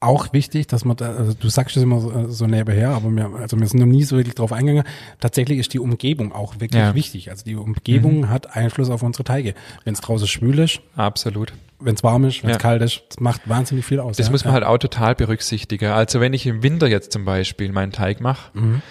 Auch 0.00 0.32
wichtig, 0.32 0.68
dass 0.68 0.84
man 0.84 0.96
da, 0.96 1.12
also 1.16 1.32
du 1.34 1.48
sagst 1.48 1.76
es 1.76 1.82
immer 1.82 1.98
so, 2.00 2.28
so 2.28 2.46
nebenher, 2.46 2.90
aber 2.90 3.10
wir, 3.10 3.30
also 3.34 3.58
wir 3.58 3.66
sind 3.66 3.80
noch 3.80 3.86
nie 3.86 4.04
so 4.04 4.16
wirklich 4.16 4.36
drauf 4.36 4.52
eingegangen. 4.52 4.84
Tatsächlich 5.18 5.58
ist 5.58 5.74
die 5.74 5.80
Umgebung 5.80 6.32
auch 6.32 6.54
wirklich 6.60 6.80
Ja. 6.80 6.92
Mhm. 6.92 6.94
wichtig. 6.94 7.30
Also 7.30 7.44
die 7.44 7.56
Umgebung 7.56 8.28
hat 8.28 8.54
Einfluss 8.56 8.90
auf 8.90 9.02
unsere 9.02 9.24
Teige. 9.24 9.54
Wenn 9.82 9.94
es 9.94 10.00
draußen 10.00 10.28
schwül 10.28 10.60
ist, 10.60 10.80
Absolut. 10.94 11.52
wenn 11.80 11.96
es 11.96 12.04
warm 12.04 12.24
ist, 12.26 12.44
wenn 12.44 12.50
es 12.50 12.54
Ja. 12.56 12.60
kalt 12.60 12.80
ist, 12.82 13.02
das 13.08 13.18
macht 13.18 13.48
wahnsinnig 13.48 13.84
viel 13.84 13.98
aus. 13.98 14.16
Das 14.16 14.26
ja? 14.26 14.30
muss 14.30 14.44
man 14.44 14.54
halt 14.54 14.62
auch 14.62 14.78
total 14.78 15.16
berücksichtigen. 15.16 15.90
Also 15.90 16.20
wenn 16.20 16.32
ich 16.32 16.46
im 16.46 16.62
Winter 16.62 16.86
jetzt 16.86 17.10
zum 17.12 17.24
Beispiel 17.24 17.72
meinen 17.72 17.90
Teig 17.90 18.20
mache 18.20 18.56
Mhm. 18.56 18.82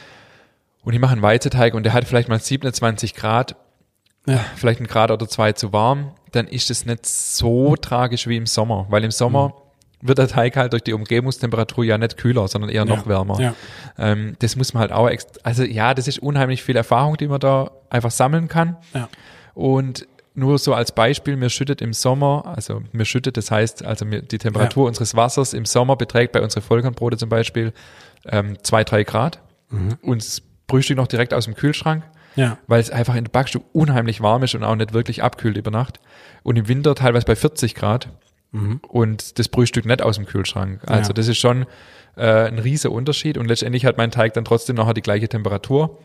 und 0.83 0.93
ich 0.93 0.99
mache 0.99 1.13
einen 1.13 1.21
Weizeteig 1.21 1.73
und 1.73 1.83
der 1.83 1.93
hat 1.93 2.03
vielleicht 2.03 2.27
mal 2.27 2.39
27 2.41 3.15
Grad, 3.15 3.55
Ja. 4.27 4.41
vielleicht 4.57 4.81
ein 4.81 4.87
Grad 4.87 5.09
oder 5.11 5.25
zwei 5.29 5.53
zu 5.53 5.71
warm, 5.71 6.11
dann 6.33 6.47
ist 6.49 6.69
es 6.69 6.85
nicht 6.85 7.05
so 7.05 7.77
tragisch 7.77 8.27
wie 8.27 8.35
im 8.35 8.45
Sommer, 8.45 8.87
weil 8.89 9.05
im 9.05 9.11
Sommer 9.11 9.53
wird 10.01 10.17
der 10.19 10.27
Teig 10.27 10.55
halt 10.55 10.73
durch 10.73 10.83
die 10.83 10.93
Umgebungstemperatur 10.93 11.83
ja 11.83 11.97
nicht 11.97 12.17
kühler, 12.17 12.47
sondern 12.47 12.69
eher 12.69 12.85
noch 12.85 13.05
Ja. 13.05 13.07
wärmer. 13.07 13.39
Ja. 13.41 13.53
Ähm, 13.97 14.35
das 14.39 14.55
muss 14.55 14.73
man 14.73 14.81
halt 14.81 14.91
auch, 14.91 15.09
also 15.43 15.63
ja, 15.63 15.93
das 15.93 16.07
ist 16.07 16.19
unheimlich 16.19 16.61
viel 16.63 16.75
Erfahrung, 16.75 17.17
die 17.17 17.27
man 17.27 17.39
da 17.39 17.71
einfach 17.89 18.11
sammeln 18.11 18.47
kann. 18.47 18.77
Ja. 18.93 19.09
Und 19.53 20.07
nur 20.35 20.59
so 20.59 20.75
als 20.75 20.91
Beispiel, 20.91 21.35
mir 21.35 21.49
schüttet 21.49 21.81
im 21.81 21.93
Sommer, 21.93 22.43
also 22.55 22.83
mir 22.91 23.05
schüttet, 23.05 23.37
das 23.37 23.49
heißt, 23.49 23.83
also 23.83 24.05
mir, 24.05 24.21
die 24.21 24.37
Temperatur 24.37 24.83
Ja. 24.83 24.89
unseres 24.89 25.15
Wassers 25.15 25.53
im 25.53 25.65
Sommer 25.65 25.95
beträgt 25.95 26.31
bei 26.33 26.41
unseren 26.43 26.61
Vollkornbrote 26.61 27.17
zum 27.17 27.29
Beispiel 27.29 27.73
ähm, 28.25 28.55
zwei, 28.61 28.83
drei 28.83 29.03
Grad. 29.03 29.41
Und 30.03 30.21
das 30.21 30.43
Frühstück 30.69 30.95
noch 30.97 31.07
direkt 31.07 31.33
aus 31.33 31.45
dem 31.45 31.55
Kühlschrank, 31.55 32.03
Ja. 32.35 32.57
weil 32.67 32.79
es 32.79 32.91
einfach 32.91 33.15
in 33.15 33.23
der 33.23 33.31
Backstube 33.31 33.65
unheimlich 33.73 34.21
warm 34.21 34.43
ist 34.43 34.53
und 34.53 34.63
auch 34.63 34.75
nicht 34.75 34.93
wirklich 34.93 35.23
abkühlt 35.23 35.57
über 35.57 35.71
Nacht. 35.71 35.99
Und 36.43 36.55
im 36.57 36.67
Winter 36.67 36.93
teilweise 36.93 37.25
bei 37.25 37.35
40 37.35 37.73
Grad 37.73 38.09
und 38.51 39.37
das 39.39 39.49
Brühstück 39.49 39.85
nicht 39.85 40.01
aus 40.01 40.15
dem 40.15 40.25
Kühlschrank. 40.25 40.81
Also 40.87 41.09
Ja. 41.09 41.13
das 41.13 41.27
ist 41.27 41.37
schon 41.37 41.65
äh, 42.15 42.47
ein 42.47 42.57
riesiger 42.59 42.93
Unterschied 42.93 43.37
und 43.37 43.45
letztendlich 43.47 43.85
hat 43.85 43.97
mein 43.97 44.09
Teig 44.11 44.33
dann 44.33 44.45
trotzdem 44.45 44.75
nachher 44.75 44.93
die 44.95 45.01
gleiche 45.01 45.27
Temperatur. 45.29 45.99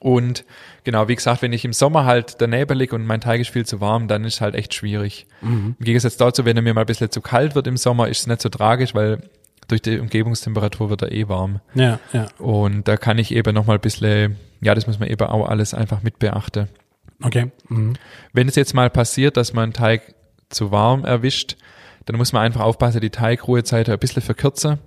Und 0.00 0.44
genau, 0.84 1.08
wie 1.08 1.14
gesagt, 1.14 1.40
wenn 1.42 1.52
ich 1.52 1.64
im 1.64 1.72
Sommer 1.72 2.04
halt 2.04 2.40
daneben 2.40 2.76
liege 2.78 2.94
und 2.94 3.06
mein 3.06 3.20
Teig 3.20 3.40
ist 3.40 3.50
viel 3.50 3.64
zu 3.64 3.80
warm, 3.80 4.06
dann 4.06 4.24
ist 4.24 4.40
halt 4.40 4.54
echt 4.54 4.74
schwierig. 4.74 5.26
Im 5.40 5.76
Gegensatz 5.80 6.16
dazu, 6.18 6.44
wenn 6.44 6.56
er 6.56 6.62
mir 6.62 6.74
mal 6.74 6.82
ein 6.82 6.86
bisschen 6.86 7.10
zu 7.10 7.20
kalt 7.22 7.54
wird 7.54 7.66
im 7.66 7.76
Sommer, 7.78 8.08
ist 8.08 8.20
es 8.20 8.26
nicht 8.26 8.42
so 8.42 8.50
tragisch, 8.50 8.94
weil 8.94 9.22
durch 9.68 9.80
die 9.80 9.98
Umgebungstemperatur 9.98 10.90
wird 10.90 11.02
er 11.02 11.10
eh 11.12 11.26
warm. 11.28 11.60
Ja. 11.74 11.98
Ja. 12.12 12.26
Und 12.38 12.86
da 12.86 12.96
kann 12.98 13.16
ich 13.18 13.34
eben 13.34 13.54
nochmal 13.54 13.78
ein 13.78 13.80
bisschen, 13.80 14.36
ja, 14.60 14.74
das 14.74 14.86
muss 14.86 14.98
man 15.00 15.08
eben 15.08 15.26
auch 15.26 15.48
alles 15.48 15.72
einfach 15.72 16.02
mit 16.02 16.18
beachten. 16.18 16.68
Okay. 17.22 17.50
Mhm. 17.68 17.94
Wenn 18.34 18.46
es 18.48 18.56
jetzt 18.56 18.74
mal 18.74 18.90
passiert, 18.90 19.38
dass 19.38 19.54
man 19.54 19.72
Teig 19.72 20.14
zu 20.54 20.70
warm 20.70 21.04
erwischt, 21.04 21.56
dann 22.06 22.16
muss 22.16 22.32
man 22.32 22.42
einfach 22.42 22.60
aufpassen, 22.62 23.00
die 23.00 23.10
Teigruhezeit 23.10 23.88
ein 23.88 23.98
bisschen 23.98 24.22
verkürzen, 24.22 24.78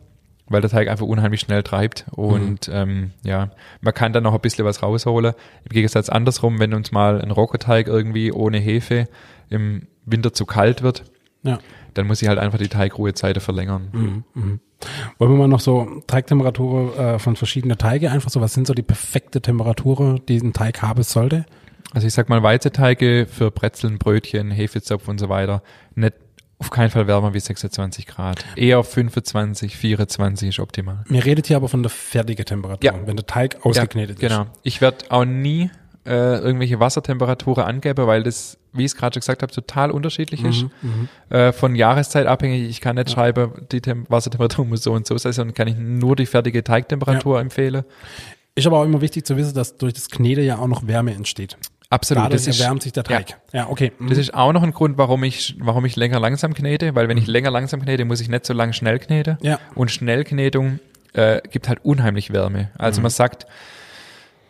weil 0.47 0.61
der 0.61 0.69
Teig 0.69 0.87
einfach 0.87 1.05
unheimlich 1.05 1.41
schnell 1.41 1.63
treibt. 1.63 2.05
Und 2.11 2.69
ähm, 2.73 3.11
ja, 3.23 3.49
man 3.81 3.93
kann 3.93 4.13
dann 4.13 4.23
noch 4.23 4.33
ein 4.33 4.39
bisschen 4.41 4.65
was 4.65 4.81
rausholen. 4.83 5.33
Im 5.65 5.69
Gegensatz 5.73 6.09
andersrum, 6.09 6.59
wenn 6.59 6.73
uns 6.73 6.91
mal 6.91 7.21
ein 7.21 7.31
Roggenteig 7.31 7.87
irgendwie 7.87 8.31
ohne 8.31 8.57
Hefe 8.59 9.07
im 9.49 9.87
Winter 10.05 10.31
zu 10.33 10.45
kalt 10.45 10.83
wird, 10.83 11.03
Ja. 11.43 11.59
dann 11.95 12.07
muss 12.07 12.21
ich 12.21 12.27
halt 12.29 12.39
einfach 12.39 12.59
die 12.59 12.69
Teigruhezeiten 12.69 13.41
verlängern. 13.41 14.23
Wollen 15.17 15.31
wir 15.31 15.37
mal 15.37 15.47
noch 15.47 15.59
so 15.59 16.01
Teigtemperatur 16.05 16.97
äh, 16.99 17.19
von 17.19 17.35
verschiedenen 17.35 17.77
Teige 17.77 18.11
einfach 18.11 18.29
so, 18.29 18.41
was 18.41 18.53
sind 18.53 18.67
so 18.67 18.73
die 18.75 18.83
perfekte 18.83 19.41
Temperatur, 19.41 20.19
die 20.27 20.37
ein 20.37 20.53
Teig 20.53 20.81
haben 20.83 21.01
sollte? 21.03 21.45
Also 21.93 22.07
ich 22.07 22.13
sag 22.13 22.29
mal, 22.29 22.43
Weizeteige 22.43 23.27
für 23.29 23.51
Brezeln, 23.51 23.97
Brötchen, 23.97 24.51
Hefezopf 24.51 25.07
und 25.07 25.19
so 25.19 25.29
weiter, 25.29 25.63
nicht 25.95 26.13
auf 26.59 26.69
keinen 26.71 26.89
Fall 26.89 27.07
wärmer 27.07 27.33
wie 27.33 27.39
26 27.39 28.07
Grad. 28.07 28.43
Eher 28.55 28.83
25, 28.83 29.77
24 29.77 30.49
ist 30.49 30.59
optimal. 30.59 31.03
Mir 31.07 31.23
redet 31.23 31.47
hier 31.47 31.55
aber 31.57 31.69
von 31.69 31.83
der 31.83 31.89
fertigen 31.91 32.45
Temperatur, 32.45 32.83
Ja. 32.91 33.07
wenn 33.07 33.15
der 33.15 33.25
Teig 33.27 33.63
ausgeknetet 33.63 34.21
ja, 34.21 34.27
Genau. 34.29 34.45
Ich 34.63 34.81
werde 34.81 35.05
auch 35.09 35.23
nie 35.25 35.69
äh, 36.05 36.39
irgendwelche 36.39 36.79
Wassertemperaturen 36.79 37.63
angeben, 37.63 38.07
weil 38.07 38.23
das, 38.23 38.57
wie 38.73 38.85
ich 38.85 38.91
es 38.91 38.95
gerade 38.95 39.13
schon 39.15 39.19
gesagt 39.21 39.43
habe, 39.43 39.51
total 39.53 39.91
unterschiedlich 39.91 40.43
ist. 40.43 40.65
Äh, 41.29 41.51
von 41.51 41.75
Jahreszeit 41.75 42.25
abhängig. 42.27 42.69
Ich 42.69 42.81
kann 42.81 42.95
nicht 42.95 43.11
schreiben, 43.11 43.51
die 43.71 43.81
Tem 43.81 44.05
Wassertemperatur 44.09 44.65
muss 44.65 44.81
so 44.83 44.93
und 44.93 45.05
so 45.05 45.17
sein, 45.17 45.33
sondern 45.33 45.53
kann 45.53 45.67
ich 45.67 45.75
nur 45.77 46.15
die 46.15 46.25
fertige 46.25 46.63
Teigtemperatur 46.63 47.39
empfehlen. 47.39 47.75
ist. 47.75 47.85
Ist 48.55 48.65
aber 48.67 48.79
auch 48.79 48.85
immer 48.85 49.01
wichtig 49.01 49.25
zu 49.25 49.37
wissen, 49.37 49.53
dass 49.53 49.77
durch 49.77 49.93
das 49.93 50.09
Knete 50.09 50.41
ja 50.41 50.57
auch 50.57 50.67
noch 50.67 50.87
Wärme 50.87 51.13
entsteht. 51.13 51.57
Absolut. 51.89 52.25
Dadurch 52.25 52.45
das 52.45 52.55
ist, 52.55 52.59
erwärmt 52.59 52.83
sich 52.83 52.91
der 52.91 53.03
Teig. 53.03 53.37
Ja, 53.53 53.69
okay. 53.69 53.93
Mhm. 53.97 54.09
Das 54.09 54.17
ist 54.17 54.33
auch 54.33 54.51
noch 54.51 54.63
ein 54.63 54.71
Grund, 54.73 54.97
warum 54.97 55.23
ich, 55.23 55.55
warum 55.59 55.85
ich 55.85 55.95
länger 55.95 56.19
langsam 56.19 56.53
knete, 56.53 56.95
weil 56.95 57.07
wenn 57.07 57.17
ich 57.17 57.27
länger 57.27 57.49
langsam 57.49 57.81
knete, 57.81 58.03
muss 58.03 58.19
ich 58.19 58.27
nicht 58.29 58.45
so 58.45 58.53
lang 58.53 58.73
schnell 58.73 58.99
knete. 58.99 59.37
Ja. 59.41 59.59
Und 59.73 59.89
Schnellknetung 59.89 60.79
äh, 61.13 61.41
gibt 61.49 61.69
halt 61.69 61.79
unheimlich 61.83 62.33
Wärme. 62.33 62.71
Also 62.77 63.01
man 63.01 63.11
sagt, 63.11 63.47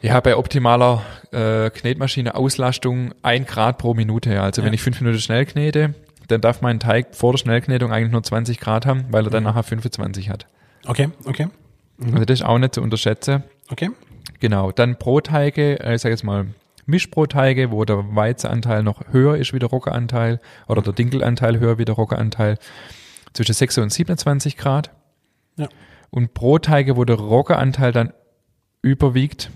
ja, 0.02 0.20
bei 0.20 0.36
optimaler 0.36 1.04
äh, 1.32 1.70
Knetmaschine 1.70 2.36
Auslastung 2.36 3.14
ein 3.22 3.46
Grad 3.46 3.78
pro 3.78 3.94
Minute. 3.94 4.42
Also 4.42 4.64
wenn 4.64 4.74
ich 4.74 4.82
fünf 4.82 5.00
Minuten 5.02 5.20
schnell 5.20 5.46
knete, 5.46 5.94
dann 6.28 6.42
darf 6.42 6.62
mein 6.62 6.80
Teig 6.80 7.16
vor 7.16 7.34
der 7.34 7.38
Schnellknetung 7.38 7.92
eigentlich 7.92 8.12
nur 8.12 8.24
20 8.24 8.60
Grad 8.60 8.86
haben, 8.86 9.06
weil 9.12 9.26
er 9.26 9.30
dann 9.30 9.44
nachher 9.44 9.64
25 9.64 10.30
hat. 10.30 10.46
Okay, 10.86 11.10
okay, 11.26 11.48
Also 12.04 12.26
das 12.26 12.40
ist 12.40 12.46
auch 12.46 12.58
nicht 12.58 12.76
zu 12.76 12.82
unterschätzen. 12.82 13.44
okay. 13.70 13.90
Genau, 14.40 14.72
dann 14.72 14.98
Brotteige, 14.98 15.80
äh, 15.80 15.96
ich 15.96 16.02
sage 16.02 16.14
jetzt 16.14 16.24
mal 16.24 16.46
Mischbrotteige, 16.88 17.70
wo 17.72 17.86
der 17.86 18.16
Weizenanteil 18.16 18.82
noch 18.82 19.02
höher 19.12 19.38
ist 19.38 19.54
wie 19.54 19.60
der 19.60 19.70
Roggenanteil 19.70 20.40
oder 20.68 20.82
der 20.82 20.94
Dinkelanteil 20.94 21.60
höher 21.60 21.78
wie 21.78 21.86
der 21.86 21.96
Roggenanteil, 21.96 22.58
zwischen 23.34 23.54
6 23.54 23.78
und 23.78 23.94
27 23.94 24.58
Grad. 24.58 24.92
Ja. 25.58 25.68
Und 26.10 26.34
Brotteige, 26.34 26.98
wo 26.98 27.06
der 27.06 27.18
Roggenanteil 27.18 27.92
dann 27.92 28.14
überwiegt, 28.82 29.52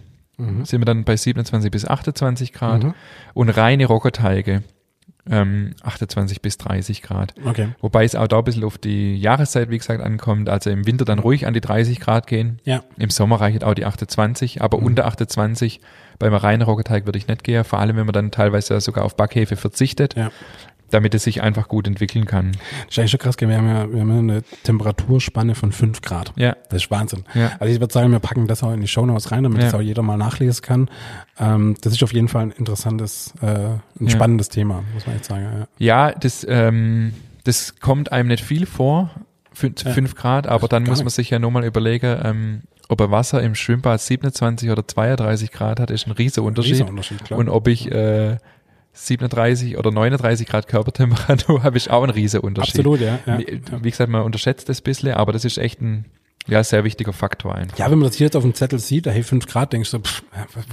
sind 0.64 0.82
wir 0.82 0.86
dann 0.86 1.04
bei 1.04 1.16
27 1.16 1.70
bis 1.72 1.86
28 1.86 2.52
Grad. 2.52 2.84
Mhm. 2.84 2.94
Und 3.34 3.50
reine 3.50 3.86
Roggenteige, 3.86 4.64
ähm, 5.30 5.72
28 5.84 6.42
bis 6.42 6.58
30 6.58 7.02
Grad. 7.02 7.34
Okay. 7.46 7.70
Wobei 7.80 8.04
es 8.04 8.16
auch 8.16 8.28
da 8.28 8.40
ein 8.40 8.44
bisschen 8.44 8.64
auf 8.64 8.78
die 8.78 9.18
Jahreszeit, 9.18 9.70
wie 9.70 9.78
gesagt, 9.78 10.02
ankommt. 10.02 10.50
Also 10.50 10.70
im 10.70 10.86
Winter 10.86 11.06
dann 11.06 11.20
ruhig 11.20 11.46
an 11.46 11.54
die 11.54 11.62
30 11.62 12.00
Grad 12.00 12.28
gehen. 12.28 12.60
Ja. 12.64 12.84
Im 12.98 13.10
Sommer 13.10 13.40
reicht 13.40 13.64
auch 13.64 13.74
die 13.74 13.86
28, 13.86 14.62
aber 14.62 14.80
unter 14.80 15.06
28 15.06 15.80
beim 16.18 16.34
reinen 16.34 16.62
Roggenteig 16.62 17.06
würde 17.06 17.18
ich 17.18 17.28
nicht 17.28 17.44
gehen, 17.44 17.64
vor 17.64 17.80
allem 17.80 17.98
wenn 17.98 18.06
man 18.06 18.14
dann 18.14 18.32
teilweise 18.32 18.80
sogar 18.80 19.06
auf 19.06 19.16
Backhefe 19.16 19.56
verzichtet, 19.56 20.16
Ja. 20.16 20.32
Damit 20.92 21.14
es 21.16 21.24
sich 21.24 21.42
einfach 21.42 21.68
gut 21.68 21.88
entwickeln 21.88 22.26
kann. 22.26 22.52
Das 22.52 22.60
ist 22.92 23.00
eigentlich 23.00 23.12
schon 23.12 23.20
krass, 23.20 23.36
wir 23.40 23.58
haben 23.58 23.68
ja, 23.68 23.92
wir 23.92 24.02
haben 24.02 24.10
ja 24.12 24.18
eine 24.20 24.44
Temperaturspanne 24.64 25.56
von 25.56 25.72
5 25.72 26.02
Grad. 26.02 26.34
Ja. 26.36 26.56
Das 26.70 26.84
ist 26.84 26.92
Wahnsinn. 26.92 27.24
Ja. 27.34 27.52
Also 27.60 27.74
ich 27.74 27.80
würde 27.80 27.94
sagen, 27.94 28.12
wir 28.12 28.20
packen 28.20 28.48
das 28.48 28.64
auch 28.64 28.72
in 28.74 28.82
die 28.82 28.88
Shownotes 28.88 29.32
rein, 29.32 29.44
damit 29.44 29.60
Ja. 29.60 29.66
das 29.66 29.74
auch 29.74 29.82
jeder 29.82 30.02
mal 30.04 30.18
nachlesen 30.18 30.62
kann. 30.62 30.90
Ähm, 31.40 31.76
das 31.82 31.94
ist 31.94 32.04
auf 32.04 32.14
jeden 32.14 32.28
Fall 32.28 32.44
ein 32.44 32.52
interessantes, 32.52 33.34
äh, 33.42 33.46
ein 33.48 33.82
Ja. 34.00 34.10
spannendes 34.10 34.50
Thema, 34.50 34.84
muss 34.94 35.06
man 35.08 35.16
jetzt 35.16 35.28
sagen. 35.30 35.68
Ja. 35.80 36.08
Ja, 36.10 36.12
das, 36.20 36.46
ähm, 36.50 37.14
das 37.44 37.80
kommt 37.80 38.12
einem 38.12 38.28
nicht 38.30 38.44
viel 38.44 38.66
vor, 38.66 39.10
fün- 39.56 39.84
Ja. 39.84 39.92
fünf 39.92 40.16
Grad, 40.16 40.48
aber 40.48 40.68
dann 40.68 40.84
muss 40.84 41.00
man 41.00 41.10
sich 41.10 41.30
ja 41.30 41.40
nur 41.40 41.52
mal 41.52 41.64
überlegen, 41.66 42.18
ähm, 42.24 42.62
ob 42.90 43.00
ein 43.02 43.10
Wasser 43.12 43.42
im 43.42 43.56
Schwimmbad 43.56 44.02
27 44.02 44.70
oder 44.70 44.86
32 44.86 45.52
Grad 45.52 45.80
hat, 45.80 45.90
ist 45.92 46.08
ein 46.08 46.12
riesiger 46.12 46.46
Unterschied. 46.46 46.74
Riesenunterschied, 46.74 47.24
klar. 47.24 47.40
Und 47.40 47.48
ob 47.50 47.68
ich 47.70 47.90
äh, 47.90 48.38
37 48.94 49.78
oder 49.78 49.92
39 49.92 50.48
Grad 50.48 50.68
Körpertemperatur 50.68 51.64
habe, 51.64 51.78
ist 51.78 51.90
auch 51.90 52.04
ein 52.04 52.10
riesiger 52.10 52.44
Unterschied. 52.44 52.80
Absolut, 52.80 53.00
ja. 53.02 53.20
ja. 53.26 53.40
Wie, 53.40 53.62
wie 53.82 53.90
gesagt, 53.90 54.10
man 54.12 54.24
unterschätzt 54.24 54.70
das 54.70 54.82
ein 54.82 54.84
bisschen, 54.84 55.14
aber 55.14 55.32
das 55.32 55.46
ist 55.46 55.58
echt 55.58 55.82
ein 55.82 56.06
ja, 56.48 56.64
sehr 56.64 56.84
wichtiger 56.84 57.14
Faktor 57.14 57.54
einfach. 57.54 57.78
Ja, 57.78 57.92
wenn 57.92 58.00
man 58.00 58.08
das 58.10 58.18
hier 58.18 58.26
jetzt 58.26 58.36
auf 58.36 58.42
dem 58.42 58.56
Zettel 58.56 58.80
sieht, 58.80 59.06
hey, 59.06 59.22
5 59.22 59.46
Grad, 59.46 59.74
denkst 59.74 59.92
du, 59.92 60.00
pff, 60.00 60.24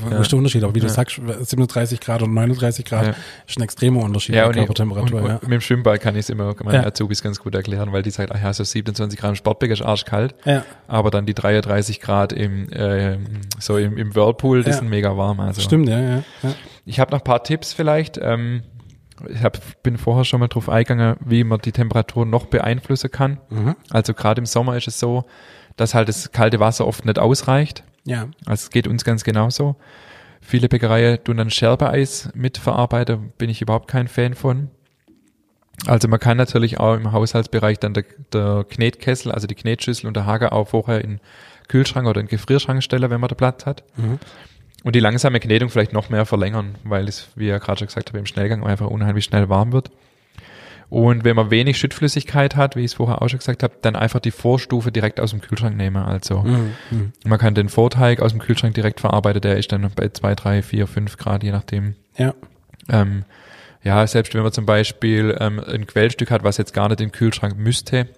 was 0.02 0.12
Ja. 0.12 0.18
ist 0.20 0.33
der 0.33 0.38
Unterschied? 0.38 0.64
Aber 0.64 0.74
wie 0.74 0.81
du 0.81 0.87
Ja. 0.87 0.92
sagst, 0.92 1.20
37 1.42 2.00
Grad 2.00 2.22
und 2.22 2.33
39 2.33 2.87
Grad 2.87 3.07
Ja. 3.09 3.14
ist 3.46 3.59
ein 3.59 3.62
extremer 3.64 4.02
Unterschied 4.02 4.35
Ja, 4.35 4.44
der 4.44 4.50
ich, 4.52 4.57
und, 4.57 4.64
Körpertemperatur. 4.74 5.20
und 5.20 5.28
ja. 5.28 5.38
mit 5.42 5.52
dem 5.52 5.61
Schwimmbad 5.61 6.00
kann 6.00 6.14
ich 6.14 6.20
es 6.20 6.31
immer 6.31 6.54
meinen 6.64 6.83
Ja. 6.83 6.87
Azubis 6.87 7.22
ganz 7.22 7.38
gut 7.38 7.54
erklären, 7.54 7.92
weil 7.92 8.02
die 8.02 8.11
sagen, 8.11 8.33
ach 8.35 8.42
ja, 8.42 8.50
so 8.54 8.64
27 8.64 9.20
Grad 9.20 9.28
im 9.28 9.37
Sportbecken 9.37 9.74
ist 9.74 9.83
arschkalt, 9.83 10.35
Ja. 10.46 10.64
aber 10.87 11.11
dann 11.11 11.26
die 11.26 11.35
33 11.35 12.00
Grad 12.00 12.33
im, 12.33 12.72
äh, 12.72 13.18
so 13.61 13.76
im, 13.76 13.98
im 13.98 14.14
Whirlpool, 14.14 14.64
die 14.64 14.72
sind 14.72 14.88
mega 14.88 15.18
warm. 15.18 15.38
Also. 15.40 15.61
Stimmt, 15.61 15.90
ja, 15.90 16.00
ja. 16.00 16.22
ja. 16.42 16.54
Ich 16.88 17.01
habe 17.01 17.11
noch 17.12 17.20
ein 17.20 17.24
paar 17.24 17.44
Tipps 17.44 17.74
vielleicht. 17.74 18.18
Ähm, 18.18 18.62
ich 19.29 19.42
hab, 19.42 19.83
bin 19.83 19.98
vorher 19.98 20.24
schon 20.24 20.40
mal 20.40 20.48
drauf 20.48 20.68
eingegangen, 20.68 21.16
wie 21.20 21.44
man 21.44 21.61
die 21.61 21.72
Temperatur 21.72 22.24
noch 22.24 22.46
beeinflussen 22.46 23.11
kann. 23.11 23.38
Mhm. 23.51 23.77
Also 23.90 24.14
gerade 24.14 24.40
im 24.40 24.46
Sommer 24.46 24.77
ist 24.77 24.88
es 24.88 24.98
so, 24.98 25.24
dass 25.77 25.94
halt 25.94 26.09
das 26.09 26.33
kalte 26.33 26.61
Wasser 26.61 26.87
oft 26.87 27.05
nicht 27.05 27.18
ausreicht. 27.18 27.85
Ja, 28.05 28.29
Also 28.46 28.64
es 28.64 28.70
geht 28.70 28.87
uns 28.87 29.05
ganz 29.05 29.22
genauso. 29.22 29.77
Viele 30.40 30.68
Bäckereien 30.68 31.22
tun 31.22 31.37
dann 31.37 31.51
Scherbeeis 31.51 32.31
mitverarbeiten, 32.35 33.33
bin 33.37 33.51
ich 33.51 33.61
überhaupt 33.61 33.88
kein 33.88 34.09
Fan 34.09 34.35
von. 34.35 34.70
Also 35.87 36.09
man 36.09 36.18
kann 36.18 36.38
natürlich 36.38 36.81
auch 36.81 36.94
im 36.94 37.12
Haushaltsbereich 37.12 37.79
dann 37.81 37.92
der, 37.92 38.05
der 38.33 38.64
Knetkessel, 38.68 39.31
also 39.31 39.46
die 39.46 39.55
Knetschüssel 39.55 40.07
und 40.07 40.16
der 40.16 40.24
Hager 40.24 40.53
auch 40.55 40.68
vorher 40.68 41.05
in 41.05 41.20
Kühlschrank 41.68 42.09
oder 42.09 42.20
in 42.20 42.29
Gefrierschrank 42.29 42.83
stellen, 42.83 43.11
wenn 43.11 43.20
man 43.20 43.29
da 43.29 43.35
Platz 43.35 43.66
hat. 43.66 43.85
Mhm. 43.96 44.18
Und 44.85 44.95
die 44.95 45.01
langsame 45.01 45.41
Knetung 45.41 45.71
vielleicht 45.71 45.93
noch 45.93 46.09
mehr 46.09 46.25
verlängern, 46.25 46.77
weil 46.85 47.09
es, 47.09 47.29
wie 47.35 47.51
ich 47.51 47.61
gerade 47.61 47.79
schon 47.81 47.88
gesagt 47.88 48.11
habe, 48.11 48.19
im 48.19 48.27
Schnellgang 48.27 48.64
einfach 48.64 48.87
unheimlich 48.87 49.25
schnell 49.25 49.49
warm 49.49 49.73
wird. 49.73 49.91
Und 50.91 51.25
wenn 51.25 51.37
man 51.37 51.51
wenig 51.51 51.77
Schüttflüssigkeit 51.79 52.57
hat, 52.57 52.75
wie 52.75 52.81
ich 52.81 52.87
es 52.93 52.95
vorher 52.95 53.21
auch 53.21 53.29
schon 53.29 53.41
gesagt 53.41 53.62
habe, 53.62 53.75
dann 53.83 53.95
einfach 53.95 54.21
die 54.21 54.31
Vorstufe 54.31 54.91
direkt 54.91 55.21
aus 55.21 55.31
dem 55.33 55.43
Kühlschrank 55.43 55.77
nehmen. 55.77 55.97
Also 56.03 56.38
Mhm. 56.41 56.73
Mhm. 56.91 57.12
man 57.27 57.38
kann 57.38 57.55
den 57.55 57.69
Vorteig 57.69 58.23
aus 58.23 58.31
dem 58.31 58.41
Kühlschrank 58.41 58.75
direkt 58.75 59.01
verarbeiten, 59.01 59.43
der 59.43 59.59
ist 59.59 59.71
dann 59.71 59.87
bei 59.95 60.09
zwei, 60.09 60.35
drei, 60.35 60.62
vier, 60.62 60.87
fünf 60.87 61.17
Grad, 61.19 61.43
je 61.43 61.51
nachdem. 61.53 61.95
ja. 62.17 62.33
Ähm, 62.91 63.24
ja, 63.85 64.07
selbst 64.07 64.35
wenn 64.35 64.43
man 64.43 64.51
zum 64.53 64.64
Beispiel 64.66 65.37
ähm, 65.41 65.61
ein 65.61 65.87
Quellstück 65.87 66.31
hat, 66.31 66.43
was 66.43 66.57
jetzt 66.57 66.72
gar 66.74 66.89
nicht 66.89 67.01
den 67.01 67.12
Kühlschrank 67.12 67.57
müsste, 67.59 68.09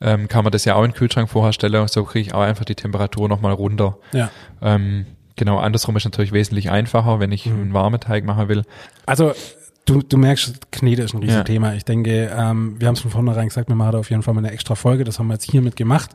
ähm, 0.00 0.28
kann 0.28 0.42
man 0.44 0.52
das 0.52 0.64
ja 0.64 0.74
auch 0.74 0.82
in 0.84 0.90
den 0.90 0.96
Kühlschrank 0.96 1.30
vorher 1.30 1.52
stellen. 1.52 1.86
So 1.88 2.04
kriege 2.04 2.28
ich 2.28 2.34
auch 2.34 2.42
einfach 2.42 2.64
die 2.64 2.74
Temperatur 2.74 3.28
nochmal 3.28 3.52
runter. 3.52 3.96
ja. 4.12 4.30
Ähm, 4.60 5.06
Genau, 5.36 5.58
andersrum 5.58 5.96
ist 5.96 6.04
natürlich 6.04 6.32
wesentlich 6.32 6.70
einfacher, 6.70 7.20
wenn 7.20 7.30
ich 7.30 7.46
einen 7.46 7.74
warmen 7.74 8.00
Teig 8.00 8.24
machen 8.24 8.48
will. 8.48 8.64
Also 9.04 9.34
du, 9.86 10.02
du 10.02 10.18
merkst, 10.18 10.70
Knete 10.72 11.02
ist 11.02 11.14
ein 11.14 11.20
Riesenthema. 11.22 11.72
Ich 11.74 11.84
denke, 11.84 12.30
ähm, 12.36 12.76
wir 12.78 12.88
haben 12.88 12.94
es 12.94 13.00
von 13.00 13.10
vornherein 13.10 13.48
gesagt, 13.48 13.68
wir 13.68 13.76
machen 13.76 13.92
da 13.92 13.98
auf 13.98 14.10
jeden 14.10 14.22
Fall 14.22 14.34
mal 14.34 14.40
eine 14.44 14.50
extra 14.52 14.74
Folge. 14.74 15.04
Das 15.04 15.18
haben 15.18 15.28
wir 15.28 15.34
jetzt 15.34 15.50
hiermit 15.50 15.76
gemacht. 15.76 16.10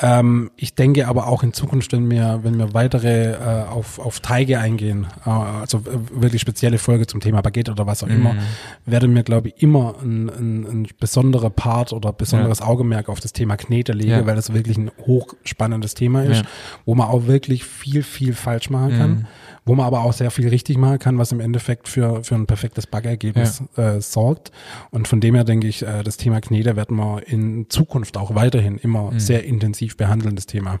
Ähm, 0.00 0.50
ich 0.56 0.74
denke 0.74 1.08
aber 1.08 1.26
auch 1.26 1.42
in 1.42 1.52
Zukunft, 1.52 1.92
wenn 1.92 2.08
wir, 2.10 2.40
wenn 2.42 2.58
wir 2.58 2.74
weitere 2.74 3.32
äh, 3.32 3.64
auf, 3.64 3.98
auf 3.98 4.20
Teige 4.20 4.58
eingehen, 4.60 5.06
äh, 5.26 5.30
also 5.30 5.82
wirklich 6.12 6.40
spezielle 6.42 6.78
Folge 6.78 7.06
zum 7.06 7.20
Thema 7.20 7.40
Baguette 7.40 7.72
oder 7.72 7.86
was 7.86 8.04
auch 8.04 8.08
immer, 8.08 8.36
werden 8.84 9.14
wir, 9.14 9.22
glaube 9.22 9.48
ich, 9.48 9.62
immer 9.62 9.94
ein, 10.02 10.28
ein, 10.28 10.64
ein 10.66 10.88
besonderer 11.00 11.50
Part 11.50 11.92
oder 11.92 12.12
besonderes 12.12 12.60
Augenmerk 12.62 13.08
auf 13.08 13.20
das 13.20 13.32
Thema 13.32 13.56
Knete 13.56 13.92
legen, 13.92 14.10
Ja. 14.10 14.26
weil 14.26 14.36
das 14.36 14.52
wirklich 14.52 14.76
ein 14.76 14.90
hochspannendes 15.06 15.94
Thema 15.94 16.22
ist, 16.22 16.42
Ja. 16.42 16.48
wo 16.84 16.94
man 16.94 17.08
auch 17.08 17.26
wirklich 17.26 17.64
viel, 17.64 18.02
viel 18.02 18.34
falsch 18.34 18.70
machen 18.70 18.98
kann, 18.98 19.26
wo 19.66 19.74
man 19.74 19.84
aber 19.86 20.00
auch 20.02 20.12
sehr 20.14 20.30
viel 20.30 20.48
richtig 20.48 20.78
machen 20.78 20.98
kann, 20.98 21.18
was 21.18 21.32
im 21.32 21.40
Endeffekt 21.40 21.88
für, 21.88 22.24
für 22.24 22.36
ein 22.36 22.46
perfektes 22.46 22.86
Backergebnis 22.86 23.62
äh, 23.76 24.00
sorgt. 24.00 24.52
Und 24.90 25.08
von 25.08 25.20
dem 25.20 25.34
her 25.34 25.44
denke 25.44 25.66
ich, 25.66 25.82
äh, 25.82 26.02
das 26.02 26.16
Thema 26.16 26.40
Knete 26.40 26.76
werden 26.76 26.96
wir 26.96 27.26
in 27.26 27.68
Zukunft 27.68 28.16
auch 28.16 28.34
weiterhin 28.34 28.78
immer 28.78 29.12
sehr 29.18 29.44
intensiv 29.44 29.96
behandeln, 29.96 30.36
das 30.36 30.46
Thema. 30.46 30.78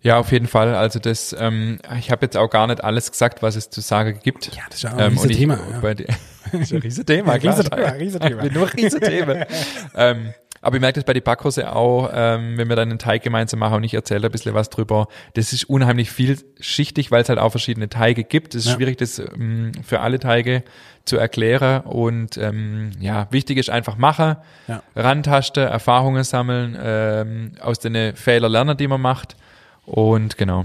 Ja, 0.00 0.18
auf 0.18 0.32
jeden 0.32 0.48
Fall. 0.48 0.74
Also 0.74 0.98
das, 0.98 1.34
ähm, 1.38 1.78
ich 1.96 2.10
habe 2.10 2.26
jetzt 2.26 2.36
auch 2.36 2.50
gar 2.50 2.66
nicht 2.66 2.82
alles 2.82 3.12
gesagt, 3.12 3.40
was 3.40 3.54
es 3.54 3.70
zu 3.70 3.80
sagen 3.80 4.18
gibt. 4.22 4.46
Ja, 4.56 4.62
das 4.68 4.76
ist 4.78 4.82
ja 4.82 4.94
auch 4.94 4.98
ein 4.98 5.12
und 5.16 5.30
ich- 5.30 5.38
Riesenthema, 5.38 5.58
ja. 5.70 5.78
bei 5.80 5.94
Das 6.52 6.60
ist 6.60 6.72
ein 6.72 6.78
Riesenthema, 6.80 7.38
klar. 7.38 7.54
Riesenthema, 7.56 7.88
Riesenthema. 7.92 8.44
Nur 8.52 8.72
Riesenthema. 8.74 9.46
ähm, 9.94 10.34
aber 10.62 10.76
ich 10.76 10.80
merke 10.80 10.94
das 11.00 11.04
bei 11.04 11.12
den 11.12 11.22
Backkurse 11.22 11.74
auch, 11.74 12.08
ähm, 12.14 12.56
wenn 12.56 12.68
wir 12.68 12.76
dann 12.76 12.88
einen 12.90 12.98
Teig 12.98 13.22
gemeinsam 13.22 13.60
machen 13.60 13.74
und 13.74 13.84
ich 13.84 13.92
erzähle 13.94 14.26
ein 14.28 14.32
bisschen 14.32 14.54
was 14.54 14.70
drüber. 14.70 15.08
Das 15.34 15.52
ist 15.52 15.64
unheimlich 15.68 16.10
vielschichtig, 16.10 17.10
weil 17.10 17.22
es 17.22 17.28
halt 17.28 17.38
auch 17.38 17.50
verschiedene 17.50 17.88
Teige 17.90 18.24
gibt. 18.24 18.54
Es 18.54 18.64
ist 18.64 18.70
Ja. 18.70 18.76
schwierig, 18.76 18.96
das 18.96 19.18
ähm, 19.18 19.72
für 19.84 20.00
alle 20.00 20.18
Teige 20.18 20.62
zu 21.04 21.16
erklären. 21.18 21.82
Und 21.82 22.38
ähm, 22.38 22.92
ja, 23.00 23.26
wichtig 23.30 23.58
ist 23.58 23.68
einfach 23.70 23.96
machen, 23.96 24.36
Ja. 24.68 24.82
Rantaste, 24.96 25.60
Erfahrungen 25.62 26.22
sammeln, 26.24 26.78
ähm, 26.80 27.52
aus 27.60 27.80
den 27.80 28.14
Fehlern 28.16 28.52
lernen, 28.52 28.76
die 28.76 28.86
man 28.88 29.00
macht. 29.00 29.36
Und 29.84 30.38
genau. 30.38 30.64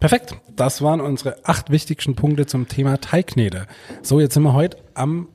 Perfekt. 0.00 0.36
Das 0.54 0.80
waren 0.82 1.00
unsere 1.00 1.36
acht 1.44 1.70
wichtigsten 1.70 2.14
Punkte 2.14 2.46
zum 2.46 2.68
Thema 2.68 3.00
Teigknete. 3.00 3.66
So, 4.02 4.20
jetzt 4.20 4.34
sind 4.34 4.42
wir 4.44 4.52
heute 4.52 4.76
am 4.94 5.28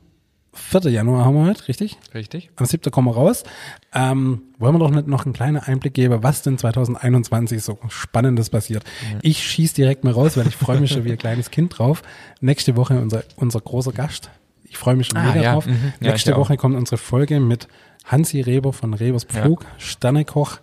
4. 0.54 0.90
Januar 0.90 1.24
haben 1.24 1.34
wir 1.36 1.44
heute, 1.46 1.68
richtig? 1.68 1.98
Richtig? 2.14 2.50
Am 2.56 2.66
7. 2.66 2.90
kommen 2.90 3.08
wir 3.08 3.14
raus. 3.14 3.44
Ähm, 3.92 4.42
wollen 4.58 4.74
wir 4.74 4.78
doch 4.78 4.90
nicht 4.90 5.06
noch 5.06 5.24
einen 5.24 5.32
kleinen 5.34 5.58
Einblick 5.58 5.94
geben, 5.94 6.22
was 6.22 6.42
denn 6.42 6.58
2021 6.58 7.62
so 7.62 7.78
Spannendes 7.88 8.50
passiert. 8.50 8.84
Ich 9.22 9.42
schieß 9.42 9.74
direkt 9.74 10.04
mal 10.04 10.12
raus, 10.12 10.36
weil 10.36 10.46
ich 10.46 10.56
freue 10.56 10.80
mich 10.80 10.92
schon 10.92 11.04
wie 11.04 11.12
ein 11.12 11.18
kleines 11.18 11.50
Kind 11.50 11.78
drauf. 11.78 12.02
Nächste 12.40 12.76
Woche 12.76 13.00
unser, 13.00 13.24
unser 13.36 13.60
großer 13.60 13.92
Gast. 13.92 14.30
Ich 14.64 14.78
freue 14.78 14.96
mich 14.96 15.08
schon 15.08 15.18
Ah, 15.18 15.26
mega 15.32 15.42
ja, 15.42 15.52
drauf. 15.52 15.66
mhm. 15.66 15.92
Ja, 16.00 16.10
Nächste 16.10 16.30
ich 16.30 16.34
auch. 16.36 16.40
Woche 16.40 16.56
kommt 16.56 16.76
unsere 16.76 16.96
Folge 16.96 17.38
mit 17.40 17.68
Hansi 18.04 18.40
Reber 18.40 18.72
von 18.72 18.94
Rebers 18.94 19.24
Pflug, 19.24 19.64
Sternekoch. 19.78 20.58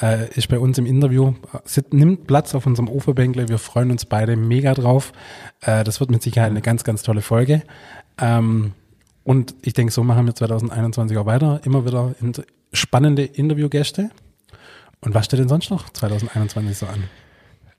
Äh, 0.00 0.30
ist 0.34 0.48
bei 0.48 0.58
uns 0.58 0.78
im 0.78 0.86
Interview, 0.86 1.34
sit, 1.64 1.92
nimmt 1.92 2.26
Platz 2.26 2.54
auf 2.54 2.64
unserem 2.64 2.88
Uferbänkle. 2.88 3.48
Wir 3.50 3.58
freuen 3.58 3.90
uns 3.90 4.06
beide 4.06 4.34
mega 4.34 4.72
drauf. 4.72 5.12
Äh, 5.60 5.84
das 5.84 6.00
wird 6.00 6.10
mit 6.10 6.22
Sicherheit 6.22 6.50
eine 6.50 6.62
ganz, 6.62 6.84
ganz 6.84 7.02
tolle 7.02 7.20
Folge. 7.20 7.62
Ähm, 8.18 8.72
und 9.24 9.54
ich 9.62 9.74
denke, 9.74 9.92
so 9.92 10.02
machen 10.02 10.26
wir 10.26 10.34
2021 10.34 11.16
auch 11.18 11.26
weiter. 11.26 11.60
Immer 11.64 11.84
wieder 11.84 12.14
spannende 12.72 13.24
Interviewgäste. 13.24 14.10
Und 15.00 15.14
was 15.14 15.26
steht 15.26 15.40
denn 15.40 15.48
sonst 15.48 15.70
noch 15.70 15.90
2021 15.90 16.78
so 16.78 16.86
an? 16.86 17.04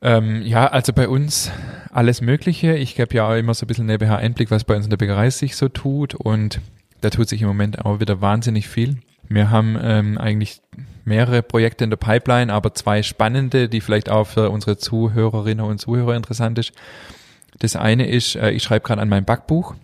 Ähm, 0.02 0.42
ja, 0.42 0.68
also 0.68 0.94
bei 0.94 1.08
uns 1.08 1.52
alles 1.92 2.22
Mögliche. 2.22 2.76
Ich 2.76 2.96
gebe 2.96 3.16
ja 3.16 3.30
auch 3.30 3.36
immer 3.36 3.54
so 3.54 3.66
ein 3.66 3.68
bisschen 3.68 3.86
nebenher 3.86 4.18
Einblick, 4.18 4.50
was 4.50 4.64
bei 4.64 4.76
uns 4.76 4.86
in 4.86 4.90
der 4.90 4.98
Bäckerei 4.98 5.30
sich 5.30 5.56
so 5.56 5.70
tut. 5.70 6.16
Und 6.16 6.60
da 7.02 7.10
tut 7.10 7.30
sich 7.30 7.42
im 7.42 7.48
Moment 7.48 7.86
auch 7.86 8.00
wieder 8.00 8.22
wahnsinnig 8.22 8.68
viel. 8.68 8.98
Wir 9.30 9.50
haben 9.50 9.78
ähm, 9.82 10.18
eigentlich 10.18 10.62
mehrere 11.06 11.42
Projekte 11.42 11.84
in 11.84 11.90
der 11.90 11.98
Pipeline, 11.98 12.52
aber 12.52 12.74
zwei 12.74 13.02
spannende, 13.04 13.70
die 13.70 13.82
vielleicht 13.82 14.10
auch 14.10 14.26
für 14.26 14.50
unsere 14.50 14.78
Zuhörerinnen 14.78 15.66
und 15.66 15.80
Zuhörer 15.80 16.16
interessant 16.16 16.58
ist. 16.60 16.74
Das 17.60 17.76
eine 17.76 18.08
ist, 18.08 18.36
äh, 18.36 18.52
ich 18.52 18.64
schreibe 18.64 18.86
gerade 18.86 19.02
an 19.02 19.10
meinem 19.10 19.26
Backbuch. 19.26 19.76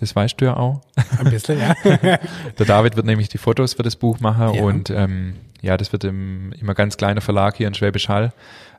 Das 0.00 0.16
weißt 0.16 0.40
du 0.40 0.46
ja 0.46 0.56
auch. 0.56 0.80
Ein 1.18 1.30
bisschen, 1.30 1.58
ja. 1.58 1.74
Der 2.58 2.66
David 2.66 2.96
wird 2.96 3.06
nämlich 3.06 3.28
die 3.28 3.38
Fotos 3.38 3.74
für 3.74 3.82
das 3.82 3.96
Buch 3.96 4.18
machen 4.20 4.54
Ja. 4.54 4.62
und 4.62 4.90
ähm, 4.90 5.34
ja, 5.62 5.76
das 5.76 5.92
wird 5.92 6.04
im 6.04 6.52
immer 6.52 6.74
ganz 6.74 6.96
kleiner 6.96 7.20
Verlag 7.20 7.56
hier 7.56 7.68
in 7.68 7.74
Schwäbisch 7.74 8.08
Hall 8.08 8.32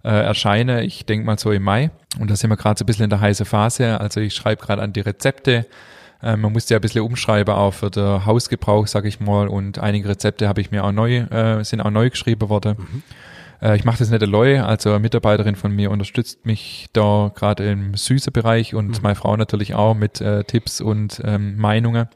äh, 0.04 0.10
erscheinen. 0.10 0.80
Ich 0.80 1.06
denke 1.06 1.26
mal 1.28 1.38
so 1.38 1.52
im 1.52 1.62
Mai. 1.62 1.92
Und 2.20 2.32
da 2.32 2.36
sind 2.36 2.50
wir 2.50 2.58
gerade 2.58 2.80
so 2.80 2.84
ein 2.84 2.88
bisschen 2.88 3.04
in 3.04 3.12
der 3.12 3.22
heißen 3.22 3.46
Phase. 3.46 4.00
Also 4.02 4.20
ich 4.20 4.34
schreibe 4.34 4.66
gerade 4.66 4.82
an 4.82 4.92
die 4.92 5.02
Rezepte. 5.02 5.68
Äh, 6.24 6.38
man 6.38 6.52
musste 6.52 6.74
ja 6.74 6.80
ein 6.80 6.82
bisschen 6.82 7.02
umschreiben 7.04 7.54
auch 7.54 7.76
für 7.76 7.92
den 7.92 8.26
Hausgebrauch, 8.26 8.88
sag 8.88 9.06
ich 9.06 9.20
mal. 9.20 9.48
Und 9.48 9.78
einige 9.78 10.10
Rezepte 10.10 10.48
habe 10.48 10.60
ich 10.62 10.72
mir 10.72 10.84
auch 10.84 10.92
neu, 10.92 11.18
äh, 11.18 11.64
sind 11.64 11.82
auch 11.82 11.92
neu 11.92 12.10
geschrieben 12.10 12.50
worden. 12.50 13.04
Äh, 13.62 13.76
ich 13.76 13.86
mache 13.86 14.00
das 14.00 14.10
nicht 14.10 14.24
allein, 14.24 14.62
also 14.62 14.90
eine 14.90 15.00
Mitarbeiterin 15.00 15.56
von 15.56 15.72
mir 15.72 15.92
unterstützt 15.92 16.46
mich 16.46 16.88
da 16.94 17.32
gerade 17.34 17.70
im 17.70 17.96
süßen 17.96 18.34
Bereich 18.34 18.74
und 18.76 19.02
meine 19.04 19.16
Frau 19.16 19.36
natürlich 19.38 19.76
auch 19.76 19.94
mit 19.94 20.20
äh, 20.22 20.44
Tipps 20.44 20.82
und 20.82 21.22
ähm, 21.24 21.58
Meinungen. 21.58 22.08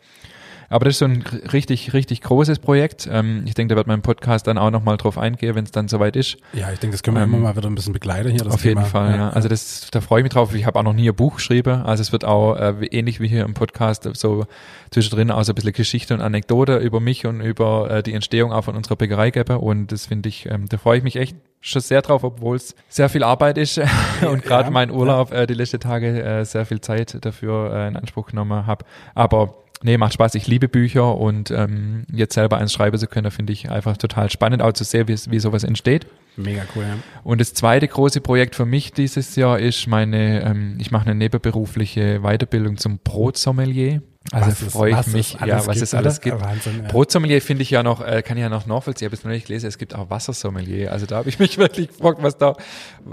Aber 0.70 0.86
das 0.86 0.96
ist 0.96 1.00
so 1.00 1.06
ein 1.06 1.24
richtig, 1.52 1.94
richtig 1.94 2.22
großes 2.22 2.60
Projekt. 2.60 3.08
Ähm, 3.12 3.44
ich 3.46 3.54
denke, 3.54 3.74
da 3.74 3.78
wird 3.78 3.88
mein 3.88 4.02
Podcast 4.02 4.48
dann 4.48 4.58
auch 4.58 4.72
nochmal 4.72 4.98
drauf 4.98 5.18
eingehen, 5.18 5.56
wenn 5.56 5.66
es 5.66 5.72
dann 5.72 5.88
soweit 5.88 6.16
ist. 6.16 6.38
Ja, 6.54 6.72
ich 6.72 6.80
denke, 6.80 6.94
das 6.96 7.04
können 7.04 7.18
wir 7.18 7.24
Ähm, 7.24 7.34
immer 7.34 7.44
mal 7.44 7.56
wieder 7.56 7.70
ein 7.70 7.76
bisschen 7.76 7.94
begleiten 7.94 8.30
hier. 8.30 8.46
Auf 8.46 8.64
jeden 8.64 8.78
Thema. 8.78 8.86
Fall, 8.86 9.16
ja. 9.16 9.30
Also 9.30 9.48
das, 9.48 9.90
da 9.92 10.02
freue 10.02 10.22
ich 10.22 10.24
mich 10.24 10.34
drauf. 10.34 10.54
Ich 10.54 10.66
habe 10.66 10.80
auch 10.80 10.84
noch 10.84 10.94
nie 10.94 11.10
ein 11.10 11.16
Buch 11.16 11.36
geschrieben. 11.36 11.84
Also 11.84 12.02
es 12.02 12.12
wird 12.12 12.26
auch 12.26 12.56
äh, 12.56 12.86
ähnlich 12.88 13.20
wie 13.20 13.28
hier 13.28 13.44
im 13.44 13.54
Podcast 13.54 14.10
so 14.14 14.46
zwischendrin 14.92 15.32
auch 15.32 15.44
so 15.44 15.52
ein 15.52 15.56
bisschen 15.56 15.74
Geschichte 15.74 16.14
und 16.14 16.22
Anekdote 16.22 16.78
über 16.78 17.00
mich 17.00 17.26
und 17.26 17.42
über 17.42 17.90
äh, 17.90 18.04
die 18.04 18.14
Entstehung 18.14 18.52
auch 18.52 18.64
von 18.64 18.76
unserer 18.76 18.96
Bäckerei 18.96 19.32
geben. 19.32 19.58
Und 19.58 19.92
das 19.92 20.06
finde 20.06 20.30
ich, 20.30 20.46
ähm, 20.48 20.68
da 20.70 20.78
freue 20.78 20.98
ich 20.98 21.04
mich 21.04 21.16
echt 21.18 21.36
schon 21.62 21.82
sehr 21.82 22.02
drauf, 22.02 22.24
obwohl 22.24 22.56
es 22.56 22.76
sehr 22.90 23.10
viel 23.10 23.24
Arbeit 23.24 23.58
ist 23.58 23.80
und 24.22 24.44
gerade 24.44 24.66
Ja, 24.66 24.72
mein 24.72 24.92
Urlaub 24.92 25.32
äh, 25.32 25.48
die 25.48 25.54
letzten 25.54 25.80
Tage 25.80 26.22
äh, 26.24 26.46
sehr 26.46 26.66
viel 26.66 26.80
Zeit 26.82 27.18
dafür 27.26 27.74
äh, 27.74 27.88
in 27.88 27.98
Anspruch 27.98 28.28
genommen 28.28 28.68
habe. 28.68 28.86
Aber 29.16 29.56
Nee, 29.86 30.00
macht 30.00 30.14
Spaß. 30.14 30.34
Ich 30.34 30.48
liebe 30.48 30.68
Bücher 30.68 31.16
und 31.16 31.52
ähm, 31.52 32.08
jetzt 32.12 32.34
selber 32.34 32.58
eins 32.58 32.74
schreiben 32.74 32.98
zu 32.98 33.06
können, 33.06 33.30
finde 33.30 33.54
ich 33.54 33.70
einfach 33.70 33.98
total 33.98 34.32
spannend, 34.32 34.64
auch 34.64 34.74
zu 34.74 34.84
sehen, 34.84 35.08
wie, 35.08 35.16
wie 35.30 35.38
sowas 35.38 35.64
entsteht. 35.64 36.08
Mega 36.38 36.64
cool, 36.76 36.82
ja. 36.82 36.98
Und 37.24 37.40
das 37.40 37.54
zweite 37.54 37.88
große 37.88 38.20
Projekt 38.20 38.56
für 38.56 38.66
mich 38.66 38.94
dieses 38.94 39.36
Jahr 39.36 39.60
ist 39.60 39.86
meine, 39.86 40.42
ähm, 40.42 40.78
ich 40.80 40.90
mache 40.90 41.06
eine 41.06 41.14
nebenberufliche 41.14 42.22
Weiterbildung 42.22 42.78
zum 42.78 42.98
Brotsommelier. 42.98 44.02
Also 44.32 44.48
Was 44.48 44.74
freue 44.74 45.00
ich 45.00 45.08
mich, 45.14 45.38
ja, 45.46 45.68
was 45.68 45.80
es 45.80 45.94
alles 45.94 46.20
gibt. 46.20 46.42
Wahnsinn, 46.42 46.82
ja. 46.82 46.88
Brotsommelier 46.88 47.40
finde 47.40 47.62
ich 47.62 47.70
ja 47.70 47.84
noch, 47.84 48.04
äh, 48.04 48.24
kann 48.24 48.38
ich 48.38 48.42
ja 48.42 48.50
noch 48.50 48.66
nachvollziehen, 48.66 49.06
ich 49.06 49.10
habe 49.12 49.18
es 49.18 49.24
noch 49.24 49.30
nicht 49.30 49.46
gelesen, 49.46 49.68
es 49.68 49.78
gibt 49.78 49.94
auch 49.94 50.10
Wassersommelier. 50.10 50.92
Also 50.92 51.06
da 51.06 51.18
habe 51.18 51.30
ich 51.30 51.38
mich 51.40 51.60
wirklich 51.60 51.90
gefragt, 51.90 52.24
was 52.24 52.40
da, 52.40 52.56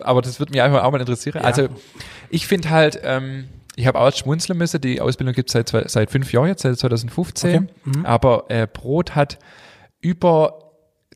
aber 0.01 0.23
das 0.23 0.41
würde 0.41 0.53
mich 0.53 0.63
einfach 0.63 0.83
auch 0.85 0.91
mal 0.91 1.01
interessieren. 1.01 1.45
Also 1.45 1.69
ich 2.31 2.47
finde 2.47 2.71
halt, 2.71 2.99
ähm, 3.05 3.45
ich 3.77 3.87
habe 3.87 3.99
auch 4.01 4.13
schmunzeln 4.13 4.59
müssen, 4.59 4.81
die 4.81 5.01
Ausbildung 5.01 5.35
gibt 5.35 5.49
es 5.49 5.53
seit, 5.53 5.91
seit 5.91 6.11
fünf 6.11 6.33
Jahren 6.33 6.49
jetzt, 6.49 6.63
seit 6.63 6.77
2015, 6.79 7.55
Okay. 7.55 7.67
Mhm. 7.99 8.07
aber 8.07 8.45
äh, 8.49 8.67
Brot 8.71 9.15
hat 9.15 9.39
über 10.01 10.59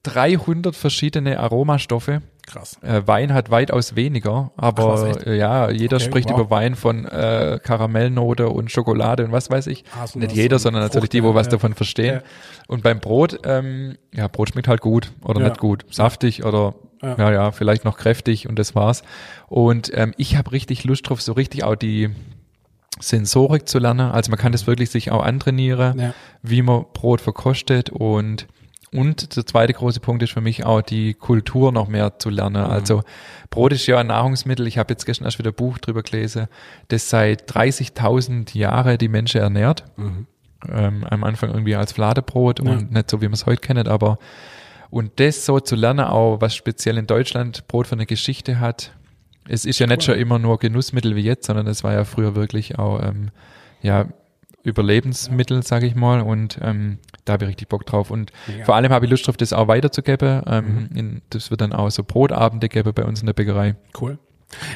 300 0.05 0.75
verschiedene 0.77 1.41
Aromastoffe. 1.41 2.23
Krass. 2.47 2.79
Äh, 2.83 3.03
Wein 3.07 3.35
hat 3.35 3.51
weitaus 3.51 3.97
weniger, 3.97 4.53
aber 4.57 5.09
echt? 5.09 5.27
äh, 5.27 5.37
ja, 5.37 5.69
jeder 5.69 5.97
Okay, 5.97 6.05
spricht 6.05 6.31
wow. 6.31 6.39
über 6.39 6.51
Wein 6.51 6.77
von 6.77 7.05
äh, 7.05 7.59
Karamellnote 7.61 8.49
und 8.49 8.71
Schokolade 8.71 9.25
und 9.25 9.33
was 9.33 9.51
weiß 9.51 9.67
ich. 9.67 9.83
Ah, 10.01 10.07
so 10.07 10.21
Nicht 10.21 10.31
jeder, 10.37 10.61
so 10.61 10.65
sondern 10.65 10.85
natürlich 10.85 11.11
die, 11.11 11.25
wo 11.25 11.29
Frucht, 11.29 11.37
was 11.41 11.47
ja. 11.47 11.51
davon 11.53 11.75
verstehen. 11.75 12.15
Ja. 12.17 12.23
Und 12.69 12.85
beim 12.85 13.01
Brot, 13.01 13.41
ähm, 13.45 13.97
ja, 14.15 14.29
Brot 14.29 14.51
schmeckt 14.51 14.69
halt 14.69 14.81
gut 14.81 15.11
oder 15.25 15.41
Ja. 15.41 15.49
nicht 15.49 15.59
gut, 15.59 15.85
saftig 15.91 16.45
oder 16.45 16.77
Ja. 17.03 17.17
ja. 17.19 17.33
ja, 17.33 17.51
vielleicht 17.51 17.85
noch 17.85 17.97
kräftig 17.99 18.49
und 18.49 18.61
das 18.61 18.77
war's. 18.77 19.03
Und 19.49 19.91
ähm, 19.93 20.15
ich 20.17 20.37
habe 20.37 20.53
richtig 20.53 20.85
Lust 20.85 21.09
drauf, 21.09 21.21
so 21.21 21.33
richtig 21.33 21.65
auch 21.65 21.75
die 21.75 22.11
Sensorik 23.01 23.68
zu 23.68 23.78
lernen. 23.78 24.11
Also 24.11 24.30
man 24.30 24.38
kann 24.38 24.53
das 24.53 24.66
wirklich 24.66 24.90
sich 24.90 25.11
auch 25.11 25.22
antrainieren, 25.24 25.99
Ja. 25.99 26.14
wie 26.42 26.62
man 26.62 26.84
Brot 26.92 27.20
verkostet 27.20 27.90
und 27.90 28.47
und 28.92 29.36
der 29.36 29.44
zweite 29.44 29.72
große 29.74 29.99
Punkt 30.01 30.22
ist 30.22 30.32
für 30.32 30.40
mich 30.40 30.64
auch 30.64 30.80
die 30.80 31.12
Kultur 31.12 31.72
noch 31.72 31.88
mehr 31.88 32.18
zu 32.18 32.30
lernen. 32.30 32.64
Also 32.64 33.03
Brot 33.51 33.72
ist 33.72 33.86
ja 33.86 33.99
ein 33.99 34.07
Nahrungsmittel. 34.07 34.66
Ich 34.66 34.78
habe 34.78 34.92
jetzt 34.94 35.05
gestern 35.05 35.24
erst 35.24 35.38
wieder 35.38 35.51
ein 35.51 35.55
Buch 35.57 35.78
drüber 35.78 36.03
gelesen, 36.03 36.47
das 36.88 37.11
seit 37.11 37.51
30.000 37.55 38.55
Jahren 38.57 38.97
die 38.97 39.09
Menschen 39.09 39.40
ernährt. 39.40 39.84
Ähm, 40.72 41.05
am 41.11 41.24
Anfang 41.24 41.51
irgendwie 41.51 41.74
als 41.76 41.92
Fladebrot 41.92 42.64
Ja. 42.64 42.70
und 42.72 42.92
nicht 42.92 43.11
so, 43.11 43.20
wie 43.20 43.26
man 43.26 43.34
es 43.34 43.44
heute 43.44 43.61
kennt, 43.61 43.88
aber 43.88 44.18
und 44.88 45.18
das 45.20 45.44
so 45.44 45.59
zu 45.61 45.74
lernen, 45.74 46.07
auch 46.07 46.40
was 46.40 46.55
speziell 46.55 46.97
in 46.97 47.07
Deutschland 47.09 47.66
Brot 47.68 47.88
für 47.88 47.97
eine 47.97 48.07
Geschichte 48.07 48.61
hat. 48.61 48.92
Es 49.49 49.64
ist 49.64 49.78
ja 49.78 49.86
nicht 49.86 50.03
schon 50.03 50.16
immer 50.16 50.38
nur 50.38 50.59
Genussmittel 50.59 51.16
wie 51.16 51.20
jetzt, 51.20 51.47
sondern 51.47 51.66
es 51.66 51.84
war 51.84 51.92
ja 51.92 52.05
früher 52.05 52.34
wirklich 52.34 52.78
auch 52.78 53.03
ähm, 53.03 53.30
ja 53.82 54.07
Überlebensmittel, 54.62 55.62
sage 55.62 55.86
ich 55.86 55.94
mal. 55.94 56.20
Und 56.20 56.59
ähm, 56.61 56.99
da 57.24 57.34
habe 57.34 57.44
ich 57.44 57.51
richtig 57.51 57.68
Bock 57.68 57.86
drauf. 57.86 58.11
Und 58.11 58.32
Mega. 58.49 58.64
vor 58.64 58.74
allem 58.74 58.92
habe 58.92 59.07
ich 59.07 59.11
Lust 59.11 59.26
drauf, 59.26 59.36
das 59.36 59.53
auch 59.53 59.68
weiterzugeben. 59.68 60.42
Ähm, 60.47 60.88
in, 60.94 61.22
das 61.30 61.51
wird 61.51 61.61
dann 61.61 61.72
auch 61.72 61.90
so 61.90 62.03
Brotabende 62.03 62.68
geben 62.68 62.92
bei 62.92 63.05
uns 63.05 63.20
in 63.20 63.26
der 63.26 63.32
Bäckerei. 63.32 63.76
Cool. 63.99 64.18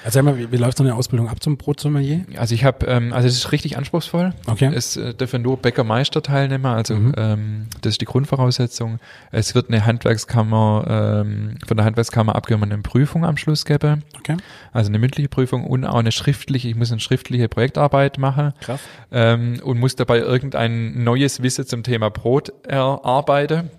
Erzähl 0.05 0.23
mal, 0.23 0.37
wie, 0.37 0.51
wie 0.51 0.57
läuft 0.57 0.79
so 0.79 0.85
eine 0.85 0.95
Ausbildung 0.95 1.29
ab 1.29 1.43
zum 1.43 1.57
Brotsommelier? 1.57 2.25
Also 2.37 2.55
ich 2.55 2.65
habe, 2.65 2.87
ähm, 2.87 3.13
also 3.13 3.29
es 3.29 3.35
ist 3.37 3.53
richtig 3.53 3.77
anspruchsvoll. 3.79 4.35
Okay. 4.47 4.71
Es 4.75 4.97
äh, 4.97 5.15
dürfen 5.15 5.43
nur 5.43 5.57
Bäckermeister 5.57 6.23
teilnehmen, 6.23 6.67
also 6.67 6.95
Mhm. 6.97 7.15
ähm, 7.17 7.67
das 7.81 7.93
ist 7.95 8.01
die 8.01 8.05
Grundvoraussetzung. 8.05 8.99
Es 9.31 9.55
wird 9.55 9.69
eine 9.69 9.87
Handwerkskammer, 9.87 11.23
ähm, 11.25 11.55
von 11.67 11.77
der 11.77 11.87
Handwerkskammer 11.87 12.35
abgenommene 12.35 12.79
Prüfung 12.83 13.25
am 13.25 13.37
Schluss 13.37 13.65
geben. 13.65 14.03
Okay. 14.19 14.37
Also 14.73 14.89
eine 14.91 14.99
mündliche 14.99 15.29
Prüfung 15.29 15.65
und 15.65 15.85
auch 15.87 15.95
eine 15.99 16.13
schriftliche, 16.13 16.69
ich 16.69 16.75
muss 16.75 16.91
eine 16.91 17.01
schriftliche 17.01 17.49
Projektarbeit 17.49 18.19
machen 18.19 18.53
Krass. 18.61 18.81
ähm, 19.13 19.61
und 19.63 19.79
muss 19.79 19.95
dabei 19.97 20.19
irgendein 20.19 21.05
neues 21.05 21.43
Wissen 21.43 21.65
zum 21.67 21.85
Thema 21.85 22.11
Brot 22.11 22.53
erarbeiten. 22.67 23.71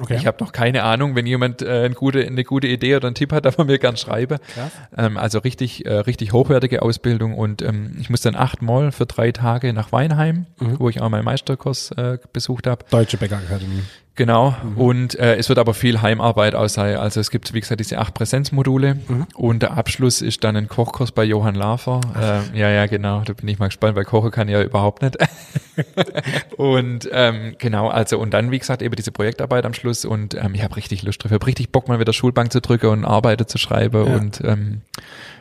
Okay. 0.00 0.16
Ich 0.16 0.26
habe 0.26 0.42
noch 0.42 0.52
keine 0.52 0.82
Ahnung, 0.84 1.14
wenn 1.16 1.26
jemand 1.26 1.62
äh, 1.62 1.84
eine, 1.84 1.94
gute, 1.94 2.24
eine 2.26 2.44
gute 2.44 2.66
Idee 2.68 2.96
oder 2.96 3.06
einen 3.08 3.14
Tipp 3.14 3.32
hat, 3.32 3.44
darf 3.46 3.58
er 3.58 3.64
mir 3.64 3.78
gern 3.78 3.96
schreiben. 3.96 4.38
Ähm, 4.96 5.16
also 5.16 5.38
richtig, 5.40 5.84
äh, 5.86 5.92
richtig 5.92 6.32
hochwertige 6.32 6.82
Ausbildung 6.82 7.34
und 7.34 7.62
ähm, 7.62 7.96
ich 8.00 8.10
muss 8.10 8.20
dann 8.20 8.34
achtmal 8.36 8.92
für 8.92 9.06
drei 9.06 9.32
Tage 9.32 9.72
nach 9.72 9.92
Weinheim, 9.92 10.46
Mhm. 10.60 10.78
wo 10.80 10.88
ich 10.88 11.00
auch 11.00 11.08
meinen 11.08 11.24
Meisterkurs 11.24 11.90
äh, 11.92 12.18
besucht 12.32 12.66
habe. 12.66 12.84
Deutsche 12.90 13.16
Bäckerakademie. 13.16 13.82
Genau. 14.18 14.56
Und 14.74 15.16
äh, 15.16 15.36
es 15.36 15.48
wird 15.48 15.60
aber 15.60 15.74
viel 15.74 16.02
Heimarbeit 16.02 16.56
aus 16.56 16.74
sein. 16.74 16.96
Also 16.96 17.20
es 17.20 17.30
gibt, 17.30 17.54
wie 17.54 17.60
gesagt, 17.60 17.78
diese 17.78 17.98
acht 17.98 18.14
Präsenzmodule 18.14 18.96
und 19.36 19.62
der 19.62 19.76
Abschluss 19.78 20.22
ist 20.22 20.42
dann 20.42 20.56
ein 20.56 20.66
Kochkurs 20.66 21.12
bei 21.12 21.22
Johann 21.22 21.54
Lafer. 21.54 22.00
Ähm, 22.20 22.42
ja, 22.52 22.68
ja, 22.68 22.86
genau. 22.86 23.22
Da 23.24 23.32
bin 23.32 23.46
ich 23.46 23.60
mal 23.60 23.66
gespannt, 23.66 23.94
weil 23.94 24.04
kochen 24.04 24.32
kann 24.32 24.48
ich 24.48 24.54
ja 24.54 24.62
überhaupt 24.62 25.02
nicht. 25.02 25.16
und 26.56 27.08
ähm, 27.12 27.54
genau, 27.58 27.86
also 27.86 28.18
und 28.18 28.34
dann, 28.34 28.50
wie 28.50 28.58
gesagt, 28.58 28.82
eben 28.82 28.96
diese 28.96 29.12
Projektarbeit 29.12 29.64
am 29.64 29.72
Schluss 29.72 30.04
und 30.04 30.34
ähm, 30.34 30.52
ich 30.54 30.64
habe 30.64 30.74
richtig 30.74 31.04
Lust 31.04 31.22
drauf. 31.22 31.30
Ich 31.30 31.34
habe 31.34 31.46
richtig 31.46 31.70
Bock, 31.70 31.86
mal 31.86 32.00
wieder 32.00 32.12
Schulbank 32.12 32.50
zu 32.52 32.60
drücken 32.60 32.88
und 32.88 33.04
Arbeiten 33.04 33.46
zu 33.46 33.56
schreiben 33.56 34.04
Ja. 34.04 34.16
und 34.16 34.40
ähm, 34.44 34.80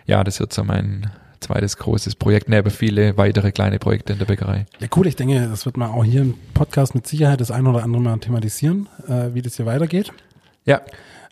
ja, 0.05 0.23
das 0.23 0.39
wird 0.39 0.53
so 0.53 0.63
mein 0.63 1.09
zweites 1.39 1.77
großes 1.77 2.15
Projekt, 2.15 2.49
neben 2.49 2.69
viele 2.69 3.17
weitere 3.17 3.51
kleine 3.51 3.79
Projekte 3.79 4.13
in 4.13 4.19
der 4.19 4.25
Bäckerei. 4.25 4.65
Ja, 4.79 4.87
cool. 4.95 5.07
Ich 5.07 5.15
denke, 5.15 5.47
das 5.47 5.65
wird 5.65 5.77
man 5.77 5.91
auch 5.91 6.03
hier 6.03 6.21
im 6.21 6.35
Podcast 6.53 6.95
mit 6.95 7.07
Sicherheit 7.07 7.41
das 7.41 7.51
ein 7.51 7.65
oder 7.67 7.83
andere 7.83 8.01
mal 8.01 8.17
thematisieren, 8.19 8.87
äh, 9.07 9.33
wie 9.33 9.41
das 9.41 9.55
hier 9.57 9.65
weitergeht. 9.65 10.11
Ja. 10.65 10.81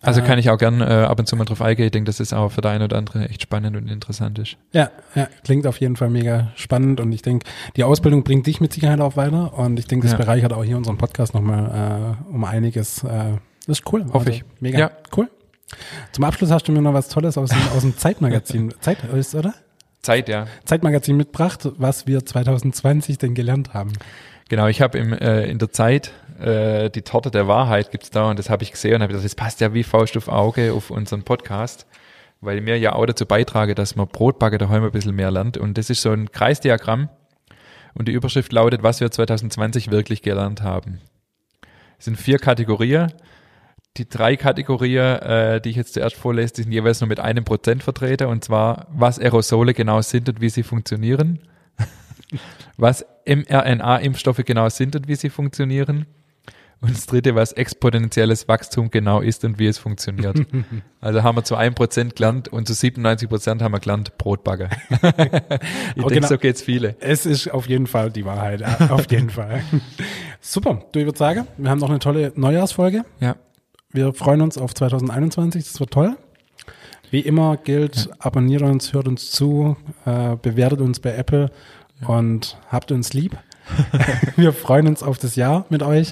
Also 0.02 0.22
Äh, 0.22 0.24
kann 0.26 0.38
ich 0.38 0.52
auch 0.52 0.58
gern 0.60 0.82
äh, 0.82 0.84
ab 0.84 1.18
und 1.18 1.28
zu 1.28 1.36
mal 1.36 1.46
drauf 1.46 1.62
eingehen. 1.64 1.86
Ich 1.86 1.92
denke, 1.92 2.12
das 2.12 2.32
auch 2.32 2.52
für 2.52 2.64
eine 2.70 2.84
oder 2.84 2.98
andere 2.98 3.28
echt 3.28 3.42
spannend 3.42 3.76
und 3.76 3.88
interessant 3.90 4.38
ist. 4.38 4.56
Ja, 4.72 4.92
ja, 5.16 5.28
klingt 5.44 5.66
auf 5.66 5.80
jeden 5.80 5.96
Fall 5.96 6.10
mega 6.12 6.52
spannend 6.56 7.00
und 7.00 7.12
ich 7.12 7.24
denke, 7.24 7.48
die 7.76 7.84
Ausbildung 7.84 8.24
bringt 8.24 8.46
dich 8.46 8.62
mit 8.62 8.72
Sicherheit 8.72 9.00
auch 9.02 9.18
weiter 9.18 9.58
und 9.58 9.80
ich 9.80 9.88
denke, 9.88 10.06
das 10.06 10.12
Ja. 10.12 10.18
bereichert 10.20 10.54
auch 10.54 10.64
hier 10.64 10.78
unseren 10.78 10.98
Podcast 10.98 11.34
nochmal 11.34 12.18
äh, 12.30 12.32
um 12.34 12.44
einiges. 12.44 13.04
Äh, 13.04 13.38
das 13.66 13.80
ist 13.80 13.92
cool. 13.92 14.06
Hoffe 14.14 14.30
ich. 14.30 14.44
Mega 14.60 14.78
Ja. 14.78 14.92
cool. 15.18 15.28
Zum 16.12 16.24
Abschluss 16.24 16.52
hast 16.52 16.68
du 16.68 16.72
mir 16.72 16.82
noch 16.84 16.94
was 16.94 17.10
Tolles 17.10 17.36
aus 17.40 17.50
dem, 17.50 17.58
aus 17.76 17.82
dem 17.82 17.98
Zeitmagazin, 17.98 18.74
Zeit 18.82 19.04
ist, 19.06 19.34
oder? 19.34 19.56
Zeit, 20.06 20.30
ja. 20.30 20.48
Zeitmagazin 20.64 21.18
mitgebracht, 21.18 21.68
was 21.78 22.08
wir 22.08 22.26
2020 22.26 23.18
denn 23.18 23.34
gelernt 23.34 23.74
haben. 23.74 23.94
Genau, 24.48 24.68
ich 24.68 24.82
habe 24.82 24.98
im 24.98 25.12
äh, 25.14 25.46
in 25.46 25.58
der 25.58 25.72
Zeit 25.72 26.12
äh, 26.40 26.90
die 26.90 27.02
Torte 27.02 27.32
der 27.32 27.48
Wahrheit 27.48 27.92
gibt's 27.92 28.12
da 28.12 28.30
und 28.30 28.38
das 28.38 28.50
habe 28.50 28.64
ich 28.64 28.72
gesehen 28.72 28.96
und 28.96 29.02
habe 29.02 29.12
gedacht, 29.12 29.26
das 29.26 29.36
passt 29.36 29.60
ja 29.62 29.74
wie 29.74 29.84
Faust 29.84 30.16
auf 30.18 30.28
Auge 30.28 30.74
auf 30.74 30.92
unseren 30.92 31.24
Podcast, 31.24 31.88
weil 32.42 32.62
mir 32.62 32.78
ja 32.78 32.94
auch 32.94 33.06
dazu 33.08 33.26
beitrage, 33.26 33.74
dass 33.74 33.96
man 33.96 34.08
Brotbacke 34.08 34.60
daheim 34.60 34.84
ein 34.84 34.92
bisschen 34.92 35.16
mehr 35.16 35.32
lernt 35.32 35.58
und 35.58 35.78
das 35.78 35.90
ist 35.90 36.04
so 36.04 36.12
ein 36.12 36.32
Kreisdiagramm 36.32 37.10
und 37.96 38.08
die 38.08 38.12
Überschrift 38.12 38.54
lautet, 38.54 38.84
was 38.84 39.00
wir 39.00 39.10
2020 39.10 39.90
wirklich 39.90 40.22
gelernt 40.22 40.62
haben. 40.62 41.02
Es 41.98 42.06
sind 42.06 42.18
vier 42.18 42.38
Kategorien. 42.38 43.12
Die 43.98 44.08
drei 44.10 44.36
Kategorien, 44.36 45.20
äh, 45.22 45.62
die 45.62 45.70
ich 45.70 45.76
jetzt 45.78 45.94
zuerst 45.94 46.16
vorlese, 46.18 46.54
die 46.54 46.64
sind 46.64 46.72
jeweils 46.74 47.00
nur 47.00 47.08
mit 47.08 47.20
einem 47.20 47.46
Prozent 47.46 47.82
vertreten 47.84 48.28
und 48.28 48.44
zwar, 48.44 48.88
was 48.92 49.20
Aerosole 49.20 49.74
genau 49.74 50.02
sind 50.02 50.28
und 50.28 50.42
wie 50.42 50.50
sie 50.50 50.64
funktionieren. 50.64 51.40
was 52.78 53.06
mRNA-Impfstoffe 53.26 54.44
genau 54.46 54.68
sind 54.70 54.96
und 54.96 55.08
wie 55.08 55.16
sie 55.16 55.30
funktionieren. 55.30 56.06
Und 56.82 56.92
das 56.94 57.06
dritte, 57.06 57.36
was 57.36 57.54
exponentielles 57.54 58.50
Wachstum 58.50 58.92
genau 58.92 59.22
ist 59.22 59.46
und 59.46 59.58
wie 59.60 59.68
es 59.68 59.78
funktioniert. 59.78 60.38
Also 61.00 61.22
haben 61.22 61.38
wir 61.38 61.44
zu 61.44 61.56
einem 61.56 61.76
Prozent 61.76 62.16
gelernt 62.16 62.48
und 62.48 62.68
zu 62.68 62.74
97 62.74 63.30
Prozent 63.30 63.62
haben 63.62 63.72
wir 63.74 63.80
gelernt 63.80 64.18
Brotbagger. 64.18 64.70
ich 64.90 65.00
denke, 65.00 66.14
genau- 66.16 66.28
so 66.28 66.38
geht's 66.40 66.64
viele. 66.64 66.96
Es 67.00 67.28
ist 67.28 67.48
auf 67.50 67.70
jeden 67.70 67.86
Fall 67.86 68.10
die 68.10 68.26
Wahrheit. 68.26 68.64
Auf 68.90 69.10
jeden 69.12 69.30
Fall. 69.30 69.62
Super. 70.42 70.84
Du, 70.92 71.00
ich 71.00 71.06
würde 71.06 71.18
sagen, 71.18 71.48
wir 71.58 71.70
haben 71.70 71.78
noch 71.78 71.92
eine 71.92 72.00
tolle 72.00 72.34
Neujahrsfolge. 72.36 73.04
Ja. 73.20 73.36
Wir 73.96 74.12
freuen 74.12 74.42
uns 74.42 74.58
auf 74.58 74.74
2021. 74.74 75.64
Das 75.64 75.80
wird 75.80 75.92
toll. 75.92 76.18
Wie 77.12 77.22
immer 77.22 77.56
gilt, 77.56 78.10
abonniert 78.20 78.62
uns, 78.62 78.92
hört 78.92 79.08
uns 79.08 79.32
zu, 79.32 79.78
äh, 80.06 80.36
bewertet 80.36 80.82
uns 80.82 81.00
bei 81.00 81.16
Apple 81.16 81.50
und 82.06 82.58
habt 82.68 82.92
uns 82.92 83.14
lieb. 83.14 83.38
wir 84.36 84.52
freuen 84.52 84.88
uns 84.88 85.02
auf 85.02 85.18
das 85.18 85.38
Jahr 85.38 85.66
mit 85.70 85.82
euch 85.82 86.12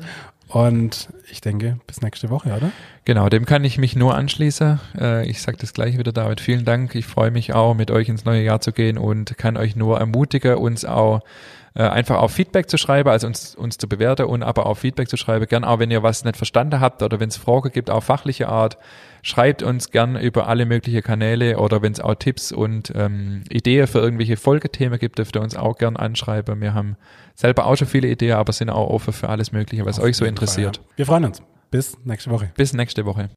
und 0.53 1.09
ich 1.31 1.41
denke, 1.41 1.79
bis 1.87 2.01
nächste 2.01 2.29
Woche, 2.29 2.49
oder? 2.49 2.71
Genau, 3.05 3.27
dem 3.27 3.47
kann 3.47 3.63
ich 3.63 3.79
mich 3.79 3.95
nur 3.95 4.13
anschließen. 4.13 4.79
Äh, 4.95 5.27
ich 5.27 5.41
sage 5.41 5.57
das 5.59 5.73
gleiche 5.73 5.97
wieder, 5.97 6.11
David. 6.11 6.41
Vielen 6.41 6.63
Dank. 6.63 6.93
Ich 6.93 7.07
freue 7.07 7.31
mich 7.31 7.55
auch, 7.55 7.73
mit 7.73 7.89
euch 7.89 8.07
ins 8.07 8.23
neue 8.23 8.43
Jahr 8.43 8.61
zu 8.61 8.71
gehen 8.71 8.99
und 8.99 9.35
kann 9.39 9.57
euch 9.57 9.75
nur 9.75 9.99
ermutigen, 9.99 10.57
uns 10.57 10.85
auch 10.85 11.21
äh, 11.73 11.81
einfach 11.81 12.17
auch 12.17 12.29
Feedback 12.29 12.69
zu 12.69 12.77
schreiben, 12.77 13.09
also 13.09 13.25
uns, 13.25 13.55
uns 13.55 13.79
zu 13.79 13.89
bewerten 13.89 14.27
und 14.27 14.43
aber 14.43 14.67
auch 14.67 14.75
Feedback 14.75 15.09
zu 15.09 15.17
schreiben. 15.17 15.47
Gern 15.47 15.63
auch, 15.63 15.79
wenn 15.79 15.89
ihr 15.89 16.03
was 16.03 16.23
nicht 16.23 16.37
verstanden 16.37 16.79
habt 16.79 17.01
oder 17.01 17.19
wenn 17.19 17.29
es 17.29 17.37
Fragen 17.37 17.71
gibt, 17.71 17.89
auch 17.89 18.03
fachliche 18.03 18.47
Art, 18.47 18.77
schreibt 19.23 19.63
uns 19.63 19.89
gern 19.89 20.15
über 20.15 20.47
alle 20.47 20.67
möglichen 20.67 21.01
Kanäle 21.01 21.57
oder 21.57 21.81
wenn 21.81 21.93
es 21.93 21.99
auch 21.99 22.13
Tipps 22.13 22.51
und 22.51 22.93
ähm, 22.95 23.43
Ideen 23.49 23.87
für 23.87 23.99
irgendwelche 23.99 24.37
Folgethemen 24.37 24.99
gibt, 24.99 25.17
dürft 25.17 25.35
ihr 25.35 25.41
uns 25.41 25.55
auch 25.55 25.79
gern 25.79 25.97
anschreiben. 25.97 26.61
Wir 26.61 26.75
haben 26.75 26.95
selber 27.35 27.65
auch 27.65 27.75
schon 27.75 27.87
viele 27.87 28.07
Ideen, 28.07 28.33
aber 28.33 28.53
sind 28.53 28.69
auch 28.69 28.89
offen 28.89 29.13
für 29.13 29.29
alles 29.29 29.51
Mögliche, 29.51 29.85
was 29.85 29.99
Auf 29.99 30.05
euch 30.05 30.17
so 30.17 30.25
jeden 30.25 30.35
Fall, 30.37 30.43
interessiert. 30.43 30.77
ja. 30.77 30.83
Wir 30.97 31.05
freuen 31.05 31.25
uns. 31.25 31.41
Bis 31.71 31.97
nächste 32.03 32.29
Woche. 32.29 32.51
Bis 32.55 32.73
nächste 32.73 33.05
Woche. 33.05 33.29